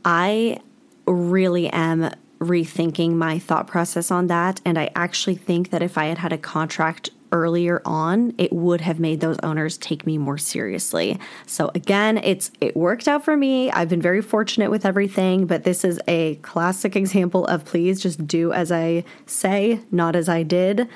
I 0.04 0.60
really 1.06 1.68
am 1.70 2.10
rethinking 2.40 3.12
my 3.12 3.38
thought 3.38 3.66
process 3.66 4.10
on 4.10 4.26
that. 4.28 4.60
And 4.64 4.78
I 4.78 4.90
actually 4.94 5.34
think 5.36 5.70
that 5.70 5.82
if 5.82 5.98
I 5.98 6.06
had 6.06 6.18
had 6.18 6.32
a 6.32 6.38
contract 6.38 7.10
earlier 7.32 7.82
on, 7.84 8.34
it 8.38 8.52
would 8.52 8.80
have 8.80 9.00
made 9.00 9.20
those 9.20 9.38
owners 9.42 9.78
take 9.78 10.06
me 10.06 10.18
more 10.18 10.38
seriously. 10.38 11.18
So 11.46 11.70
again, 11.74 12.18
it's 12.18 12.50
it 12.60 12.76
worked 12.76 13.08
out 13.08 13.24
for 13.24 13.36
me. 13.36 13.70
I've 13.70 13.88
been 13.88 14.02
very 14.02 14.22
fortunate 14.22 14.70
with 14.70 14.84
everything, 14.84 15.46
but 15.46 15.64
this 15.64 15.84
is 15.84 16.00
a 16.08 16.36
classic 16.36 16.96
example 17.00 17.46
of 17.46 17.64
please 17.64 18.00
just 18.00 18.26
do 18.26 18.52
as 18.52 18.72
I 18.72 19.04
say, 19.26 19.80
not 19.90 20.16
as 20.16 20.28
I 20.28 20.42
did. 20.42 20.88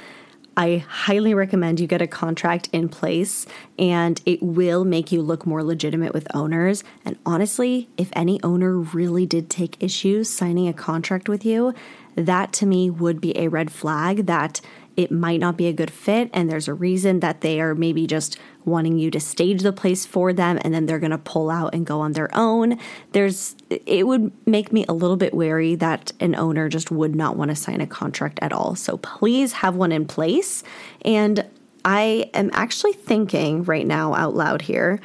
I 0.56 0.84
highly 0.88 1.34
recommend 1.34 1.80
you 1.80 1.86
get 1.86 2.00
a 2.00 2.06
contract 2.06 2.68
in 2.72 2.88
place 2.88 3.46
and 3.78 4.20
it 4.24 4.42
will 4.42 4.84
make 4.84 5.10
you 5.10 5.20
look 5.20 5.46
more 5.46 5.64
legitimate 5.64 6.14
with 6.14 6.28
owners. 6.34 6.84
And 7.04 7.18
honestly, 7.26 7.88
if 7.96 8.10
any 8.12 8.40
owner 8.42 8.76
really 8.76 9.26
did 9.26 9.50
take 9.50 9.82
issues 9.82 10.30
signing 10.30 10.68
a 10.68 10.72
contract 10.72 11.28
with 11.28 11.44
you, 11.44 11.74
that 12.14 12.52
to 12.54 12.66
me 12.66 12.88
would 12.88 13.20
be 13.20 13.36
a 13.36 13.48
red 13.48 13.72
flag 13.72 14.26
that 14.26 14.60
it 14.96 15.10
might 15.10 15.40
not 15.40 15.56
be 15.56 15.66
a 15.66 15.72
good 15.72 15.90
fit 15.90 16.30
and 16.32 16.48
there's 16.48 16.68
a 16.68 16.74
reason 16.74 17.20
that 17.20 17.40
they 17.40 17.60
are 17.60 17.74
maybe 17.74 18.06
just 18.06 18.38
wanting 18.64 18.98
you 18.98 19.10
to 19.10 19.20
stage 19.20 19.62
the 19.62 19.72
place 19.72 20.06
for 20.06 20.32
them 20.32 20.58
and 20.62 20.72
then 20.72 20.86
they're 20.86 20.98
going 20.98 21.10
to 21.10 21.18
pull 21.18 21.50
out 21.50 21.74
and 21.74 21.86
go 21.86 22.00
on 22.00 22.12
their 22.12 22.30
own. 22.34 22.78
There's 23.12 23.56
it 23.70 24.06
would 24.06 24.32
make 24.46 24.72
me 24.72 24.84
a 24.88 24.92
little 24.92 25.16
bit 25.16 25.34
wary 25.34 25.74
that 25.76 26.12
an 26.20 26.34
owner 26.34 26.68
just 26.68 26.90
would 26.90 27.14
not 27.14 27.36
want 27.36 27.50
to 27.50 27.56
sign 27.56 27.80
a 27.80 27.86
contract 27.86 28.38
at 28.42 28.52
all. 28.52 28.74
So 28.74 28.96
please 28.98 29.52
have 29.54 29.76
one 29.76 29.92
in 29.92 30.06
place. 30.06 30.62
And 31.04 31.44
i 31.86 32.30
am 32.32 32.48
actually 32.54 32.94
thinking 32.94 33.62
right 33.64 33.86
now 33.86 34.14
out 34.14 34.34
loud 34.34 34.62
here 34.62 35.00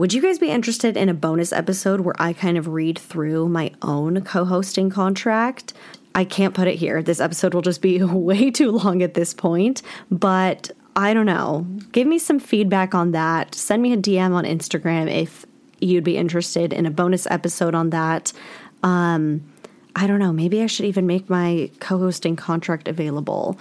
would 0.00 0.14
you 0.14 0.22
guys 0.22 0.38
be 0.38 0.48
interested 0.48 0.96
in 0.96 1.10
a 1.10 1.14
bonus 1.14 1.52
episode 1.52 2.00
where 2.00 2.14
I 2.18 2.32
kind 2.32 2.56
of 2.56 2.68
read 2.68 2.98
through 2.98 3.50
my 3.50 3.70
own 3.82 4.22
co 4.22 4.46
hosting 4.46 4.88
contract? 4.88 5.74
I 6.14 6.24
can't 6.24 6.54
put 6.54 6.68
it 6.68 6.76
here. 6.76 7.02
This 7.02 7.20
episode 7.20 7.54
will 7.54 7.62
just 7.62 7.82
be 7.82 8.02
way 8.02 8.50
too 8.50 8.72
long 8.72 9.02
at 9.02 9.14
this 9.14 9.34
point, 9.34 9.82
but 10.10 10.70
I 10.96 11.14
don't 11.14 11.26
know. 11.26 11.66
Give 11.92 12.06
me 12.06 12.18
some 12.18 12.38
feedback 12.38 12.94
on 12.94 13.12
that. 13.12 13.54
Send 13.54 13.82
me 13.82 13.92
a 13.92 13.96
DM 13.96 14.32
on 14.32 14.44
Instagram 14.44 15.10
if 15.10 15.46
you'd 15.80 16.04
be 16.04 16.16
interested 16.16 16.72
in 16.72 16.86
a 16.86 16.90
bonus 16.90 17.26
episode 17.30 17.74
on 17.74 17.90
that. 17.90 18.32
Um, 18.82 19.42
I 19.96 20.06
don't 20.06 20.18
know. 20.18 20.32
Maybe 20.32 20.62
I 20.62 20.66
should 20.66 20.86
even 20.86 21.06
make 21.06 21.28
my 21.28 21.70
co-hosting 21.80 22.36
contract 22.36 22.88
available. 22.88 23.58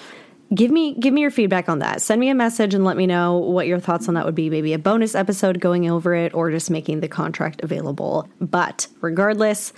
Give 0.54 0.72
me 0.72 0.96
give 0.96 1.14
me 1.14 1.22
your 1.22 1.32
feedback 1.32 1.70
on 1.70 1.80
that. 1.80 2.02
Send 2.02 2.20
me 2.20 2.30
a 2.30 2.36
message 2.36 2.74
and 2.74 2.84
let 2.84 2.98
me 2.98 3.06
know 3.06 3.38
what 3.38 3.68
your 3.68 3.80
thoughts 3.80 4.08
on 4.08 4.16
that 4.16 4.26
would 4.26 4.36
be. 4.36 4.50
Maybe 4.50 4.74
a 4.74 4.80
bonus 4.80 5.14
episode 5.14 5.60
going 5.60 5.90
over 5.90 6.16
it 6.16 6.34
or 6.34 6.50
just 6.50 6.72
making 6.72 7.02
the 7.02 7.08
contract 7.08 7.62
available. 7.62 8.28
But 8.42 8.88
regardless, 9.02 9.74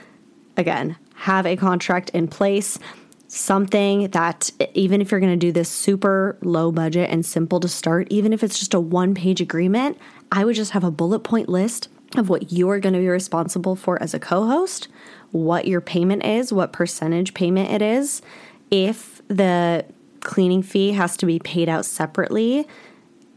again, 0.56 0.96
have 1.22 1.46
a 1.46 1.56
contract 1.56 2.10
in 2.12 2.28
place. 2.28 2.80
Something 3.28 4.10
that, 4.10 4.50
even 4.74 5.02
if 5.02 5.12
you're 5.12 5.20
going 5.20 5.32
to 5.32 5.38
do 5.38 5.52
this 5.52 5.70
super 5.70 6.36
low 6.42 6.72
budget 6.72 7.12
and 7.12 7.24
simple 7.24 7.60
to 7.60 7.68
start, 7.68 8.08
even 8.10 8.34
if 8.34 8.44
it's 8.44 8.58
just 8.58 8.74
a 8.74 8.80
one 8.80 9.14
page 9.14 9.40
agreement, 9.40 10.00
I 10.32 10.44
would 10.44 10.56
just 10.56 10.72
have 10.72 10.84
a 10.84 10.90
bullet 10.90 11.20
point 11.20 11.48
list 11.48 11.90
of 12.18 12.28
what 12.28 12.52
you 12.52 12.70
are 12.72 12.80
going 12.80 12.94
to 12.94 13.00
be 13.00 13.08
responsible 13.08 13.76
for 13.76 14.02
as 14.02 14.16
a 14.16 14.20
co 14.20 14.48
host, 14.48 14.88
what 15.30 15.68
your 15.68 15.80
payment 15.80 16.26
is, 16.26 16.52
what 16.52 16.74
percentage 16.74 17.36
payment 17.36 17.70
it 17.70 17.84
is. 17.84 18.24
If 18.72 19.22
the 19.28 19.86
cleaning 20.22 20.64
fee 20.64 20.94
has 20.94 21.16
to 21.18 21.28
be 21.28 21.38
paid 21.38 21.70
out 21.70 21.86
separately, 21.86 22.68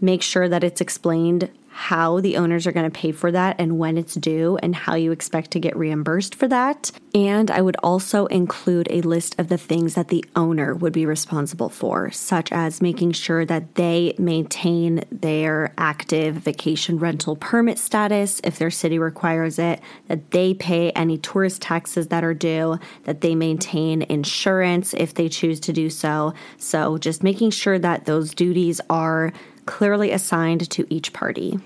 make 0.01 0.23
sure 0.23 0.49
that 0.49 0.65
it's 0.65 0.81
explained 0.81 1.51
how 1.75 2.21
the 2.21 2.37
owners 2.37 2.69
are 2.69 2.73
going 2.73 2.89
to 2.89 2.99
pay 2.99 3.11
for 3.11 3.33
that 3.33 3.57
and 3.59 3.79
when 3.81 3.99
it's 3.99 4.15
due 4.15 4.57
and 4.63 4.77
how 4.77 4.95
you 4.95 5.11
expect 5.11 5.51
to 5.51 5.59
get 5.59 5.77
reimbursed 5.77 6.33
for 6.33 6.47
that. 6.47 6.93
And 7.13 7.51
I 7.51 7.61
would 7.61 7.77
also 7.83 8.27
include 8.27 8.87
a 8.91 9.01
list 9.03 9.39
of 9.41 9.49
the 9.49 9.59
things 9.59 9.95
that 9.95 10.07
the 10.07 10.25
owner 10.37 10.73
would 10.73 10.93
be 10.93 11.05
responsible 11.05 11.69
for, 11.69 12.13
such 12.13 12.53
as 12.53 12.81
making 12.81 13.13
sure 13.13 13.45
that 13.45 13.75
they 13.75 14.15
maintain 14.19 15.05
their 15.11 15.75
active 15.77 16.37
vacation 16.37 17.01
rental 17.01 17.35
permit 17.35 17.81
status 17.81 18.41
if 18.45 18.57
their 18.57 18.71
city 18.71 18.99
requires 18.99 19.59
it, 19.59 19.81
that 20.07 20.31
they 20.31 20.55
pay 20.55 20.93
any 20.93 21.19
tourist 21.19 21.61
taxes 21.61 22.07
that 22.09 22.23
are 22.23 22.35
due, 22.35 22.79
that 23.03 23.21
they 23.21 23.35
maintain 23.35 24.03
insurance 24.03 24.95
if 24.95 25.15
they 25.15 25.29
choose 25.29 25.59
to 25.59 25.73
do 25.73 25.91
so. 25.91 26.35
So 26.57 26.99
just 26.99 27.25
making 27.25 27.51
sure 27.51 27.81
that 27.81 28.05
those 28.05 28.33
duties 28.33 28.81
are 28.89 29.33
clearly 29.67 30.11
assigned 30.11 30.69
to 30.71 30.87
each 30.93 31.13
party. 31.13 31.59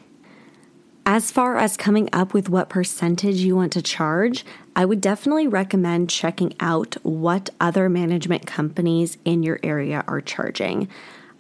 As 1.11 1.31
far 1.31 1.57
as 1.57 1.79
coming 1.79 2.11
up 2.13 2.35
with 2.35 2.51
what 2.51 2.69
percentage 2.69 3.37
you 3.37 3.57
want 3.57 3.73
to 3.73 3.81
charge, 3.81 4.45
I 4.77 4.85
would 4.85 5.01
definitely 5.01 5.49
recommend 5.49 6.11
checking 6.11 6.53
out 6.61 6.97
what 7.03 7.49
other 7.61 7.89
management 7.89 8.47
companies 8.47 9.17
in 9.25 9.43
your 9.43 9.59
area 9.63 10.05
are 10.07 10.21
charging. 10.21 10.87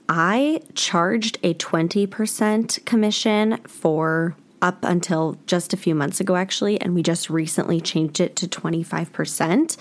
I 0.09 0.62
charged 0.74 1.38
a 1.42 1.52
20% 1.52 2.84
commission 2.86 3.59
for 3.64 4.34
up 4.62 4.82
until 4.84 5.36
just 5.46 5.74
a 5.74 5.76
few 5.76 5.94
months 5.94 6.18
ago, 6.18 6.34
actually, 6.34 6.80
and 6.80 6.94
we 6.94 7.02
just 7.02 7.28
recently 7.28 7.80
changed 7.80 8.20
it 8.20 8.36
to 8.36 8.48
25%. 8.48 9.76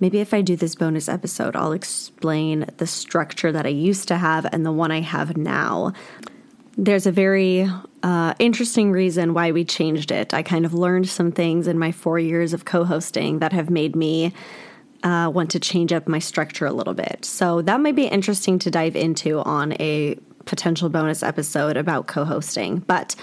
Maybe 0.00 0.20
if 0.20 0.32
I 0.32 0.40
do 0.40 0.56
this 0.56 0.74
bonus 0.74 1.08
episode, 1.08 1.54
I'll 1.54 1.72
explain 1.72 2.66
the 2.78 2.86
structure 2.86 3.52
that 3.52 3.66
I 3.66 3.70
used 3.70 4.08
to 4.08 4.16
have 4.16 4.46
and 4.50 4.64
the 4.64 4.72
one 4.72 4.90
I 4.90 5.02
have 5.02 5.36
now. 5.36 5.92
There's 6.78 7.06
a 7.06 7.12
very 7.12 7.68
uh, 8.02 8.34
interesting 8.38 8.92
reason 8.92 9.34
why 9.34 9.52
we 9.52 9.64
changed 9.64 10.10
it. 10.10 10.32
I 10.32 10.42
kind 10.42 10.64
of 10.64 10.72
learned 10.72 11.08
some 11.08 11.30
things 11.30 11.66
in 11.66 11.78
my 11.78 11.92
four 11.92 12.18
years 12.18 12.54
of 12.54 12.64
co 12.64 12.84
hosting 12.84 13.40
that 13.40 13.52
have 13.52 13.68
made 13.68 13.94
me 13.94 14.32
uh, 15.02 15.30
want 15.32 15.50
to 15.50 15.60
change 15.60 15.92
up 15.92 16.08
my 16.08 16.18
structure 16.18 16.64
a 16.64 16.72
little 16.72 16.94
bit. 16.94 17.24
So 17.24 17.60
that 17.62 17.80
might 17.80 17.96
be 17.96 18.06
interesting 18.06 18.58
to 18.60 18.70
dive 18.70 18.96
into 18.96 19.40
on 19.40 19.74
a 19.74 20.18
potential 20.46 20.88
bonus 20.88 21.22
episode 21.22 21.76
about 21.76 22.06
co 22.06 22.24
hosting. 22.24 22.78
But 22.78 23.14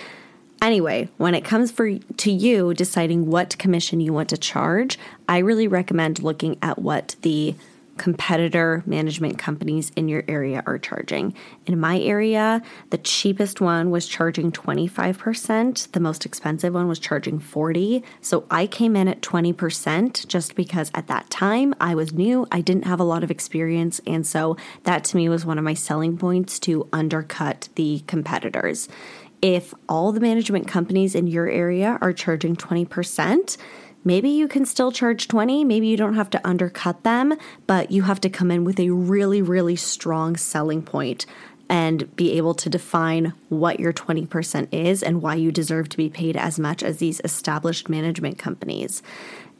Anyway, 0.61 1.07
when 1.17 1.35
it 1.35 1.43
comes 1.43 1.71
for 1.71 1.99
to 1.99 2.31
you 2.31 2.73
deciding 2.73 3.27
what 3.27 3.57
commission 3.59 3.99
you 3.99 4.11
want 4.11 4.29
to 4.29 4.37
charge, 4.37 4.97
I 5.27 5.39
really 5.39 5.67
recommend 5.67 6.23
looking 6.23 6.57
at 6.61 6.79
what 6.79 7.15
the 7.21 7.55
competitor 7.97 8.83
management 8.85 9.37
companies 9.37 9.91
in 9.95 10.07
your 10.07 10.23
area 10.27 10.63
are 10.65 10.77
charging. 10.77 11.33
In 11.65 11.79
my 11.79 11.99
area, 11.99 12.61
the 12.91 12.97
cheapest 12.97 13.59
one 13.59 13.89
was 13.89 14.07
charging 14.07 14.51
25%, 14.51 15.91
the 15.91 15.99
most 15.99 16.25
expensive 16.25 16.73
one 16.73 16.87
was 16.87 16.99
charging 16.99 17.39
40. 17.39 18.03
So 18.21 18.45
I 18.49 18.67
came 18.67 18.95
in 18.95 19.07
at 19.07 19.21
20% 19.21 20.27
just 20.27 20.55
because 20.55 20.91
at 20.93 21.07
that 21.07 21.29
time 21.29 21.73
I 21.79 21.95
was 21.95 22.13
new, 22.13 22.47
I 22.51 22.61
didn't 22.61 22.85
have 22.85 22.99
a 22.99 23.03
lot 23.03 23.23
of 23.23 23.31
experience, 23.31 23.99
and 24.07 24.25
so 24.25 24.57
that 24.83 25.03
to 25.05 25.17
me 25.17 25.27
was 25.27 25.45
one 25.45 25.57
of 25.57 25.63
my 25.63 25.73
selling 25.73 26.17
points 26.17 26.59
to 26.59 26.87
undercut 26.93 27.69
the 27.75 28.03
competitors. 28.07 28.87
If 29.41 29.73
all 29.87 30.11
the 30.11 30.19
management 30.19 30.67
companies 30.67 31.13
in 31.13 31.27
your 31.27 31.47
area 31.47 31.99
are 32.01 32.13
charging 32.13 32.55
20%, 32.55 33.57
Maybe 34.07 34.29
you 34.29 34.47
can 34.47 34.65
still 34.65 34.93
charge 34.93 35.27
20, 35.27 35.65
maybe 35.65 35.85
you 35.87 35.97
don't 35.97 36.15
have 36.15 36.29
to 36.29 36.47
undercut 36.47 37.03
them, 37.03 37.33
but 37.65 37.91
you 37.91 38.03
have 38.03 38.21
to 38.21 38.29
come 38.29 38.51
in 38.51 38.63
with 38.63 38.79
a 38.79 38.89
really 38.89 39.41
really 39.41 39.75
strong 39.75 40.37
selling 40.37 40.81
point 40.81 41.25
and 41.67 42.15
be 42.15 42.31
able 42.37 42.53
to 42.53 42.69
define 42.69 43.33
what 43.49 43.81
your 43.81 43.91
20% 43.91 44.69
is 44.71 45.03
and 45.03 45.21
why 45.21 45.35
you 45.35 45.51
deserve 45.51 45.89
to 45.89 45.97
be 45.97 46.09
paid 46.09 46.37
as 46.37 46.57
much 46.57 46.83
as 46.83 46.99
these 46.99 47.19
established 47.25 47.89
management 47.89 48.37
companies. 48.37 49.03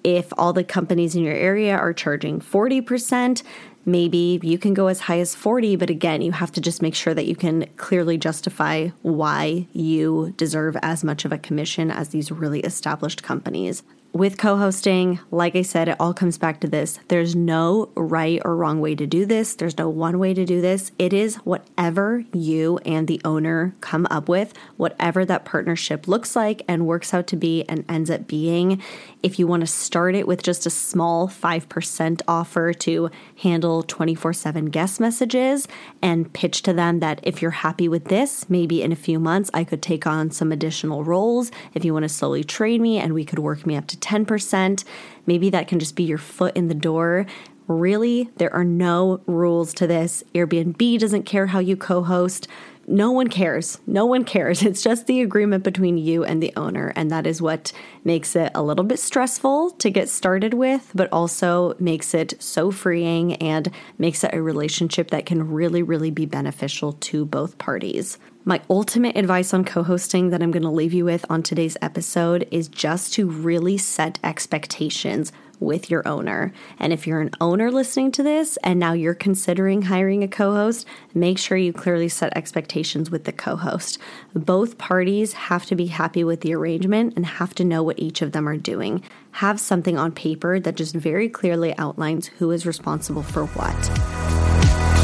If 0.06 0.32
all 0.38 0.54
the 0.54 0.64
companies 0.64 1.14
in 1.14 1.24
your 1.24 1.36
area 1.36 1.76
are 1.76 1.91
charging 1.91 2.39
40%, 2.39 3.43
maybe 3.86 4.39
you 4.41 4.58
can 4.58 4.74
go 4.74 4.88
as 4.88 5.02
high 5.02 5.20
as 5.20 5.36
40, 5.36 5.76
but 5.76 5.89
again, 5.89 6.22
you 6.22 6.32
have 6.32 6.54
to 6.54 6.62
just 6.62 6.82
make 6.82 6.95
sure 6.95 7.14
that 7.14 7.26
you 7.26 7.36
can 7.36 7.66
clearly 7.76 8.18
justify 8.18 8.88
why 9.02 9.68
you 9.74 10.34
deserve 10.38 10.78
as 10.82 11.04
much 11.04 11.26
of 11.26 11.34
a 11.34 11.38
commission 11.38 11.91
as 11.91 12.10
these 12.10 12.32
really 12.32 12.62
established 12.62 13.24
companies. 13.24 13.84
With 14.14 14.38
co 14.38 14.58
hosting, 14.58 15.20
like 15.32 15.55
I 15.55 15.62
said, 15.62 15.89
it 15.89 15.97
all 15.99 16.14
comes 16.14 16.38
back 16.38 16.60
to 16.62 16.68
this. 16.68 16.99
There's 17.08 17.36
no 17.36 17.89
right 17.95 18.41
or 18.43 18.55
wrong 18.55 18.80
way 18.80 18.95
to 18.95 19.05
do 19.05 19.26
this. 19.26 19.53
There's 19.53 19.78
no 19.78 19.89
one 19.89 20.18
way 20.18 20.34
to 20.34 20.45
do 20.45 20.62
this. 20.62 20.91
It 20.97 21.14
is 21.14 21.36
whatever 21.38 22.24
you 22.34 22.80
and 22.80 23.08
the 23.08 23.22
owner 23.24 23.76
come 23.82 24.08
up 24.10 24.28
with, 24.28 24.53
whatever 24.78 25.26
that 25.26 25.45
partnership 25.45 26.08
looks 26.08 26.36
like 26.36 26.64
and 26.68 26.88
works 26.88 27.14
out 27.14 27.28
to 27.28 27.36
be 27.36 27.64
and 27.70 27.86
ends 27.89 28.10
up 28.10 28.28
being. 28.28 28.82
If 29.22 29.39
you 29.39 29.45
want 29.45 29.62
to 29.62 29.68
start 29.68 30.16
it 30.16 30.28
with 30.28 30.41
just 30.41 30.66
a 30.66 30.72
small 30.72 31.28
5% 31.28 32.22
offer 32.28 32.74
to 32.74 33.12
handle 33.41 33.84
24 33.84 34.34
7 34.34 34.66
guest 34.68 34.99
messages 34.99 35.68
and 36.01 36.32
pitch 36.34 36.62
to 36.64 36.74
them 36.74 36.99
that 36.99 37.20
if 37.24 37.41
you're 37.41 37.51
happy 37.51 37.88
with 37.88 38.05
this, 38.05 38.49
maybe 38.49 38.82
in 38.82 38.91
a 38.91 38.95
few 38.95 39.20
months 39.20 39.51
I 39.53 39.64
could 39.64 39.82
take 39.82 40.08
on 40.08 40.32
some 40.32 40.51
additional 40.51 41.03
roles. 41.03 41.51
If 41.74 41.84
you 41.84 41.93
want 41.93 42.03
to 42.03 42.10
slowly 42.10 42.43
train 42.43 42.82
me 42.82 42.97
and 42.97 43.14
we 43.14 43.26
could 43.26 43.39
work 43.39 43.66
me 43.66 43.76
up 43.76 43.88
to 43.88 43.97
10%. 43.98 44.84
Maybe 45.26 45.50
that 45.50 45.68
can 45.68 45.80
just 45.80 45.95
be 45.95 46.04
your 46.04 46.18
foot 46.18 46.56
in 46.56 46.68
the 46.68 46.74
door. 46.74 47.26
Really, 47.68 48.30
there 48.38 48.54
are 48.54 48.64
no 48.64 49.22
rules 49.26 49.74
to 49.76 49.88
this. 49.88 50.24
Airbnb 50.34 51.00
doesn't 51.00 51.24
care 51.24 51.48
how 51.48 51.60
you 51.60 51.76
co 51.76 52.02
host. 52.04 52.48
No 52.89 53.12
one 53.12 53.28
cares. 53.28 53.80
No 53.86 54.06
one 54.06 54.24
cares. 54.24 54.64
It's 54.68 54.82
just 54.82 55.08
the 55.08 55.22
agreement 55.22 55.66
between 55.66 55.98
you 55.98 56.24
and 56.24 56.41
the 56.41 56.54
owner. 56.56 56.93
And 56.95 57.12
that 57.12 57.28
is 57.28 57.41
what 57.41 57.74
makes 58.06 58.34
it 58.38 58.52
a 58.56 58.64
little 58.64 58.86
bit 58.86 59.00
stressful 59.00 59.72
to 59.72 59.89
get 59.89 60.08
started 60.08 60.54
with, 60.54 60.91
but 60.95 61.12
also 61.12 61.76
makes 61.80 62.14
it 62.14 62.41
so 62.41 62.72
freeing 62.72 63.34
and 63.36 63.70
makes 63.98 64.24
it 64.24 64.34
a 64.34 64.41
relationship 64.41 65.12
that 65.12 65.26
can 65.26 65.52
really, 65.52 65.84
really 65.84 66.12
be 66.12 66.26
beneficial 66.26 66.93
to 66.93 67.26
both 67.26 67.58
parties. 67.58 68.18
My 68.48 68.62
ultimate 68.70 69.18
advice 69.18 69.54
on 69.54 69.66
co 69.66 69.84
hosting 69.84 70.30
that 70.30 70.41
I'm 70.41 70.52
going 70.52 70.64
to 70.64 70.70
leave 70.70 70.93
you 70.93 71.04
with 71.04 71.26
on 71.30 71.43
today's 71.43 71.76
episode 71.82 72.48
is 72.50 72.70
just 72.70 73.12
to 73.16 73.28
really 73.28 73.78
set 73.78 74.20
expectations 74.24 75.34
with 75.60 75.91
your 75.91 76.08
owner. 76.08 76.54
And 76.80 76.93
if 76.93 77.06
you're 77.06 77.20
an 77.20 77.32
owner 77.41 77.70
listening 77.70 78.10
to 78.14 78.24
this 78.24 78.56
and 78.64 78.80
now 78.80 78.93
you're 78.93 79.14
considering 79.14 79.82
hiring 79.82 80.24
a 80.24 80.30
co 80.30 80.54
host, 80.54 80.88
make 81.14 81.38
sure 81.38 81.58
you 81.58 81.74
clearly 81.74 82.08
set 82.08 82.38
expectations 82.38 83.12
with 83.12 83.26
the 83.26 83.34
co 83.34 83.58
host. 83.58 83.98
Both 84.34 84.78
parties 84.78 85.34
have 85.34 85.66
to 85.66 85.76
be 85.76 85.88
happy 85.88 86.24
with 86.24 86.39
the 86.39 86.56
arrangement 86.56 87.16
and 87.18 87.26
have 87.26 87.54
to 87.56 87.66
know 87.66 87.84
what 87.84 88.00
each 88.00 88.22
of 88.22 88.32
them 88.32 88.48
are 88.48 88.56
doing. 88.56 89.04
Have 89.32 89.60
something 89.60 89.98
on 89.98 90.14
paper 90.14 90.58
that 90.58 90.76
just 90.76 90.95
very 90.95 91.28
clearly 91.28 91.78
outlines 91.78 92.28
who 92.28 92.52
is 92.52 92.66
responsible 92.66 93.24
for 93.24 93.48
what. 93.48 94.97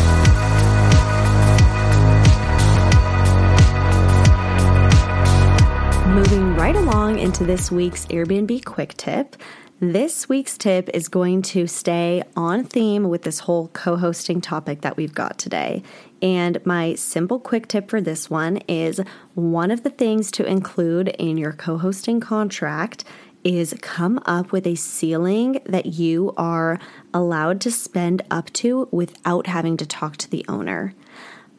Moving 6.13 6.55
right 6.55 6.75
along 6.75 7.17
into 7.17 7.43
this 7.43 7.71
week's 7.71 8.05
Airbnb 8.05 8.63
quick 8.65 8.93
tip. 8.97 9.35
This 9.79 10.29
week's 10.29 10.59
tip 10.59 10.87
is 10.93 11.07
going 11.07 11.41
to 11.41 11.65
stay 11.65 12.21
on 12.35 12.65
theme 12.65 13.09
with 13.09 13.23
this 13.23 13.39
whole 13.39 13.69
co 13.69 13.97
hosting 13.97 14.39
topic 14.39 14.81
that 14.81 14.95
we've 14.95 15.15
got 15.15 15.39
today. 15.39 15.81
And 16.21 16.63
my 16.67 16.93
simple 16.93 17.39
quick 17.39 17.67
tip 17.67 17.89
for 17.89 17.99
this 17.99 18.29
one 18.29 18.57
is 18.67 19.01
one 19.33 19.71
of 19.71 19.81
the 19.81 19.89
things 19.89 20.29
to 20.33 20.45
include 20.45 21.07
in 21.07 21.39
your 21.39 21.51
co 21.51 21.79
hosting 21.79 22.19
contract 22.19 23.03
is 23.43 23.73
come 23.81 24.21
up 24.27 24.51
with 24.51 24.67
a 24.67 24.75
ceiling 24.75 25.61
that 25.65 25.87
you 25.87 26.31
are 26.37 26.79
allowed 27.11 27.59
to 27.61 27.71
spend 27.71 28.21
up 28.29 28.53
to 28.53 28.87
without 28.91 29.47
having 29.47 29.77
to 29.77 29.85
talk 29.87 30.17
to 30.17 30.29
the 30.29 30.45
owner. 30.47 30.93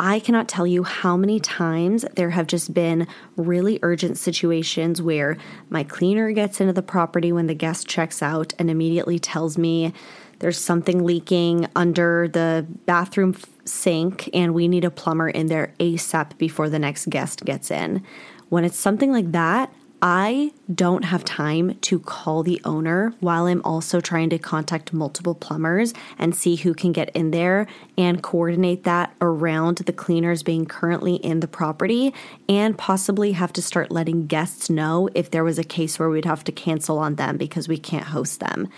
I 0.07 0.20
cannot 0.20 0.48
tell 0.48 0.66
you 0.66 0.82
how 0.82 1.16
many 1.16 1.40
times 1.40 2.05
there 2.14 2.28
have 2.28 2.46
just 2.46 2.74
been 2.74 3.07
really 3.38 3.78
urgent 3.80 4.18
situations 4.18 5.00
where 5.00 5.38
my 5.70 5.82
cleaner 5.82 6.30
gets 6.32 6.61
into 6.61 6.74
the 6.74 6.82
property 6.82 7.32
when 7.32 7.46
the 7.46 7.55
guest 7.55 7.88
checks 7.88 8.22
out 8.22 8.52
and 8.59 8.68
immediately 8.68 9.18
tells 9.18 9.57
me 9.57 9.94
there's 10.40 10.59
something 10.59 11.07
leaking 11.07 11.68
under 11.74 12.28
the 12.28 12.66
bathroom 12.84 13.34
sink 13.64 14.28
and 14.34 14.52
we 14.52 14.68
need 14.68 14.84
a 14.84 14.90
plumber 14.90 15.30
in 15.30 15.46
there 15.46 15.72
ASAP 15.80 16.36
before 16.36 16.68
the 16.68 16.78
next 16.78 17.09
guest 17.09 17.42
gets 17.46 17.70
in. 17.70 18.05
When 18.50 18.66
it's 18.66 18.78
something 18.78 19.11
like 19.11 19.32
that, 19.32 19.72
I 20.07 20.52
don't 20.72 21.07
have 21.07 21.24
time 21.24 21.78
to 21.80 21.98
call 21.98 22.42
the 22.42 22.61
owner 22.62 23.14
while 23.20 23.46
I'm 23.46 23.62
also 23.64 24.02
trying 24.02 24.28
to 24.30 24.38
contact 24.38 24.92
multiple 24.92 25.34
plumbers 25.34 25.94
and 26.18 26.36
see 26.36 26.57
who 26.57 26.74
can 26.74 26.92
get 26.92 27.09
in 27.16 27.30
there 27.30 27.66
and 27.96 28.22
coordinate 28.22 28.84
that 28.84 29.14
around 29.22 29.78
the 29.78 29.94
cleaners 29.94 30.42
being 30.42 30.66
currently 30.66 31.14
in 31.14 31.40
the 31.40 31.48
property 31.48 32.12
and 32.50 32.76
possibly 32.76 33.32
have 33.32 33.55
to 33.55 33.62
start 33.62 33.90
letting 33.90 34.26
guests 34.26 34.68
know 34.68 35.09
if 35.14 35.30
there 35.30 35.42
was 35.42 35.59
a 35.59 35.64
case 35.64 35.98
where 35.98 36.11
we'd 36.11 36.26
have 36.26 36.44
to 36.44 36.52
cancel 36.52 36.98
on 36.98 37.14
them 37.14 37.38
because 37.38 37.66
we 37.66 37.78
can't 37.78 38.09
host 38.09 38.40
them. 38.40 38.68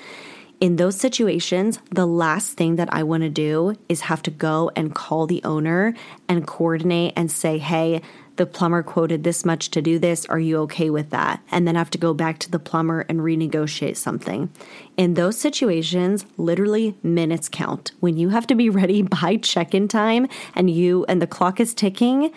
In 0.61 0.77
those 0.77 0.95
situations, 0.95 1.81
the 1.91 2.07
last 2.07 2.53
thing 2.53 2.77
that 2.77 2.89
I 2.95 3.03
want 3.03 3.25
to 3.25 3.29
do 3.29 3.75
is 3.89 4.03
have 4.03 4.23
to 4.23 4.31
go 4.31 4.71
and 4.77 4.95
call 4.95 5.27
the 5.27 5.43
owner 5.43 5.93
and 6.29 6.47
coordinate 6.47 7.15
and 7.17 7.33
say, 7.33 7.59
hey, 7.59 8.01
the 8.37 8.47
plumber 8.47 8.83
quoted 8.83 9.25
this 9.25 9.45
much 9.45 9.71
to 9.71 9.83
do 9.83 9.99
this. 9.99 10.27
Are 10.27 10.39
you 10.39 10.59
okay 10.63 10.91
with 10.91 11.11
that? 11.11 11.43
And 11.51 11.67
then 11.67 11.75
have 11.75 11.91
to 11.91 11.99
go 11.99 12.15
back 12.15 12.39
to 12.41 12.51
the 12.51 12.59
plumber 12.59 13.07
and 13.09 13.21
renegotiate 13.21 13.97
something. 13.97 14.51
In 14.97 15.15
those 15.15 15.39
situations, 15.39 16.27
literally 16.37 16.97
minutes 17.03 17.49
count. 17.49 17.93
When 18.01 18.17
you 18.17 18.31
have 18.31 18.47
to 18.49 18.55
be 18.55 18.71
ready 18.71 19.03
by 19.23 19.37
check 19.37 19.75
in 19.75 19.89
time 19.89 20.29
and 20.55 20.71
you 20.71 21.05
and 21.09 21.21
the 21.21 21.27
clock 21.27 21.61
is 21.61 21.75
ticking, 21.75 22.33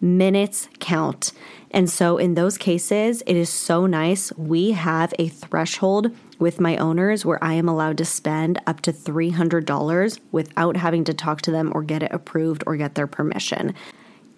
minutes 0.00 0.68
count. 0.80 1.32
And 1.70 1.90
so 1.90 2.18
in 2.18 2.34
those 2.34 2.56
cases, 2.56 3.22
it 3.26 3.36
is 3.36 3.50
so 3.50 3.86
nice. 3.86 4.32
We 4.36 4.72
have 4.72 5.12
a 5.18 5.28
threshold 5.28 6.14
with 6.38 6.60
my 6.60 6.76
owners 6.76 7.24
where 7.24 7.42
I 7.42 7.54
am 7.54 7.68
allowed 7.68 7.98
to 7.98 8.04
spend 8.04 8.60
up 8.66 8.80
to 8.82 8.92
$300 8.92 10.20
without 10.30 10.76
having 10.76 11.04
to 11.04 11.14
talk 11.14 11.42
to 11.42 11.50
them 11.50 11.72
or 11.74 11.82
get 11.82 12.02
it 12.02 12.12
approved 12.12 12.62
or 12.66 12.76
get 12.76 12.94
their 12.94 13.06
permission. 13.06 13.74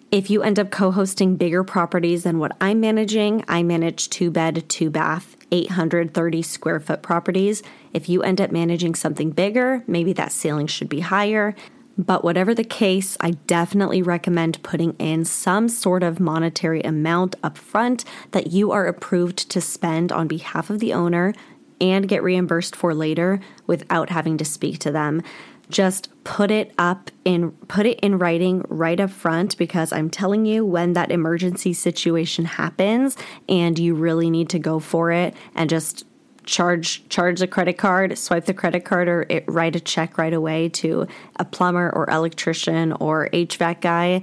If 0.09 0.29
you 0.29 0.41
end 0.41 0.57
up 0.57 0.71
co 0.71 0.91
hosting 0.91 1.35
bigger 1.35 1.65
properties 1.65 2.23
than 2.23 2.39
what 2.39 2.55
I'm 2.61 2.79
managing, 2.79 3.43
I 3.49 3.61
manage 3.61 4.09
two 4.09 4.31
bed, 4.31 4.63
two 4.69 4.89
bath, 4.89 5.35
830 5.51 6.41
square 6.43 6.79
foot 6.79 7.01
properties. 7.01 7.61
If 7.91 8.07
you 8.07 8.23
end 8.23 8.39
up 8.39 8.49
managing 8.49 8.95
something 8.95 9.31
bigger, 9.31 9.83
maybe 9.85 10.13
that 10.13 10.31
ceiling 10.31 10.67
should 10.67 10.87
be 10.87 11.01
higher. 11.01 11.55
But 11.97 12.23
whatever 12.23 12.53
the 12.53 12.63
case, 12.63 13.17
I 13.19 13.31
definitely 13.31 14.01
recommend 14.01 14.63
putting 14.63 14.93
in 14.93 15.25
some 15.25 15.67
sort 15.67 16.03
of 16.03 16.21
monetary 16.21 16.81
amount 16.83 17.35
up 17.43 17.57
front 17.57 18.05
that 18.31 18.47
you 18.47 18.71
are 18.71 18.85
approved 18.85 19.49
to 19.49 19.59
spend 19.59 20.13
on 20.13 20.29
behalf 20.29 20.69
of 20.69 20.79
the 20.79 20.93
owner 20.93 21.33
and 21.81 22.07
get 22.07 22.23
reimbursed 22.23 22.77
for 22.77 22.93
later 22.93 23.41
without 23.65 24.09
having 24.09 24.37
to 24.37 24.45
speak 24.45 24.79
to 24.79 24.91
them 24.91 25.21
just 25.69 26.09
put 26.23 26.51
it 26.51 26.73
up 26.77 27.11
in 27.25 27.51
put 27.67 27.85
it 27.85 27.99
in 28.01 28.17
writing 28.17 28.63
right 28.69 28.99
up 28.99 29.09
front 29.09 29.57
because 29.57 29.91
I'm 29.91 30.09
telling 30.09 30.45
you 30.45 30.65
when 30.65 30.93
that 30.93 31.11
emergency 31.11 31.73
situation 31.73 32.45
happens 32.45 33.17
and 33.49 33.77
you 33.77 33.93
really 33.93 34.29
need 34.29 34.49
to 34.49 34.59
go 34.59 34.79
for 34.79 35.11
it 35.11 35.35
and 35.55 35.69
just 35.69 36.05
charge 36.45 37.07
charge 37.09 37.39
the 37.39 37.47
credit 37.47 37.77
card, 37.77 38.17
swipe 38.17 38.45
the 38.45 38.53
credit 38.53 38.85
card 38.85 39.07
or 39.07 39.25
it, 39.29 39.43
write 39.47 39.75
a 39.75 39.79
check 39.79 40.17
right 40.17 40.33
away 40.33 40.69
to 40.69 41.05
a 41.35 41.45
plumber 41.45 41.91
or 41.93 42.09
electrician 42.09 42.93
or 42.93 43.29
HVAC 43.33 43.81
guy 43.81 44.21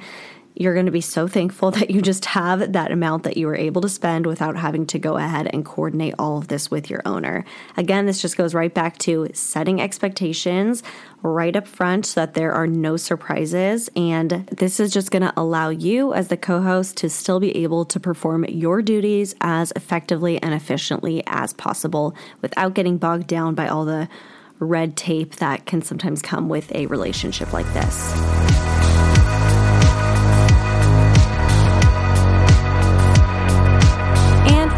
you're 0.56 0.74
going 0.74 0.86
to 0.86 0.92
be 0.92 1.00
so 1.00 1.26
thankful 1.26 1.70
that 1.72 1.90
you 1.90 2.00
just 2.00 2.24
have 2.26 2.72
that 2.72 2.92
amount 2.92 3.24
that 3.24 3.36
you 3.36 3.46
were 3.46 3.56
able 3.56 3.80
to 3.82 3.88
spend 3.88 4.26
without 4.26 4.56
having 4.56 4.86
to 4.86 4.98
go 4.98 5.16
ahead 5.16 5.48
and 5.52 5.64
coordinate 5.64 6.14
all 6.18 6.38
of 6.38 6.48
this 6.48 6.70
with 6.70 6.88
your 6.88 7.02
owner. 7.04 7.44
Again, 7.76 8.06
this 8.06 8.22
just 8.22 8.36
goes 8.36 8.54
right 8.54 8.72
back 8.72 8.98
to 8.98 9.28
setting 9.34 9.80
expectations 9.80 10.82
right 11.24 11.56
up 11.56 11.66
front 11.66 12.04
so 12.06 12.20
that 12.20 12.34
there 12.34 12.52
are 12.52 12.66
no 12.66 12.96
surprises. 12.96 13.88
And 13.96 14.46
this 14.52 14.78
is 14.78 14.92
just 14.92 15.10
going 15.10 15.22
to 15.22 15.32
allow 15.36 15.70
you, 15.70 16.12
as 16.12 16.28
the 16.28 16.36
co 16.36 16.60
host, 16.60 16.98
to 16.98 17.10
still 17.10 17.40
be 17.40 17.56
able 17.56 17.84
to 17.86 17.98
perform 17.98 18.44
your 18.44 18.82
duties 18.82 19.34
as 19.40 19.72
effectively 19.74 20.40
and 20.40 20.54
efficiently 20.54 21.22
as 21.26 21.52
possible 21.54 22.14
without 22.42 22.74
getting 22.74 22.98
bogged 22.98 23.26
down 23.26 23.54
by 23.54 23.66
all 23.66 23.84
the 23.84 24.08
red 24.60 24.96
tape 24.96 25.36
that 25.36 25.66
can 25.66 25.82
sometimes 25.82 26.22
come 26.22 26.48
with 26.48 26.72
a 26.74 26.86
relationship 26.86 27.52
like 27.52 27.66
this. 27.72 29.03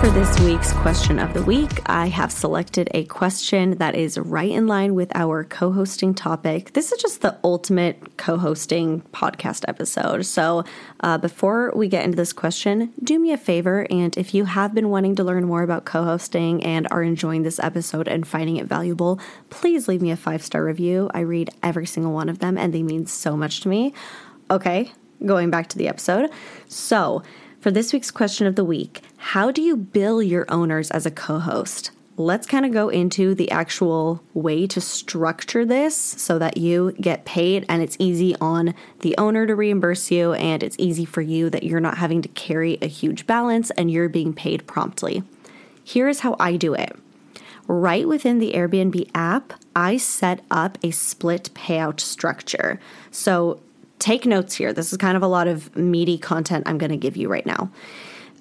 For 0.00 0.10
this 0.10 0.38
week's 0.40 0.74
question 0.74 1.18
of 1.18 1.32
the 1.32 1.42
week, 1.42 1.80
I 1.86 2.08
have 2.08 2.30
selected 2.30 2.90
a 2.92 3.04
question 3.04 3.78
that 3.78 3.94
is 3.94 4.18
right 4.18 4.50
in 4.50 4.66
line 4.66 4.94
with 4.94 5.10
our 5.16 5.42
co 5.42 5.72
hosting 5.72 6.14
topic. 6.14 6.74
This 6.74 6.92
is 6.92 7.00
just 7.00 7.22
the 7.22 7.38
ultimate 7.42 8.18
co 8.18 8.36
hosting 8.36 9.00
podcast 9.12 9.64
episode. 9.66 10.26
So, 10.26 10.64
uh, 11.00 11.16
before 11.16 11.72
we 11.74 11.88
get 11.88 12.04
into 12.04 12.16
this 12.16 12.34
question, 12.34 12.92
do 13.02 13.18
me 13.18 13.32
a 13.32 13.38
favor. 13.38 13.86
And 13.90 14.16
if 14.18 14.34
you 14.34 14.44
have 14.44 14.74
been 14.74 14.90
wanting 14.90 15.16
to 15.16 15.24
learn 15.24 15.46
more 15.46 15.62
about 15.62 15.86
co 15.86 16.04
hosting 16.04 16.62
and 16.62 16.86
are 16.90 17.02
enjoying 17.02 17.42
this 17.42 17.58
episode 17.58 18.06
and 18.06 18.28
finding 18.28 18.58
it 18.58 18.66
valuable, 18.66 19.18
please 19.48 19.88
leave 19.88 20.02
me 20.02 20.10
a 20.10 20.16
five 20.16 20.44
star 20.44 20.62
review. 20.62 21.10
I 21.14 21.20
read 21.20 21.50
every 21.62 21.86
single 21.86 22.12
one 22.12 22.28
of 22.28 22.40
them 22.40 22.58
and 22.58 22.72
they 22.72 22.82
mean 22.82 23.06
so 23.06 23.34
much 23.34 23.62
to 23.62 23.68
me. 23.68 23.94
Okay, 24.50 24.92
going 25.24 25.50
back 25.50 25.68
to 25.70 25.78
the 25.78 25.88
episode. 25.88 26.30
So, 26.68 27.22
for 27.66 27.72
this 27.72 27.92
week's 27.92 28.12
question 28.12 28.46
of 28.46 28.54
the 28.54 28.64
week, 28.64 29.00
how 29.16 29.50
do 29.50 29.60
you 29.60 29.76
bill 29.76 30.22
your 30.22 30.46
owners 30.48 30.88
as 30.92 31.04
a 31.04 31.10
co 31.10 31.40
host? 31.40 31.90
let's 32.16 32.46
kind 32.46 32.64
of 32.64 32.72
go 32.72 32.88
into 32.88 33.34
the 33.34 33.50
actual 33.50 34.22
way 34.34 34.68
to 34.68 34.80
structure 34.80 35.64
this 35.66 35.96
so 35.96 36.38
that 36.38 36.56
you 36.56 36.92
get 37.00 37.24
paid 37.24 37.66
and 37.68 37.82
it's 37.82 37.96
easy 37.98 38.36
on 38.40 38.72
the 39.00 39.14
owner 39.18 39.46
to 39.46 39.54
reimburse 39.54 40.12
you 40.12 40.32
and 40.34 40.62
it's 40.62 40.76
easy 40.78 41.04
for 41.04 41.20
you 41.20 41.50
that 41.50 41.64
you're 41.64 41.80
not 41.80 41.98
having 41.98 42.22
to 42.22 42.28
carry 42.28 42.78
a 42.80 42.86
huge 42.86 43.26
balance 43.26 43.70
and 43.72 43.90
you're 43.90 44.08
being 44.08 44.32
paid 44.32 44.66
promptly. 44.68 45.24
Here's 45.84 46.20
how 46.20 46.36
I 46.38 46.56
do 46.56 46.72
it. 46.72 46.96
Right 47.66 48.06
within 48.06 48.38
the 48.38 48.52
Airbnb 48.52 49.10
app, 49.12 49.52
I 49.74 49.96
set 49.96 50.40
up 50.52 50.78
a 50.84 50.92
split 50.92 51.50
payout 51.52 51.98
structure. 51.98 52.78
So 53.10 53.60
take 53.98 54.26
notes 54.26 54.54
here. 54.54 54.72
This 54.72 54.92
is 54.92 54.98
kind 54.98 55.16
of 55.16 55.22
a 55.22 55.28
lot 55.28 55.48
of 55.48 55.74
meaty 55.76 56.18
content 56.18 56.64
I'm 56.66 56.78
going 56.78 56.90
to 56.90 56.96
give 56.96 57.16
you 57.16 57.28
right 57.28 57.46
now. 57.46 57.70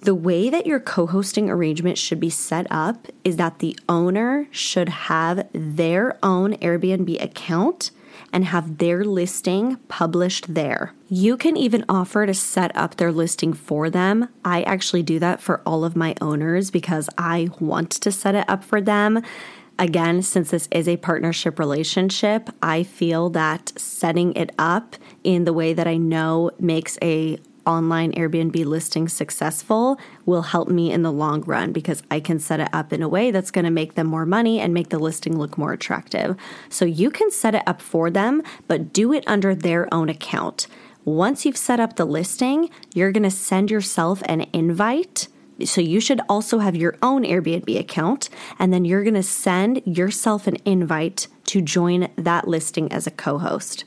The 0.01 0.15
way 0.15 0.49
that 0.49 0.67
your 0.67 0.79
co 0.79 1.07
hosting 1.07 1.49
arrangement 1.49 1.97
should 1.97 2.19
be 2.19 2.29
set 2.29 2.67
up 2.69 3.07
is 3.23 3.37
that 3.37 3.59
the 3.59 3.77
owner 3.89 4.47
should 4.51 4.89
have 4.89 5.47
their 5.51 6.19
own 6.21 6.53
Airbnb 6.57 7.23
account 7.23 7.91
and 8.31 8.45
have 8.45 8.77
their 8.77 9.03
listing 9.03 9.77
published 9.87 10.53
there. 10.53 10.93
You 11.09 11.37
can 11.37 11.57
even 11.57 11.85
offer 11.87 12.25
to 12.25 12.33
set 12.33 12.75
up 12.75 12.97
their 12.97 13.11
listing 13.11 13.53
for 13.53 13.89
them. 13.89 14.29
I 14.43 14.61
actually 14.63 15.03
do 15.03 15.19
that 15.19 15.41
for 15.41 15.61
all 15.65 15.83
of 15.83 15.95
my 15.95 16.15
owners 16.21 16.69
because 16.69 17.09
I 17.17 17.49
want 17.59 17.91
to 17.91 18.11
set 18.11 18.35
it 18.35 18.47
up 18.47 18.63
for 18.63 18.81
them. 18.81 19.23
Again, 19.77 20.21
since 20.21 20.51
this 20.51 20.69
is 20.71 20.87
a 20.87 20.97
partnership 20.97 21.59
relationship, 21.59 22.49
I 22.61 22.83
feel 22.83 23.29
that 23.31 23.73
setting 23.77 24.33
it 24.33 24.51
up 24.57 24.95
in 25.23 25.43
the 25.43 25.51
way 25.51 25.73
that 25.73 25.87
I 25.87 25.97
know 25.97 26.51
makes 26.59 26.97
a 27.01 27.37
online 27.65 28.11
Airbnb 28.13 28.63
listing 28.65 29.07
successful 29.07 29.99
will 30.25 30.43
help 30.43 30.69
me 30.69 30.91
in 30.91 31.01
the 31.01 31.11
long 31.11 31.41
run 31.41 31.71
because 31.71 32.03
I 32.11 32.19
can 32.19 32.39
set 32.39 32.59
it 32.59 32.69
up 32.71 32.93
in 32.93 33.01
a 33.01 33.09
way 33.09 33.31
that's 33.31 33.51
going 33.51 33.65
to 33.65 33.71
make 33.71 33.95
them 33.95 34.07
more 34.07 34.25
money 34.25 34.59
and 34.59 34.73
make 34.73 34.89
the 34.89 34.99
listing 34.99 35.37
look 35.37 35.57
more 35.57 35.73
attractive. 35.73 36.37
So 36.69 36.85
you 36.85 37.09
can 37.09 37.31
set 37.31 37.55
it 37.55 37.63
up 37.67 37.81
for 37.81 38.09
them, 38.09 38.43
but 38.67 38.93
do 38.93 39.11
it 39.11 39.23
under 39.27 39.55
their 39.55 39.91
own 39.93 40.09
account. 40.09 40.67
Once 41.03 41.45
you've 41.45 41.57
set 41.57 41.79
up 41.79 41.95
the 41.95 42.05
listing, 42.05 42.69
you're 42.93 43.11
going 43.11 43.23
to 43.23 43.31
send 43.31 43.71
yourself 43.71 44.21
an 44.25 44.45
invite. 44.53 45.27
So 45.63 45.81
you 45.81 45.99
should 45.99 46.21
also 46.27 46.59
have 46.59 46.75
your 46.75 46.97
own 47.01 47.23
Airbnb 47.23 47.79
account, 47.79 48.29
and 48.59 48.73
then 48.73 48.83
you're 48.83 49.03
going 49.03 49.13
to 49.13 49.23
send 49.23 49.81
yourself 49.85 50.47
an 50.47 50.57
invite 50.65 51.27
to 51.45 51.61
join 51.61 52.09
that 52.17 52.47
listing 52.47 52.91
as 52.91 53.07
a 53.07 53.11
co 53.11 53.37
host 53.37 53.85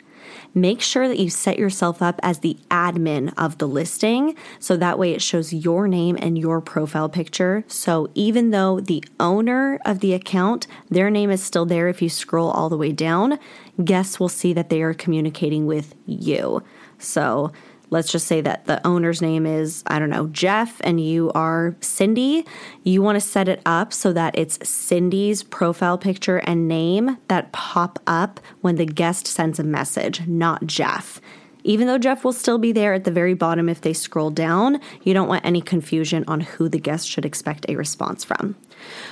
make 0.54 0.80
sure 0.80 1.08
that 1.08 1.18
you 1.18 1.30
set 1.30 1.58
yourself 1.58 2.02
up 2.02 2.18
as 2.22 2.40
the 2.40 2.56
admin 2.70 3.32
of 3.36 3.58
the 3.58 3.68
listing. 3.68 4.34
So 4.58 4.76
that 4.76 4.98
way 4.98 5.12
it 5.12 5.22
shows 5.22 5.52
your 5.52 5.88
name 5.88 6.16
and 6.20 6.38
your 6.38 6.60
profile 6.60 7.08
picture. 7.08 7.64
So 7.68 8.10
even 8.14 8.50
though 8.50 8.80
the 8.80 9.04
owner 9.20 9.80
of 9.84 10.00
the 10.00 10.14
account, 10.14 10.66
their 10.90 11.10
name 11.10 11.30
is 11.30 11.42
still 11.42 11.66
there 11.66 11.88
if 11.88 12.02
you 12.02 12.08
scroll 12.08 12.50
all 12.50 12.68
the 12.68 12.76
way 12.76 12.92
down, 12.92 13.38
guests 13.84 14.18
will 14.18 14.28
see 14.28 14.52
that 14.54 14.68
they 14.68 14.82
are 14.82 14.94
communicating 14.94 15.66
with 15.66 15.94
you. 16.06 16.62
So 16.98 17.52
let's 17.90 18.12
just 18.12 18.26
say 18.26 18.40
that 18.40 18.66
the 18.66 18.84
owner's 18.86 19.22
name 19.22 19.46
is, 19.46 19.82
I 19.86 19.98
don't 19.98 20.10
know, 20.10 20.26
Jeff, 20.28 20.80
and 20.84 21.00
you 21.00 21.30
are 21.34 21.76
Cindy, 21.80 22.44
you 22.84 23.02
want 23.02 23.16
to 23.16 23.20
set 23.20 23.48
it 23.48 23.60
up 23.66 23.92
so 23.92 24.12
that 24.12 24.38
it's 24.38 24.58
Cindy's 24.68 25.42
profile 25.42 25.98
picture 25.98 26.38
and 26.38 26.68
name 26.68 27.18
that 27.28 27.52
pop 27.52 27.98
up 28.06 28.40
when 28.60 28.76
the 28.76 28.86
guest 28.86 29.26
sends 29.26 29.58
a 29.58 29.64
message, 29.64 30.26
not 30.26 30.66
Jeff. 30.66 31.20
Even 31.64 31.86
though 31.86 31.98
Jeff 31.98 32.24
will 32.24 32.32
still 32.32 32.58
be 32.58 32.72
there 32.72 32.94
at 32.94 33.04
the 33.04 33.10
very 33.10 33.34
bottom 33.34 33.68
if 33.68 33.80
they 33.80 33.92
scroll 33.92 34.30
down, 34.30 34.80
you 35.02 35.12
don't 35.12 35.28
want 35.28 35.44
any 35.44 35.60
confusion 35.60 36.24
on 36.26 36.40
who 36.40 36.68
the 36.68 36.78
guest 36.78 37.08
should 37.08 37.24
expect 37.24 37.66
a 37.68 37.76
response 37.76 38.24
from. 38.24 38.56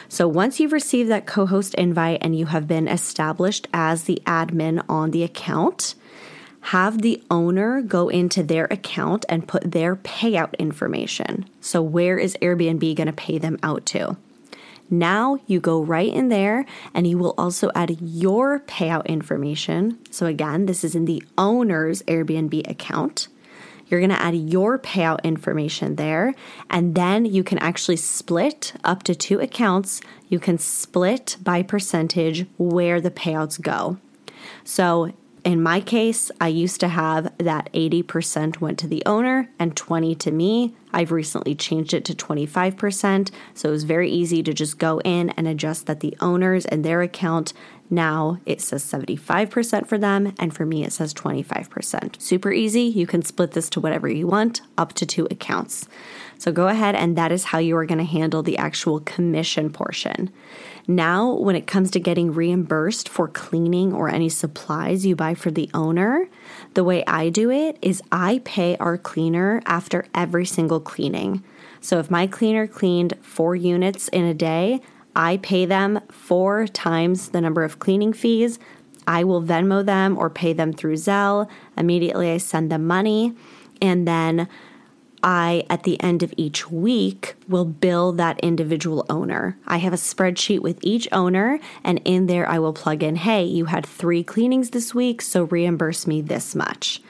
So 0.08 0.28
once 0.28 0.60
you've 0.60 0.72
received 0.72 1.10
that 1.10 1.26
co 1.26 1.46
host 1.46 1.74
invite 1.74 2.20
and 2.22 2.38
you 2.38 2.46
have 2.46 2.68
been 2.68 2.88
established 2.88 3.66
as 3.74 4.04
the 4.04 4.22
admin 4.26 4.84
on 4.88 5.10
the 5.10 5.24
account, 5.24 5.96
have 6.66 7.00
the 7.02 7.22
owner 7.30 7.80
go 7.80 8.08
into 8.08 8.42
their 8.42 8.64
account 8.64 9.24
and 9.28 9.46
put 9.46 9.70
their 9.70 9.94
payout 9.94 10.58
information. 10.58 11.48
So, 11.60 11.80
where 11.80 12.18
is 12.18 12.36
Airbnb 12.42 12.96
going 12.96 13.06
to 13.06 13.12
pay 13.12 13.38
them 13.38 13.56
out 13.62 13.86
to? 13.86 14.16
Now 14.90 15.38
you 15.46 15.60
go 15.60 15.80
right 15.80 16.12
in 16.12 16.28
there 16.28 16.66
and 16.92 17.06
you 17.06 17.18
will 17.18 17.34
also 17.38 17.70
add 17.76 18.00
your 18.00 18.58
payout 18.60 19.06
information. 19.06 19.98
So, 20.10 20.26
again, 20.26 20.66
this 20.66 20.82
is 20.82 20.96
in 20.96 21.04
the 21.04 21.22
owner's 21.38 22.02
Airbnb 22.02 22.68
account. 22.68 23.28
You're 23.86 24.00
going 24.00 24.10
to 24.10 24.20
add 24.20 24.34
your 24.34 24.76
payout 24.80 25.22
information 25.22 25.94
there, 25.94 26.34
and 26.68 26.96
then 26.96 27.24
you 27.24 27.44
can 27.44 27.58
actually 27.58 27.98
split 27.98 28.72
up 28.82 29.04
to 29.04 29.14
two 29.14 29.38
accounts. 29.38 30.00
You 30.28 30.40
can 30.40 30.58
split 30.58 31.36
by 31.40 31.62
percentage 31.62 32.46
where 32.58 33.00
the 33.00 33.12
payouts 33.12 33.62
go. 33.62 33.98
So, 34.64 35.12
in 35.46 35.62
my 35.62 35.80
case, 35.80 36.32
I 36.40 36.48
used 36.48 36.80
to 36.80 36.88
have 36.88 37.32
that 37.38 37.72
80% 37.72 38.60
went 38.60 38.80
to 38.80 38.88
the 38.88 39.04
owner 39.06 39.48
and 39.60 39.76
20 39.76 40.16
to 40.16 40.32
me. 40.32 40.74
I've 40.92 41.12
recently 41.12 41.54
changed 41.54 41.94
it 41.94 42.04
to 42.06 42.14
25%, 42.14 43.30
so 43.54 43.68
it 43.68 43.72
was 43.72 43.84
very 43.84 44.10
easy 44.10 44.42
to 44.42 44.52
just 44.52 44.78
go 44.78 45.00
in 45.02 45.30
and 45.30 45.46
adjust 45.46 45.86
that 45.86 46.00
the 46.00 46.16
owners 46.20 46.66
and 46.66 46.84
their 46.84 47.00
account 47.00 47.52
now 47.88 48.40
it 48.44 48.60
says 48.60 48.84
75% 48.84 49.86
for 49.86 49.98
them, 49.98 50.34
and 50.40 50.52
for 50.52 50.66
me 50.66 50.82
it 50.82 50.92
says 50.92 51.14
25%. 51.14 52.20
Super 52.20 52.50
easy. 52.50 52.82
You 52.82 53.06
can 53.06 53.22
split 53.22 53.52
this 53.52 53.70
to 53.70 53.80
whatever 53.80 54.08
you 54.08 54.26
want, 54.26 54.62
up 54.76 54.94
to 54.94 55.06
two 55.06 55.28
accounts. 55.30 55.86
So 56.38 56.50
go 56.50 56.66
ahead, 56.66 56.96
and 56.96 57.16
that 57.16 57.30
is 57.30 57.44
how 57.44 57.58
you 57.58 57.76
are 57.76 57.86
going 57.86 57.98
to 57.98 58.04
handle 58.04 58.42
the 58.42 58.58
actual 58.58 58.98
commission 58.98 59.70
portion. 59.70 60.32
Now, 60.88 61.32
when 61.32 61.56
it 61.56 61.66
comes 61.66 61.90
to 61.92 62.00
getting 62.00 62.32
reimbursed 62.32 63.08
for 63.08 63.26
cleaning 63.26 63.92
or 63.92 64.08
any 64.08 64.28
supplies 64.28 65.04
you 65.04 65.16
buy 65.16 65.34
for 65.34 65.50
the 65.50 65.68
owner, 65.74 66.28
the 66.74 66.84
way 66.84 67.04
I 67.06 67.28
do 67.28 67.50
it 67.50 67.76
is 67.82 68.02
I 68.12 68.40
pay 68.44 68.76
our 68.76 68.96
cleaner 68.96 69.62
after 69.66 70.06
every 70.14 70.46
single 70.46 70.78
cleaning. 70.78 71.42
So 71.80 71.98
if 71.98 72.10
my 72.10 72.28
cleaner 72.28 72.68
cleaned 72.68 73.14
four 73.20 73.56
units 73.56 74.06
in 74.08 74.24
a 74.24 74.34
day, 74.34 74.80
I 75.16 75.38
pay 75.38 75.64
them 75.64 76.00
four 76.08 76.68
times 76.68 77.30
the 77.30 77.40
number 77.40 77.64
of 77.64 77.80
cleaning 77.80 78.12
fees. 78.12 78.60
I 79.08 79.24
will 79.24 79.42
Venmo 79.42 79.84
them 79.84 80.16
or 80.16 80.30
pay 80.30 80.52
them 80.52 80.72
through 80.72 80.94
Zelle. 80.94 81.48
Immediately, 81.76 82.30
I 82.30 82.36
send 82.36 82.70
them 82.70 82.86
money. 82.86 83.34
And 83.80 84.06
then 84.06 84.48
I, 85.26 85.64
at 85.68 85.82
the 85.82 86.00
end 86.00 86.22
of 86.22 86.32
each 86.36 86.70
week, 86.70 87.34
will 87.48 87.64
bill 87.64 88.12
that 88.12 88.38
individual 88.40 89.04
owner. 89.10 89.58
I 89.66 89.78
have 89.78 89.92
a 89.92 89.96
spreadsheet 89.96 90.60
with 90.60 90.78
each 90.82 91.08
owner, 91.10 91.58
and 91.82 92.00
in 92.04 92.28
there, 92.28 92.48
I 92.48 92.60
will 92.60 92.72
plug 92.72 93.02
in, 93.02 93.16
hey, 93.16 93.42
you 93.42 93.64
had 93.64 93.84
three 93.84 94.22
cleanings 94.22 94.70
this 94.70 94.94
week, 94.94 95.20
so 95.20 95.42
reimburse 95.42 96.06
me 96.06 96.20
this 96.20 96.54
much. 96.54 97.02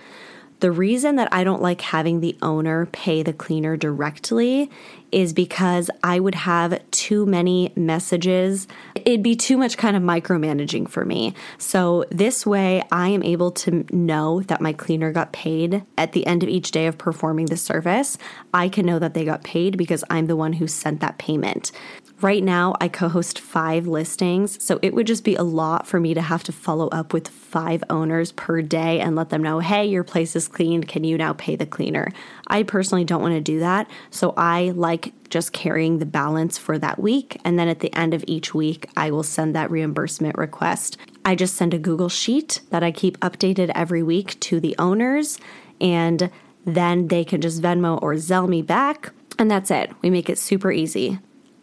The 0.61 0.70
reason 0.70 1.16
that 1.16 1.28
I 1.32 1.44
don't 1.44 1.61
like 1.61 1.82
having 1.82 2.20
the 2.20 2.36
owner 2.40 2.86
pay 2.86 3.22
the 3.22 3.32
cleaner 3.34 3.76
directly 3.76 4.70
is 5.12 5.32
because 5.32 5.90
I 6.02 6.18
would 6.18 6.34
have 6.34 6.80
too 6.90 7.26
many 7.26 7.72
messages. 7.76 8.66
It'd 8.94 9.22
be 9.22 9.36
too 9.36 9.57
much 9.59 9.76
kind 9.76 9.96
of 9.96 10.02
micromanaging 10.02 10.88
for 10.88 11.04
me. 11.04 11.34
So, 11.59 12.04
this 12.11 12.46
way, 12.46 12.82
I 12.90 13.09
am 13.09 13.22
able 13.22 13.50
to 13.52 13.84
know 13.94 14.40
that 14.42 14.61
my 14.61 14.72
cleaner 14.72 15.12
got 15.12 15.32
paid 15.32 15.84
at 15.98 16.12
the 16.12 16.26
end 16.26 16.42
of 16.42 16.48
each 16.48 16.70
day 16.70 16.86
of 16.86 16.98
performing 16.98 17.46
the 17.46 17.57
service. 17.57 18.18
I 18.52 18.68
can 18.68 18.86
know 18.86 18.98
that 18.98 19.14
they 19.14 19.24
got 19.24 19.44
paid 19.44 19.76
because 19.76 20.04
I'm 20.11 20.26
the 20.26 20.36
one 20.36 20.54
who 20.54 20.66
sent 20.66 21.00
that 21.00 21.18
payment. 21.18 21.70
Right 22.23 22.43
now, 22.43 22.75
I 22.81 22.89
co 22.89 23.11
host 23.11 23.39
five 23.39 23.87
listings, 23.87 24.62
so 24.64 24.79
it 24.81 24.95
would 24.95 25.07
just 25.07 25.23
be 25.23 25.35
a 25.35 25.43
lot 25.43 25.87
for 25.87 26.01
me 26.01 26.14
to 26.14 26.23
have 26.23 26.43
to 26.45 26.53
follow 26.53 26.89
up 26.89 27.12
with 27.12 27.29
five 27.29 27.85
owners 27.91 28.33
per 28.33 28.62
day 28.62 29.01
and 29.01 29.14
let 29.14 29.29
them 29.29 29.43
know, 29.43 29.59
hey, 29.59 29.85
your 29.85 30.03
place 30.03 30.35
is 30.35 30.49
cleaned. 30.49 30.89
Can 30.89 31.05
you 31.05 31.19
now 31.19 31.35
pay 31.35 31.57
the 31.57 31.67
cleaner? 31.67 32.09
I 32.47 32.62
personally 32.62 33.05
don't 33.05 33.21
want 33.21 33.35
to 33.35 33.43
do 33.43 33.61
that, 33.61 33.91
so 34.09 34.33
I 34.35 34.71
like 34.71 35.12
just 35.29 35.53
carrying 35.53 35.99
the 35.99 36.07
balance 36.07 36.57
for 36.57 36.79
that 36.79 36.99
week. 36.99 37.39
And 37.45 37.59
then 37.59 37.69
at 37.69 37.81
the 37.81 37.95
end 37.95 38.14
of 38.14 38.25
each 38.27 38.55
week, 38.55 38.89
I 38.97 39.11
will 39.11 39.23
send 39.23 39.55
that 39.55 39.71
reimbursement 39.71 40.39
request. 40.39 40.97
I 41.27 41.35
just 41.35 41.55
send 41.55 41.75
a 41.75 41.79
Google 41.79 42.09
Sheet 42.09 42.62
that 42.71 42.83
I 42.83 42.93
keep 42.93 43.19
updated 43.21 43.71
every 43.75 44.03
week 44.03 44.41
to 44.41 44.59
the 44.59 44.75
owners, 44.79 45.39
and 45.83 46.31
then 46.64 47.09
they 47.09 47.25
can 47.25 47.43
just 47.43 47.61
Venmo 47.61 48.01
or 48.01 48.14
Zelle 48.14 48.49
me 48.49 48.62
back. 48.62 49.12
And 49.39 49.51
that's 49.51 49.71
it. 49.71 49.93
We 50.01 50.09
make 50.09 50.31
it 50.31 50.39
super 50.39 50.73
easy. 50.73 51.19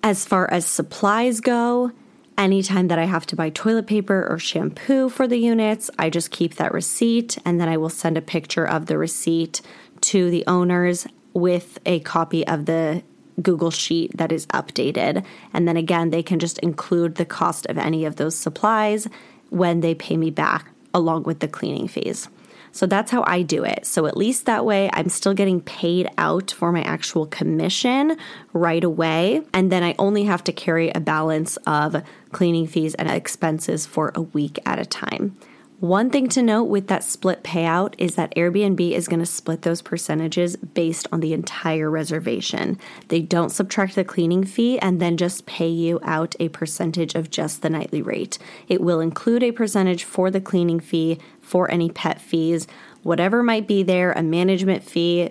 As 0.06 0.26
far 0.26 0.52
as 0.52 0.66
supplies 0.66 1.40
go, 1.40 1.94
anytime 2.38 2.90
that 2.90 3.00
I 3.00 3.06
have 3.06 3.26
to 3.28 3.38
buy 3.38 3.50
toilet 3.50 3.88
paper 3.88 4.28
or 4.30 4.38
shampoo 4.38 5.08
for 5.08 5.30
the 5.30 5.38
units, 5.38 5.90
I 5.98 6.10
just 6.10 6.30
keep 6.30 6.56
that 6.56 6.74
receipt 6.74 7.38
and 7.46 7.60
then 7.60 7.70
I 7.70 7.78
will 7.78 7.88
send 7.88 8.18
a 8.18 8.22
picture 8.22 8.66
of 8.68 8.88
the 8.88 8.98
receipt 8.98 9.62
to 10.02 10.30
the 10.30 10.44
owners 10.46 11.08
with 11.34 11.80
a 11.86 12.02
copy 12.02 12.46
of 12.46 12.66
the 12.66 13.02
Google 13.42 13.72
Sheet 13.72 14.18
that 14.18 14.34
is 14.34 14.46
updated. 14.48 15.24
And 15.54 15.70
then 15.70 15.78
again, 15.78 16.10
they 16.10 16.22
can 16.22 16.38
just 16.38 16.60
include 16.60 17.16
the 17.16 17.26
cost 17.26 17.66
of 17.68 17.78
any 17.78 18.04
of 18.04 18.18
those 18.18 18.36
supplies 18.36 19.08
when 19.52 19.80
they 19.80 19.96
pay 19.96 20.18
me 20.18 20.32
back 20.32 20.70
along 20.94 21.24
with 21.24 21.40
the 21.40 21.48
cleaning 21.48 21.88
fees. 21.88 22.28
So 22.74 22.88
that's 22.88 23.12
how 23.12 23.24
I 23.28 23.44
do 23.44 23.64
it. 23.64 23.86
So 23.86 24.08
at 24.08 24.18
least 24.18 24.48
that 24.48 24.66
way 24.66 24.90
I'm 24.92 25.08
still 25.08 25.34
getting 25.34 25.62
paid 25.62 26.10
out 26.18 26.52
for 26.52 26.72
my 26.72 26.82
actual 26.82 27.28
commission 27.28 28.18
right 28.52 28.84
away. 28.84 29.44
And 29.54 29.72
then 29.72 29.84
I 29.84 29.96
only 30.00 30.24
have 30.24 30.44
to 30.46 30.52
carry 30.52 30.90
a 30.90 31.00
balance 31.00 31.58
of 31.68 32.04
cleaning 32.32 32.68
fees 32.68 32.96
and 32.96 33.10
expenses 33.10 33.86
for 33.86 34.12
a 34.16 34.22
week 34.22 34.60
at 34.66 34.80
a 34.80 34.86
time. 34.86 35.38
One 35.84 36.10
thing 36.10 36.30
to 36.30 36.42
note 36.42 36.64
with 36.70 36.88
that 36.88 37.04
split 37.04 37.44
payout 37.44 37.96
is 37.98 38.16
that 38.16 38.34
Airbnb 38.36 38.92
is 38.94 39.10
going 39.10 39.20
to 39.20 39.26
split 39.26 39.64
those 39.64 39.82
percentages 39.82 40.56
based 40.56 41.10
on 41.12 41.20
the 41.20 41.34
entire 41.34 41.92
reservation. 41.92 42.80
They 43.10 43.20
don't 43.20 43.50
subtract 43.50 43.96
the 43.96 44.06
cleaning 44.06 44.46
fee 44.46 44.80
and 44.80 45.02
then 45.02 45.18
just 45.18 45.46
pay 45.46 45.68
you 45.68 46.00
out 46.02 46.38
a 46.40 46.48
percentage 46.48 47.16
of 47.16 47.30
just 47.30 47.62
the 47.62 47.70
nightly 47.70 48.02
rate. 48.02 48.38
It 48.70 48.80
will 48.80 49.02
include 49.02 49.44
a 49.44 49.52
percentage 49.52 50.06
for 50.06 50.32
the 50.32 50.40
cleaning 50.40 50.80
fee, 50.80 51.20
for 51.44 51.70
any 51.70 51.90
pet 51.90 52.20
fees, 52.20 52.68
whatever 53.04 53.44
might 53.44 53.68
be 53.68 53.84
there, 53.84 54.12
a 54.14 54.24
management 54.24 54.84
fee, 54.84 55.30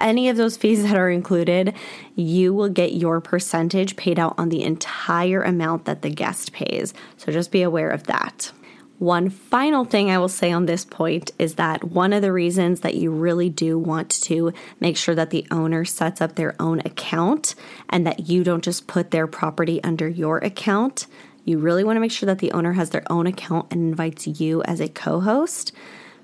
any 0.00 0.28
of 0.28 0.36
those 0.36 0.56
fees 0.56 0.82
that 0.84 0.96
are 0.96 1.10
included, 1.10 1.74
you 2.14 2.54
will 2.54 2.68
get 2.68 2.92
your 2.92 3.20
percentage 3.20 3.96
paid 3.96 4.18
out 4.18 4.34
on 4.38 4.48
the 4.48 4.62
entire 4.62 5.42
amount 5.42 5.86
that 5.86 6.02
the 6.02 6.10
guest 6.10 6.52
pays. 6.52 6.94
So 7.16 7.32
just 7.32 7.50
be 7.50 7.62
aware 7.62 7.90
of 7.90 8.04
that. 8.04 8.52
One 8.98 9.30
final 9.30 9.84
thing 9.84 10.10
I 10.10 10.18
will 10.18 10.28
say 10.28 10.50
on 10.50 10.66
this 10.66 10.84
point 10.84 11.30
is 11.38 11.54
that 11.54 11.84
one 11.84 12.12
of 12.12 12.20
the 12.20 12.32
reasons 12.32 12.80
that 12.80 12.96
you 12.96 13.12
really 13.12 13.48
do 13.48 13.78
want 13.78 14.10
to 14.22 14.52
make 14.80 14.96
sure 14.96 15.14
that 15.14 15.30
the 15.30 15.46
owner 15.52 15.84
sets 15.84 16.20
up 16.20 16.34
their 16.34 16.56
own 16.60 16.80
account 16.80 17.54
and 17.88 18.04
that 18.08 18.28
you 18.28 18.42
don't 18.42 18.64
just 18.64 18.88
put 18.88 19.12
their 19.12 19.28
property 19.28 19.80
under 19.84 20.08
your 20.08 20.38
account. 20.38 21.06
You 21.48 21.58
really 21.58 21.82
want 21.82 21.96
to 21.96 22.00
make 22.00 22.12
sure 22.12 22.26
that 22.26 22.40
the 22.40 22.52
owner 22.52 22.74
has 22.74 22.90
their 22.90 23.10
own 23.10 23.26
account 23.26 23.68
and 23.70 23.80
invites 23.80 24.26
you 24.26 24.62
as 24.64 24.80
a 24.80 24.88
co 24.88 25.20
host 25.20 25.72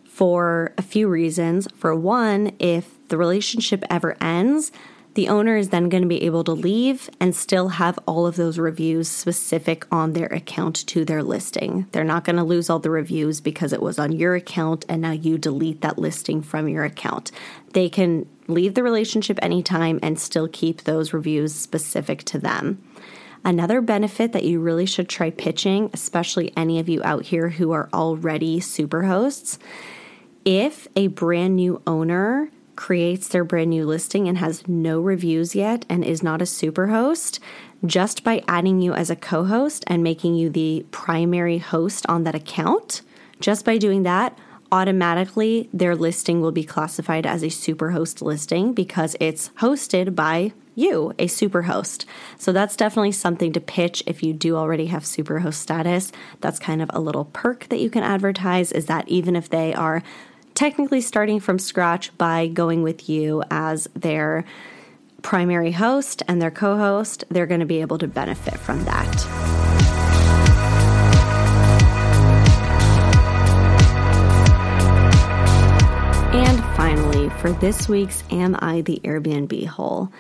for 0.05 0.75
a 0.77 0.83
few 0.83 1.09
reasons. 1.09 1.67
For 1.77 1.95
one, 1.95 2.55
if 2.59 2.91
the 3.09 3.17
relationship 3.17 3.85
ever 3.89 4.19
ends, 4.21 4.71
the 5.15 5.29
owner 5.29 5.57
is 5.57 5.71
then 5.71 5.89
going 5.89 6.03
to 6.03 6.09
be 6.09 6.25
able 6.25 6.45
to 6.45 6.53
leave 6.53 7.09
and 7.21 7.35
still 7.35 7.69
have 7.69 7.99
all 8.07 8.27
of 8.27 8.37
those 8.37 8.59
reviews 8.59 9.09
specific 9.09 9.87
on 9.91 10.13
their 10.13 10.27
account 10.27 10.87
to 10.89 11.07
their 11.07 11.23
listing. 11.23 11.87
They're 11.93 12.05
not 12.05 12.25
going 12.25 12.37
to 12.37 12.45
lose 12.45 12.69
all 12.69 12.81
the 12.81 12.91
reviews 12.91 13.41
because 13.41 13.73
it 13.73 13.81
was 13.81 13.99
on 13.99 14.13
your 14.13 14.35
account 14.35 14.85
and 14.91 15.01
now 15.01 15.13
you 15.13 15.39
delete 15.39 15.81
that 15.81 15.99
listing 15.99 16.43
from 16.43 16.69
your 16.69 16.85
account. 16.85 17.33
They 17.73 17.89
can 17.89 18.29
leave 18.47 18.75
the 18.75 18.83
relationship 18.83 19.39
anytime 19.41 20.01
and 20.03 20.21
still 20.21 20.49
keep 20.49 20.83
those 20.83 21.15
reviews 21.15 21.55
specific 21.55 22.25
to 22.25 22.39
them. 22.39 22.83
Another 23.45 23.83
benefit 23.83 24.33
that 24.33 24.45
you 24.45 24.59
really 24.59 24.87
should 24.87 25.09
try 25.09 25.31
pitching, 25.31 25.91
especially 25.93 26.53
any 26.57 26.79
of 26.79 26.89
you 26.89 27.03
out 27.05 27.27
here 27.27 27.51
who 27.51 27.73
are 27.73 27.91
already 27.93 28.59
super 28.59 29.03
hosts, 29.03 29.59
if 30.45 30.89
a 30.97 31.09
brand 31.09 31.57
new 31.57 31.83
owner 31.87 32.51
creates 32.75 33.29
their 33.29 33.45
brand 33.45 33.71
new 33.71 33.87
listing 33.87 34.29
and 34.29 34.39
has 34.39 34.67
no 34.67 35.01
reviews 35.01 35.55
yet 35.55 35.85
and 35.89 36.05
is 36.05 36.23
not 36.23 36.43
a 36.43 36.47
super 36.47 36.89
host, 36.89 37.39
just 37.85 38.25
by 38.25 38.43
adding 38.49 38.81
you 38.81 38.95
as 38.95 39.11
a 39.11 39.17
co 39.17 39.45
host 39.45 39.85
and 39.87 40.03
making 40.03 40.35
you 40.35 40.49
the 40.49 40.85
primary 40.91 41.59
host 41.59 42.07
on 42.09 42.25
that 42.25 42.35
account, 42.35 43.03
just 43.41 43.65
by 43.65 43.77
doing 43.77 44.05
that, 44.05 44.37
automatically 44.73 45.69
their 45.73 45.95
listing 45.95 46.41
will 46.41 46.51
be 46.51 46.65
classified 46.65 47.27
as 47.27 47.45
a 47.45 47.51
super 47.51 47.91
host 47.91 48.23
listing 48.23 48.73
because 48.73 49.15
it's 49.21 49.51
hosted 49.61 50.15
by 50.15 50.53
you, 50.75 51.13
a 51.19 51.27
super 51.27 51.63
host. 51.63 52.07
So 52.39 52.53
that's 52.53 52.77
definitely 52.77 53.13
something 53.13 53.53
to 53.53 53.61
pitch 53.61 54.03
if 54.07 54.23
you 54.23 54.33
do 54.33 54.57
already 54.57 54.87
have 54.87 55.07
super 55.07 55.39
host 55.41 55.61
status. 55.61 56.13
That's 56.41 56.59
kind 56.59 56.83
of 56.83 56.91
a 56.93 57.01
little 57.01 57.27
perk 57.27 57.69
that 57.69 57.81
you 57.81 57.91
can 57.91 58.03
advertise 58.03 58.73
is 58.73 58.87
that 58.87 59.09
even 59.09 59.37
if 59.37 59.49
they 59.49 59.75
are 59.75 60.03
technically 60.55 61.01
starting 61.01 61.41
from 61.41 61.59
scratch 61.59 62.17
by 62.17 62.47
going 62.47 62.83
with 62.83 63.09
you 63.09 63.43
as 63.51 63.89
their 63.95 64.45
primary 65.23 65.73
host 65.73 66.23
and 66.29 66.41
their 66.41 66.51
co 66.51 66.77
host, 66.77 67.25
they're 67.31 67.47
going 67.47 67.61
to 67.61 67.67
be 67.67 67.81
able 67.81 67.99
to 67.99 68.07
benefit 68.07 68.59
from 68.59 68.85
that. 68.85 69.27
And 76.35 76.61
finally, 76.77 77.31
for 77.41 77.53
this 77.53 77.89
week's 77.89 78.25
Am 78.31 78.57
I 78.59 78.81
the 78.81 79.01
Airbnb 79.05 79.67
hole? 79.67 80.13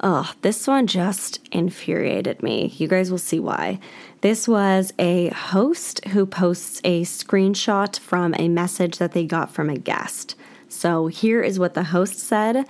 Oh, 0.00 0.30
this 0.42 0.66
one 0.66 0.86
just 0.86 1.40
infuriated 1.52 2.42
me. 2.42 2.72
You 2.76 2.86
guys 2.86 3.10
will 3.10 3.18
see 3.18 3.40
why. 3.40 3.80
This 4.20 4.46
was 4.46 4.92
a 4.98 5.28
host 5.28 6.04
who 6.06 6.26
posts 6.26 6.80
a 6.84 7.02
screenshot 7.02 7.98
from 7.98 8.34
a 8.38 8.48
message 8.48 8.98
that 8.98 9.12
they 9.12 9.24
got 9.24 9.50
from 9.50 9.70
a 9.70 9.78
guest. 9.78 10.34
So 10.68 11.06
here 11.06 11.40
is 11.42 11.58
what 11.58 11.74
the 11.74 11.84
host 11.84 12.18
said 12.18 12.66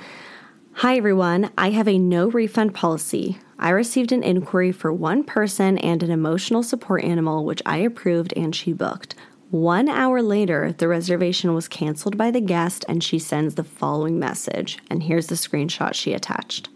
Hi, 0.81 0.99
everyone. 0.99 1.51
I 1.57 1.71
have 1.71 1.89
a 1.89 1.99
no 1.99 2.29
refund 2.29 2.75
policy. 2.75 3.39
I 3.59 3.71
received 3.71 4.13
an 4.13 4.23
inquiry 4.23 4.71
for 4.73 4.93
one 4.93 5.25
person 5.25 5.79
and 5.79 6.03
an 6.03 6.11
emotional 6.11 6.63
support 6.63 7.03
animal, 7.03 7.47
which 7.47 7.63
I 7.65 7.79
approved 7.79 8.35
and 8.37 8.55
she 8.55 8.75
booked. 8.75 9.15
One 9.51 9.89
hour 9.89 10.21
later, 10.21 10.73
the 10.73 10.87
reservation 10.87 11.55
was 11.55 11.67
canceled 11.67 12.19
by 12.19 12.31
the 12.31 12.43
guest, 12.43 12.85
and 12.91 13.03
she 13.03 13.19
sends 13.19 13.55
the 13.55 13.65
following 13.65 14.19
message. 14.19 14.79
And 14.91 15.05
here's 15.05 15.29
the 15.29 15.35
screenshot 15.35 15.95
she 15.95 16.13
attached. 16.13 16.69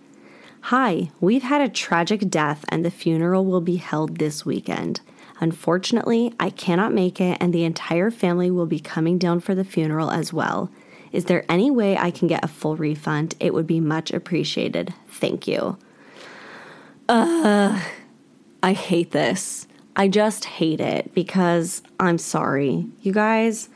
Hi, 0.65 1.11
we've 1.21 1.43
had 1.43 1.63
a 1.63 1.69
tragic 1.69 2.29
death 2.29 2.65
and 2.69 2.85
the 2.85 2.91
funeral 2.91 3.45
will 3.45 3.63
be 3.63 3.77
held 3.77 4.19
this 4.19 4.45
weekend. 4.45 5.01
Unfortunately, 5.41 6.35
I 6.39 6.51
cannot 6.51 6.93
make 6.93 7.21
it 7.21 7.39
and 7.41 7.53
the 7.53 7.65
entire 7.65 8.11
family 8.11 8.51
will 8.51 8.67
be 8.67 8.79
coming 8.79 9.19
down 9.19 9.41
for 9.41 9.55
the 9.55 9.65
funeral 9.65 10.11
as 10.11 10.33
well. 10.33 10.71
Is 11.13 11.25
there 11.25 11.45
any 11.49 11.71
way 11.71 11.97
I 11.97 12.11
can 12.11 12.29
get 12.29 12.45
a 12.45 12.49
full 12.49 12.77
refund? 12.77 13.35
It 13.41 13.55
would 13.55 13.67
be 13.67 13.81
much 13.81 14.13
appreciated. 14.13 14.95
Thank 15.09 15.49
you. 15.49 15.79
Uh, 17.09 17.83
I 18.63 18.73
hate 18.75 19.11
this. 19.11 19.67
I 19.97 20.09
just 20.09 20.45
hate 20.45 20.81
it 20.81 21.13
because 21.15 21.83
I'm 21.99 22.19
sorry. 22.19 22.87
You 23.01 23.13
guys, 23.13 23.71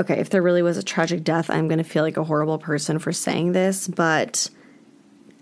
okay, 0.00 0.18
if 0.18 0.28
there 0.30 0.42
really 0.42 0.62
was 0.62 0.76
a 0.76 0.82
tragic 0.82 1.24
death, 1.24 1.48
I'm 1.48 1.68
going 1.68 1.78
to 1.78 1.84
feel 1.84 2.02
like 2.02 2.16
a 2.16 2.24
horrible 2.24 2.58
person 2.58 2.98
for 2.98 3.12
saying 3.12 3.52
this, 3.52 3.88
but 3.88 4.50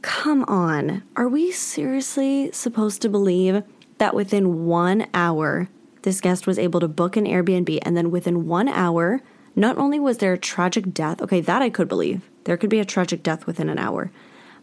Come 0.03 0.44
on, 0.48 1.05
are 1.14 1.28
we 1.28 1.53
seriously 1.53 2.50
supposed 2.53 3.03
to 3.03 3.09
believe 3.09 3.62
that 3.98 4.14
within 4.14 4.66
one 4.66 5.07
hour, 5.14 5.68
this 6.03 6.20
guest 6.20 6.44
was 6.44 6.59
able 6.59 6.80
to 6.80 6.88
book 6.88 7.16
an 7.16 7.24
Airbnb 7.24 7.78
and 7.82 7.96
then 7.96 8.11
within 8.11 8.46
one 8.46 8.68
hour, 8.68 9.20
not 9.55 9.78
only 9.78 10.00
was 10.00 10.18
there 10.18 10.32
a 10.32 10.38
tragic 10.38 10.92
death, 10.92 11.22
okay, 11.22 11.40
that 11.40 11.62
I 11.62 11.70
could 11.70 11.88
believe. 11.88 12.28
There 12.44 12.57
could 12.57 12.68
be 12.70 12.80
a 12.80 12.84
tragic 12.84 13.22
death 13.22 13.46
within 13.46 13.68
an 13.68 13.78
hour. 13.78 14.11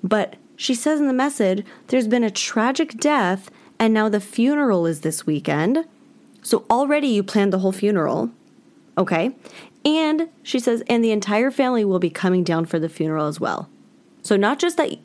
But 0.04 0.36
she 0.58 0.76
says 0.76 1.00
in 1.00 1.08
the 1.08 1.14
message, 1.14 1.66
there's 1.88 2.08
been 2.08 2.26
a 2.26 2.32
tragic 2.32 2.98
death 3.00 3.50
and 3.80 3.94
now 3.94 4.10
the 4.10 4.20
funeral 4.20 4.86
is 4.86 5.02
this 5.02 5.26
weekend. 5.26 5.86
So 6.42 6.66
already 6.70 7.08
you 7.08 7.24
planned 7.24 7.54
the 7.54 7.60
whole 7.60 7.72
funeral. 7.72 8.30
Okay. 8.98 9.36
And 9.86 10.28
she 10.44 10.60
says, 10.60 10.84
and 10.90 11.02
the 11.02 11.12
entire 11.12 11.50
family 11.50 11.86
will 11.86 12.00
be 12.00 12.10
coming 12.10 12.44
down 12.44 12.66
for 12.66 12.78
the 12.78 12.90
funeral 12.90 13.28
as 13.28 13.40
well. 13.40 13.70
So, 14.22 14.36
not 14.36 14.60
just 14.60 14.78
that 14.78 14.98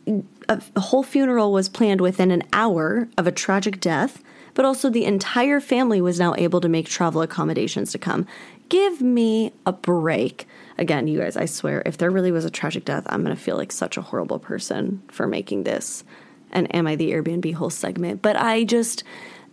a 0.48 0.80
whole 0.80 1.02
funeral 1.02 1.52
was 1.52 1.68
planned 1.68 2.00
within 2.00 2.30
an 2.30 2.42
hour 2.52 3.08
of 3.16 3.26
a 3.26 3.32
tragic 3.32 3.80
death, 3.80 4.22
but 4.54 4.64
also 4.64 4.90
the 4.90 5.04
entire 5.04 5.60
family 5.60 6.00
was 6.00 6.18
now 6.18 6.34
able 6.36 6.60
to 6.60 6.68
make 6.68 6.86
travel 6.86 7.22
accommodations 7.22 7.92
to 7.92 7.98
come. 7.98 8.26
Give 8.68 9.00
me 9.00 9.52
a 9.66 9.72
break. 9.72 10.46
Again, 10.78 11.06
you 11.06 11.20
guys, 11.20 11.36
I 11.36 11.44
swear, 11.44 11.82
if 11.86 11.98
there 11.98 12.10
really 12.10 12.32
was 12.32 12.44
a 12.44 12.50
tragic 12.50 12.84
death, 12.84 13.04
I'm 13.08 13.22
going 13.22 13.36
to 13.36 13.40
feel 13.40 13.56
like 13.56 13.72
such 13.72 13.96
a 13.96 14.02
horrible 14.02 14.38
person 14.38 15.02
for 15.08 15.26
making 15.26 15.64
this 15.64 16.04
and 16.50 16.72
Am 16.74 16.86
I 16.86 16.96
the 16.96 17.10
Airbnb 17.10 17.52
hole 17.54 17.70
segment. 17.70 18.22
But 18.22 18.36
I 18.36 18.64
just, 18.64 19.02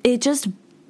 it 0.03 0.21
just 0.21 0.47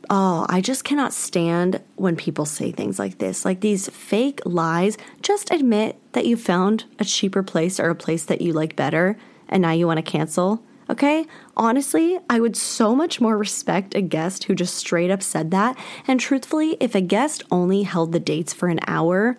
Oh, 0.10 0.46
I 0.50 0.62
just 0.62 0.84
cannot 0.84 1.14
stand 1.14 1.82
when 1.96 2.16
people 2.16 2.46
say 2.46 2.72
things 2.72 3.00
like 3.00 3.20
this, 3.20 3.46
like 3.46 3.62
these 3.62 3.88
fake 3.90 4.42
lies. 4.46 4.98
Just 5.22 5.52
admit 5.52 6.00
that 6.14 6.26
you 6.26 6.36
found 6.36 6.86
a 7.00 7.06
cheaper 7.06 7.44
place 7.44 7.80
or 7.80 7.90
a 7.90 7.96
place 7.96 8.26
that 8.26 8.42
you 8.42 8.52
like 8.52 8.76
better 8.76 9.18
and 9.48 9.62
now 9.62 9.72
you 9.72 9.88
want 9.88 9.98
to 9.98 10.12
cancel. 10.12 10.64
Okay? 10.90 11.26
Honestly, 11.56 12.20
I 12.30 12.40
would 12.40 12.58
so 12.58 12.96
much 12.96 13.22
more 13.22 13.38
respect 13.38 13.96
a 13.96 14.02
guest 14.02 14.46
who 14.46 14.56
just 14.56 14.76
straight 14.76 15.12
up 15.12 15.24
said 15.24 15.52
that. 15.52 15.78
And 16.08 16.20
truthfully, 16.20 16.76
if 16.80 16.96
a 16.96 17.02
guest 17.02 17.44
only 17.52 17.84
held 17.84 18.12
the 18.12 18.20
dates 18.20 18.54
for 18.54 18.68
an 18.68 18.80
hour, 18.88 19.38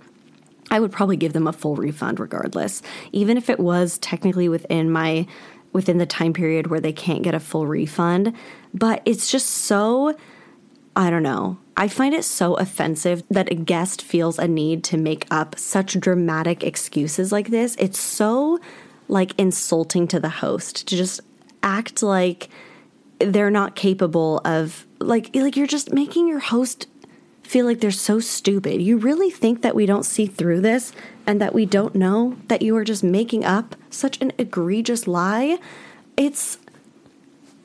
I 0.70 0.80
would 0.80 0.92
probably 0.92 1.18
give 1.18 1.34
them 1.34 1.46
a 1.46 1.52
full 1.52 1.76
refund 1.76 2.18
regardless, 2.18 2.80
even 3.10 3.36
if 3.36 3.50
it 3.50 3.60
was 3.60 3.98
technically 3.98 4.48
within 4.48 4.90
my 4.90 5.26
within 5.74 5.98
the 5.98 6.06
time 6.06 6.32
period 6.34 6.66
where 6.66 6.80
they 6.80 6.92
can't 6.92 7.22
get 7.22 7.34
a 7.34 7.40
full 7.40 7.66
refund. 7.66 8.34
But 8.74 9.02
it's 9.04 9.30
just 9.30 9.46
so 9.46 10.16
I 10.94 11.10
don't 11.10 11.22
know. 11.22 11.58
I 11.76 11.88
find 11.88 12.14
it 12.14 12.24
so 12.24 12.54
offensive 12.54 13.22
that 13.30 13.50
a 13.50 13.54
guest 13.54 14.02
feels 14.02 14.38
a 14.38 14.46
need 14.46 14.84
to 14.84 14.98
make 14.98 15.26
up 15.30 15.58
such 15.58 15.98
dramatic 15.98 16.62
excuses 16.62 17.32
like 17.32 17.48
this. 17.48 17.76
It's 17.78 17.98
so 17.98 18.60
like 19.08 19.38
insulting 19.38 20.06
to 20.08 20.20
the 20.20 20.28
host 20.28 20.86
to 20.88 20.96
just 20.96 21.20
act 21.62 22.02
like 22.02 22.48
they're 23.18 23.50
not 23.50 23.74
capable 23.74 24.40
of 24.44 24.86
like 24.98 25.34
like 25.34 25.56
you're 25.56 25.66
just 25.66 25.92
making 25.92 26.28
your 26.28 26.40
host 26.40 26.86
feel 27.42 27.66
like 27.66 27.80
they're 27.80 27.90
so 27.90 28.18
stupid. 28.18 28.80
You 28.80 28.96
really 28.96 29.30
think 29.30 29.62
that 29.62 29.74
we 29.74 29.84
don't 29.84 30.04
see 30.04 30.26
through 30.26 30.62
this 30.62 30.92
and 31.26 31.40
that 31.40 31.54
we 31.54 31.66
don't 31.66 31.94
know 31.94 32.36
that 32.48 32.62
you 32.62 32.74
are 32.76 32.84
just 32.84 33.04
making 33.04 33.44
up 33.44 33.76
such 33.90 34.20
an 34.22 34.32
egregious 34.38 35.06
lie? 35.06 35.58
It's, 36.16 36.56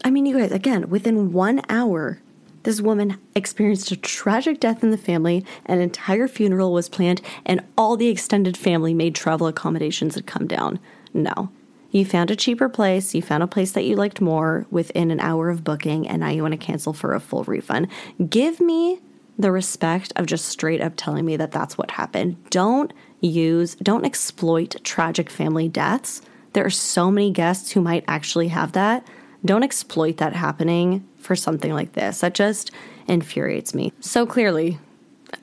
I 0.04 0.10
mean, 0.10 0.26
you 0.26 0.38
guys, 0.38 0.52
again, 0.52 0.90
within 0.90 1.32
one 1.32 1.62
hour, 1.70 2.20
this 2.68 2.82
woman 2.82 3.18
experienced 3.34 3.92
a 3.92 3.96
tragic 3.96 4.60
death 4.60 4.84
in 4.84 4.92
the 4.92 4.98
family, 4.98 5.46
an 5.68 5.80
entire 5.80 6.28
funeral 6.28 6.74
was 6.74 6.90
planned, 6.90 7.22
and 7.46 7.64
all 7.78 7.96
the 7.96 8.10
extended 8.10 8.58
family 8.58 8.94
made 8.94 9.16
travel 9.16 9.48
accommodations 9.48 10.16
had 10.16 10.28
come 10.28 10.48
down. 10.48 10.78
No. 11.14 11.50
You 11.92 12.04
found 12.04 12.30
a 12.30 12.36
cheaper 12.36 12.68
place, 12.68 13.16
you 13.16 13.22
found 13.22 13.42
a 13.42 13.48
place 13.48 13.72
that 13.72 13.86
you 13.86 13.96
liked 13.96 14.20
more 14.20 14.68
within 14.70 15.12
an 15.12 15.22
hour 15.22 15.50
of 15.50 15.64
booking, 15.64 16.10
and 16.10 16.20
now 16.20 16.28
you 16.28 16.42
want 16.42 16.52
to 16.52 16.58
cancel 16.58 16.92
for 16.92 17.16
a 17.16 17.22
full 17.22 17.46
refund. 17.46 17.88
Give 18.30 18.60
me 18.60 19.00
the 19.40 19.54
respect 19.54 20.12
of 20.18 20.26
just 20.26 20.50
straight 20.50 20.82
up 20.82 20.92
telling 20.98 21.24
me 21.24 21.38
that 21.38 21.54
that's 21.54 21.78
what 21.78 21.92
happened. 21.92 22.36
Don't 22.50 22.92
use, 23.22 23.76
don't 23.76 24.04
exploit 24.04 24.76
tragic 24.84 25.30
family 25.30 25.70
deaths. 25.70 26.22
There 26.52 26.66
are 26.66 26.70
so 26.70 27.12
many 27.12 27.32
guests 27.32 27.72
who 27.72 27.80
might 27.80 28.04
actually 28.10 28.50
have 28.50 28.74
that. 28.74 29.08
Don't 29.46 29.64
exploit 29.64 30.18
that 30.18 30.34
happening 30.34 31.08
for 31.18 31.36
something 31.36 31.74
like 31.74 31.94
this. 31.94 32.22
That 32.22 32.34
just 32.34 32.72
infuriates 33.08 33.74
me. 33.74 33.94
So 34.00 34.26
clearly, 34.26 34.80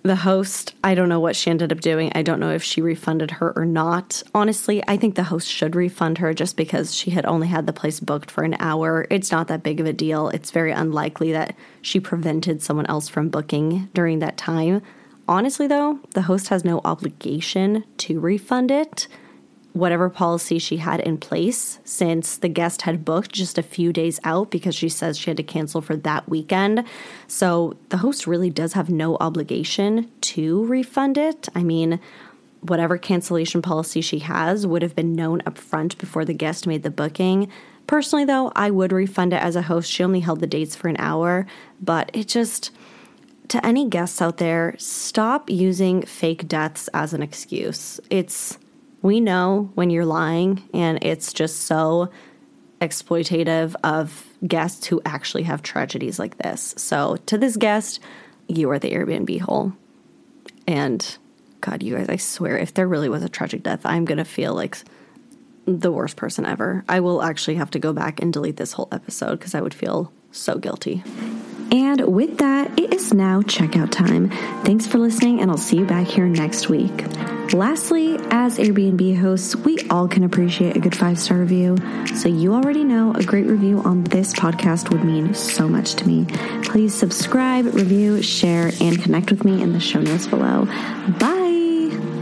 the 0.03 0.17
host, 0.17 0.75
I 0.83 0.95
don't 0.95 1.09
know 1.09 1.21
what 1.21 1.37
she 1.37 1.51
ended 1.51 1.73
up 1.73 1.81
doing. 1.81 2.11
I 2.15 2.23
don't 2.23 2.41
know 2.41 2.53
if 2.53 2.63
she 2.63 2.81
refunded 2.81 3.33
her 3.33 3.53
or 3.57 3.65
not. 3.65 4.23
Honestly, 4.35 4.83
I 4.87 4.97
think 4.97 5.15
the 5.15 5.25
host 5.25 5.49
should 5.49 5.77
refund 5.77 6.19
her 6.19 6.33
just 6.35 6.57
because 6.57 6.95
she 6.95 7.11
had 7.11 7.27
only 7.27 7.49
had 7.49 7.67
the 7.67 7.73
place 7.73 8.01
booked 8.01 8.31
for 8.31 8.45
an 8.45 8.57
hour. 8.59 9.07
It's 9.11 9.31
not 9.31 9.49
that 9.49 9.63
big 9.63 9.81
of 9.81 9.87
a 9.87 9.93
deal. 9.93 10.29
It's 10.29 10.51
very 10.51 10.73
unlikely 10.73 11.33
that 11.33 11.55
she 11.83 12.01
prevented 12.01 12.63
someone 12.63 12.87
else 12.87 13.09
from 13.09 13.29
booking 13.29 13.89
during 13.95 14.19
that 14.21 14.37
time. 14.37 14.83
Honestly, 15.27 15.67
though, 15.67 16.01
the 16.11 16.23
host 16.23 16.49
has 16.49 16.65
no 16.65 16.81
obligation 16.85 17.85
to 17.99 18.21
refund 18.21 18.71
it 18.71 19.07
whatever 19.75 20.09
policy 20.09 20.57
she 20.59 20.77
had 20.77 21.01
in 21.01 21.19
place 21.19 21.81
since 21.85 22.37
the 22.37 22.49
guest 22.49 22.83
had 22.83 23.05
booked 23.05 23.33
just 23.33 23.59
a 23.59 23.63
few 23.63 23.93
days 23.93 24.21
out 24.23 24.49
because 24.51 24.75
she 24.75 24.89
says 24.89 25.19
she 25.19 25.31
had 25.31 25.37
to 25.37 25.43
cancel 25.43 25.83
for 25.83 25.97
that 25.97 26.29
weekend. 26.29 26.85
So 27.27 27.77
the 27.89 27.97
host 27.97 28.27
really 28.27 28.51
does 28.51 28.75
have 28.75 28.89
no 28.89 29.17
obligation 29.17 30.11
to 30.23 30.65
refund 30.67 31.19
it. 31.19 31.49
I 31.57 31.65
mean, 31.65 31.99
whatever 32.61 32.97
cancellation 32.97 33.63
policy 33.63 34.01
she 34.01 34.21
has 34.21 34.65
would 34.65 34.83
have 34.83 34.95
been 34.95 35.13
known 35.13 35.43
up 35.45 35.59
front 35.59 35.99
before 35.99 36.25
the 36.25 36.33
guest 36.33 36.69
made 36.69 36.85
the 36.85 36.91
booking. 36.91 37.51
Personally, 37.89 38.25
though, 38.25 38.53
I 38.55 38.71
would 38.71 38.93
refund 38.93 39.33
it 39.33 39.43
as 39.43 39.57
a 39.57 39.63
host. 39.63 39.91
She 39.91 40.05
only 40.05 40.21
held 40.21 40.39
the 40.39 40.47
dates 40.47 40.77
for 40.77 40.87
an 40.87 40.97
hour, 41.01 41.47
but 41.83 42.11
it 42.15 42.29
just 42.29 42.71
to 43.49 43.65
any 43.67 43.89
guests 43.89 44.23
out 44.23 44.39
there, 44.39 44.75
stop 44.79 45.51
using 45.51 46.03
fake 46.03 46.47
deaths 46.49 46.89
as 46.95 47.13
an 47.13 47.23
excuse. 47.23 48.01
It's 48.09 48.57
we 49.05 49.21
know 49.21 49.71
when 49.75 49.91
you're 49.91 50.07
lying, 50.07 50.67
and 50.73 50.99
it's 51.03 51.35
just 51.35 51.67
so 51.67 52.11
exploitative 52.81 53.75
of 53.85 54.27
guests 54.49 54.87
who 54.87 55.03
actually 55.05 55.43
have 55.43 55.63
tragedies 55.63 56.19
like 56.19 56.39
this. 56.39 56.75
So, 56.79 57.17
to 57.27 57.37
this 57.37 57.59
guest, 57.59 58.01
you 58.49 58.71
are 58.71 58.79
the 58.79 58.93
Airbnb 58.93 59.43
hole. 59.43 59.75
And 60.67 61.19
God, 61.61 61.83
you 61.83 61.97
guys, 61.97 62.09
I 62.09 62.17
swear, 62.17 62.57
if 62.57 62.73
there 62.73 62.89
really 62.89 63.11
was 63.11 63.23
a 63.23 63.29
tragic 63.29 63.63
death, 63.63 63.85
I'm 63.85 64.07
going 64.07 64.19
to 64.19 64.25
feel 64.25 64.55
like 64.55 64.79
the 65.67 65.93
worst 65.93 66.17
person 66.17 66.47
ever. 66.47 66.83
I 66.89 67.01
will 67.01 67.23
actually 67.23 67.57
have 67.57 67.71
to 67.73 67.79
go 67.79 67.93
back 67.93 68.23
and 68.23 68.33
delete 68.33 68.57
this 68.57 68.73
whole 68.73 68.89
episode 68.91 69.39
because 69.39 69.55
I 69.55 69.61
would 69.61 69.75
feel 69.75 70.11
so 70.35 70.59
guilty. 70.59 71.03
And 71.73 72.01
with 72.03 72.39
that, 72.39 72.79
it 72.79 72.93
is 72.93 73.13
now 73.13 73.41
checkout 73.41 73.91
time. 73.91 74.31
Thanks 74.65 74.87
for 74.87 74.99
listening, 74.99 75.41
and 75.41 75.51
I'll 75.51 75.57
see 75.57 75.79
you 75.79 75.87
back 75.87 76.07
here 76.07 76.27
next 76.27 76.69
week. 76.69 76.93
Lastly, 77.53 78.17
as 78.31 78.59
Airbnb 78.59 79.19
hosts, 79.19 79.55
we 79.57 79.79
all 79.91 80.09
can 80.09 80.25
appreciate 80.25 80.77
a 80.77 80.81
good 80.81 80.97
five 80.97 81.19
star 81.19 81.39
review. 81.39 81.77
So 82.15 82.29
you 82.29 82.55
already 82.55 82.85
know 82.85 83.13
a 83.13 83.23
great 83.23 83.47
review 83.47 83.81
on 83.81 84.05
this 84.05 84.33
podcast 84.33 84.91
would 84.91 85.05
mean 85.05 85.35
so 85.35 85.69
much 85.69 85.95
to 85.97 86.07
me. 86.07 86.27
Please 86.65 86.95
subscribe, 86.95 87.67
review, 87.67 88.23
share, 88.23 88.73
and 88.81 89.03
connect 89.03 89.31
with 89.31 89.45
me 89.45 89.63
in 89.63 89.73
the 89.73 89.81
show 89.81 90.01
notes 90.01 90.27
below. 90.27 90.67
Bye. 91.19 92.14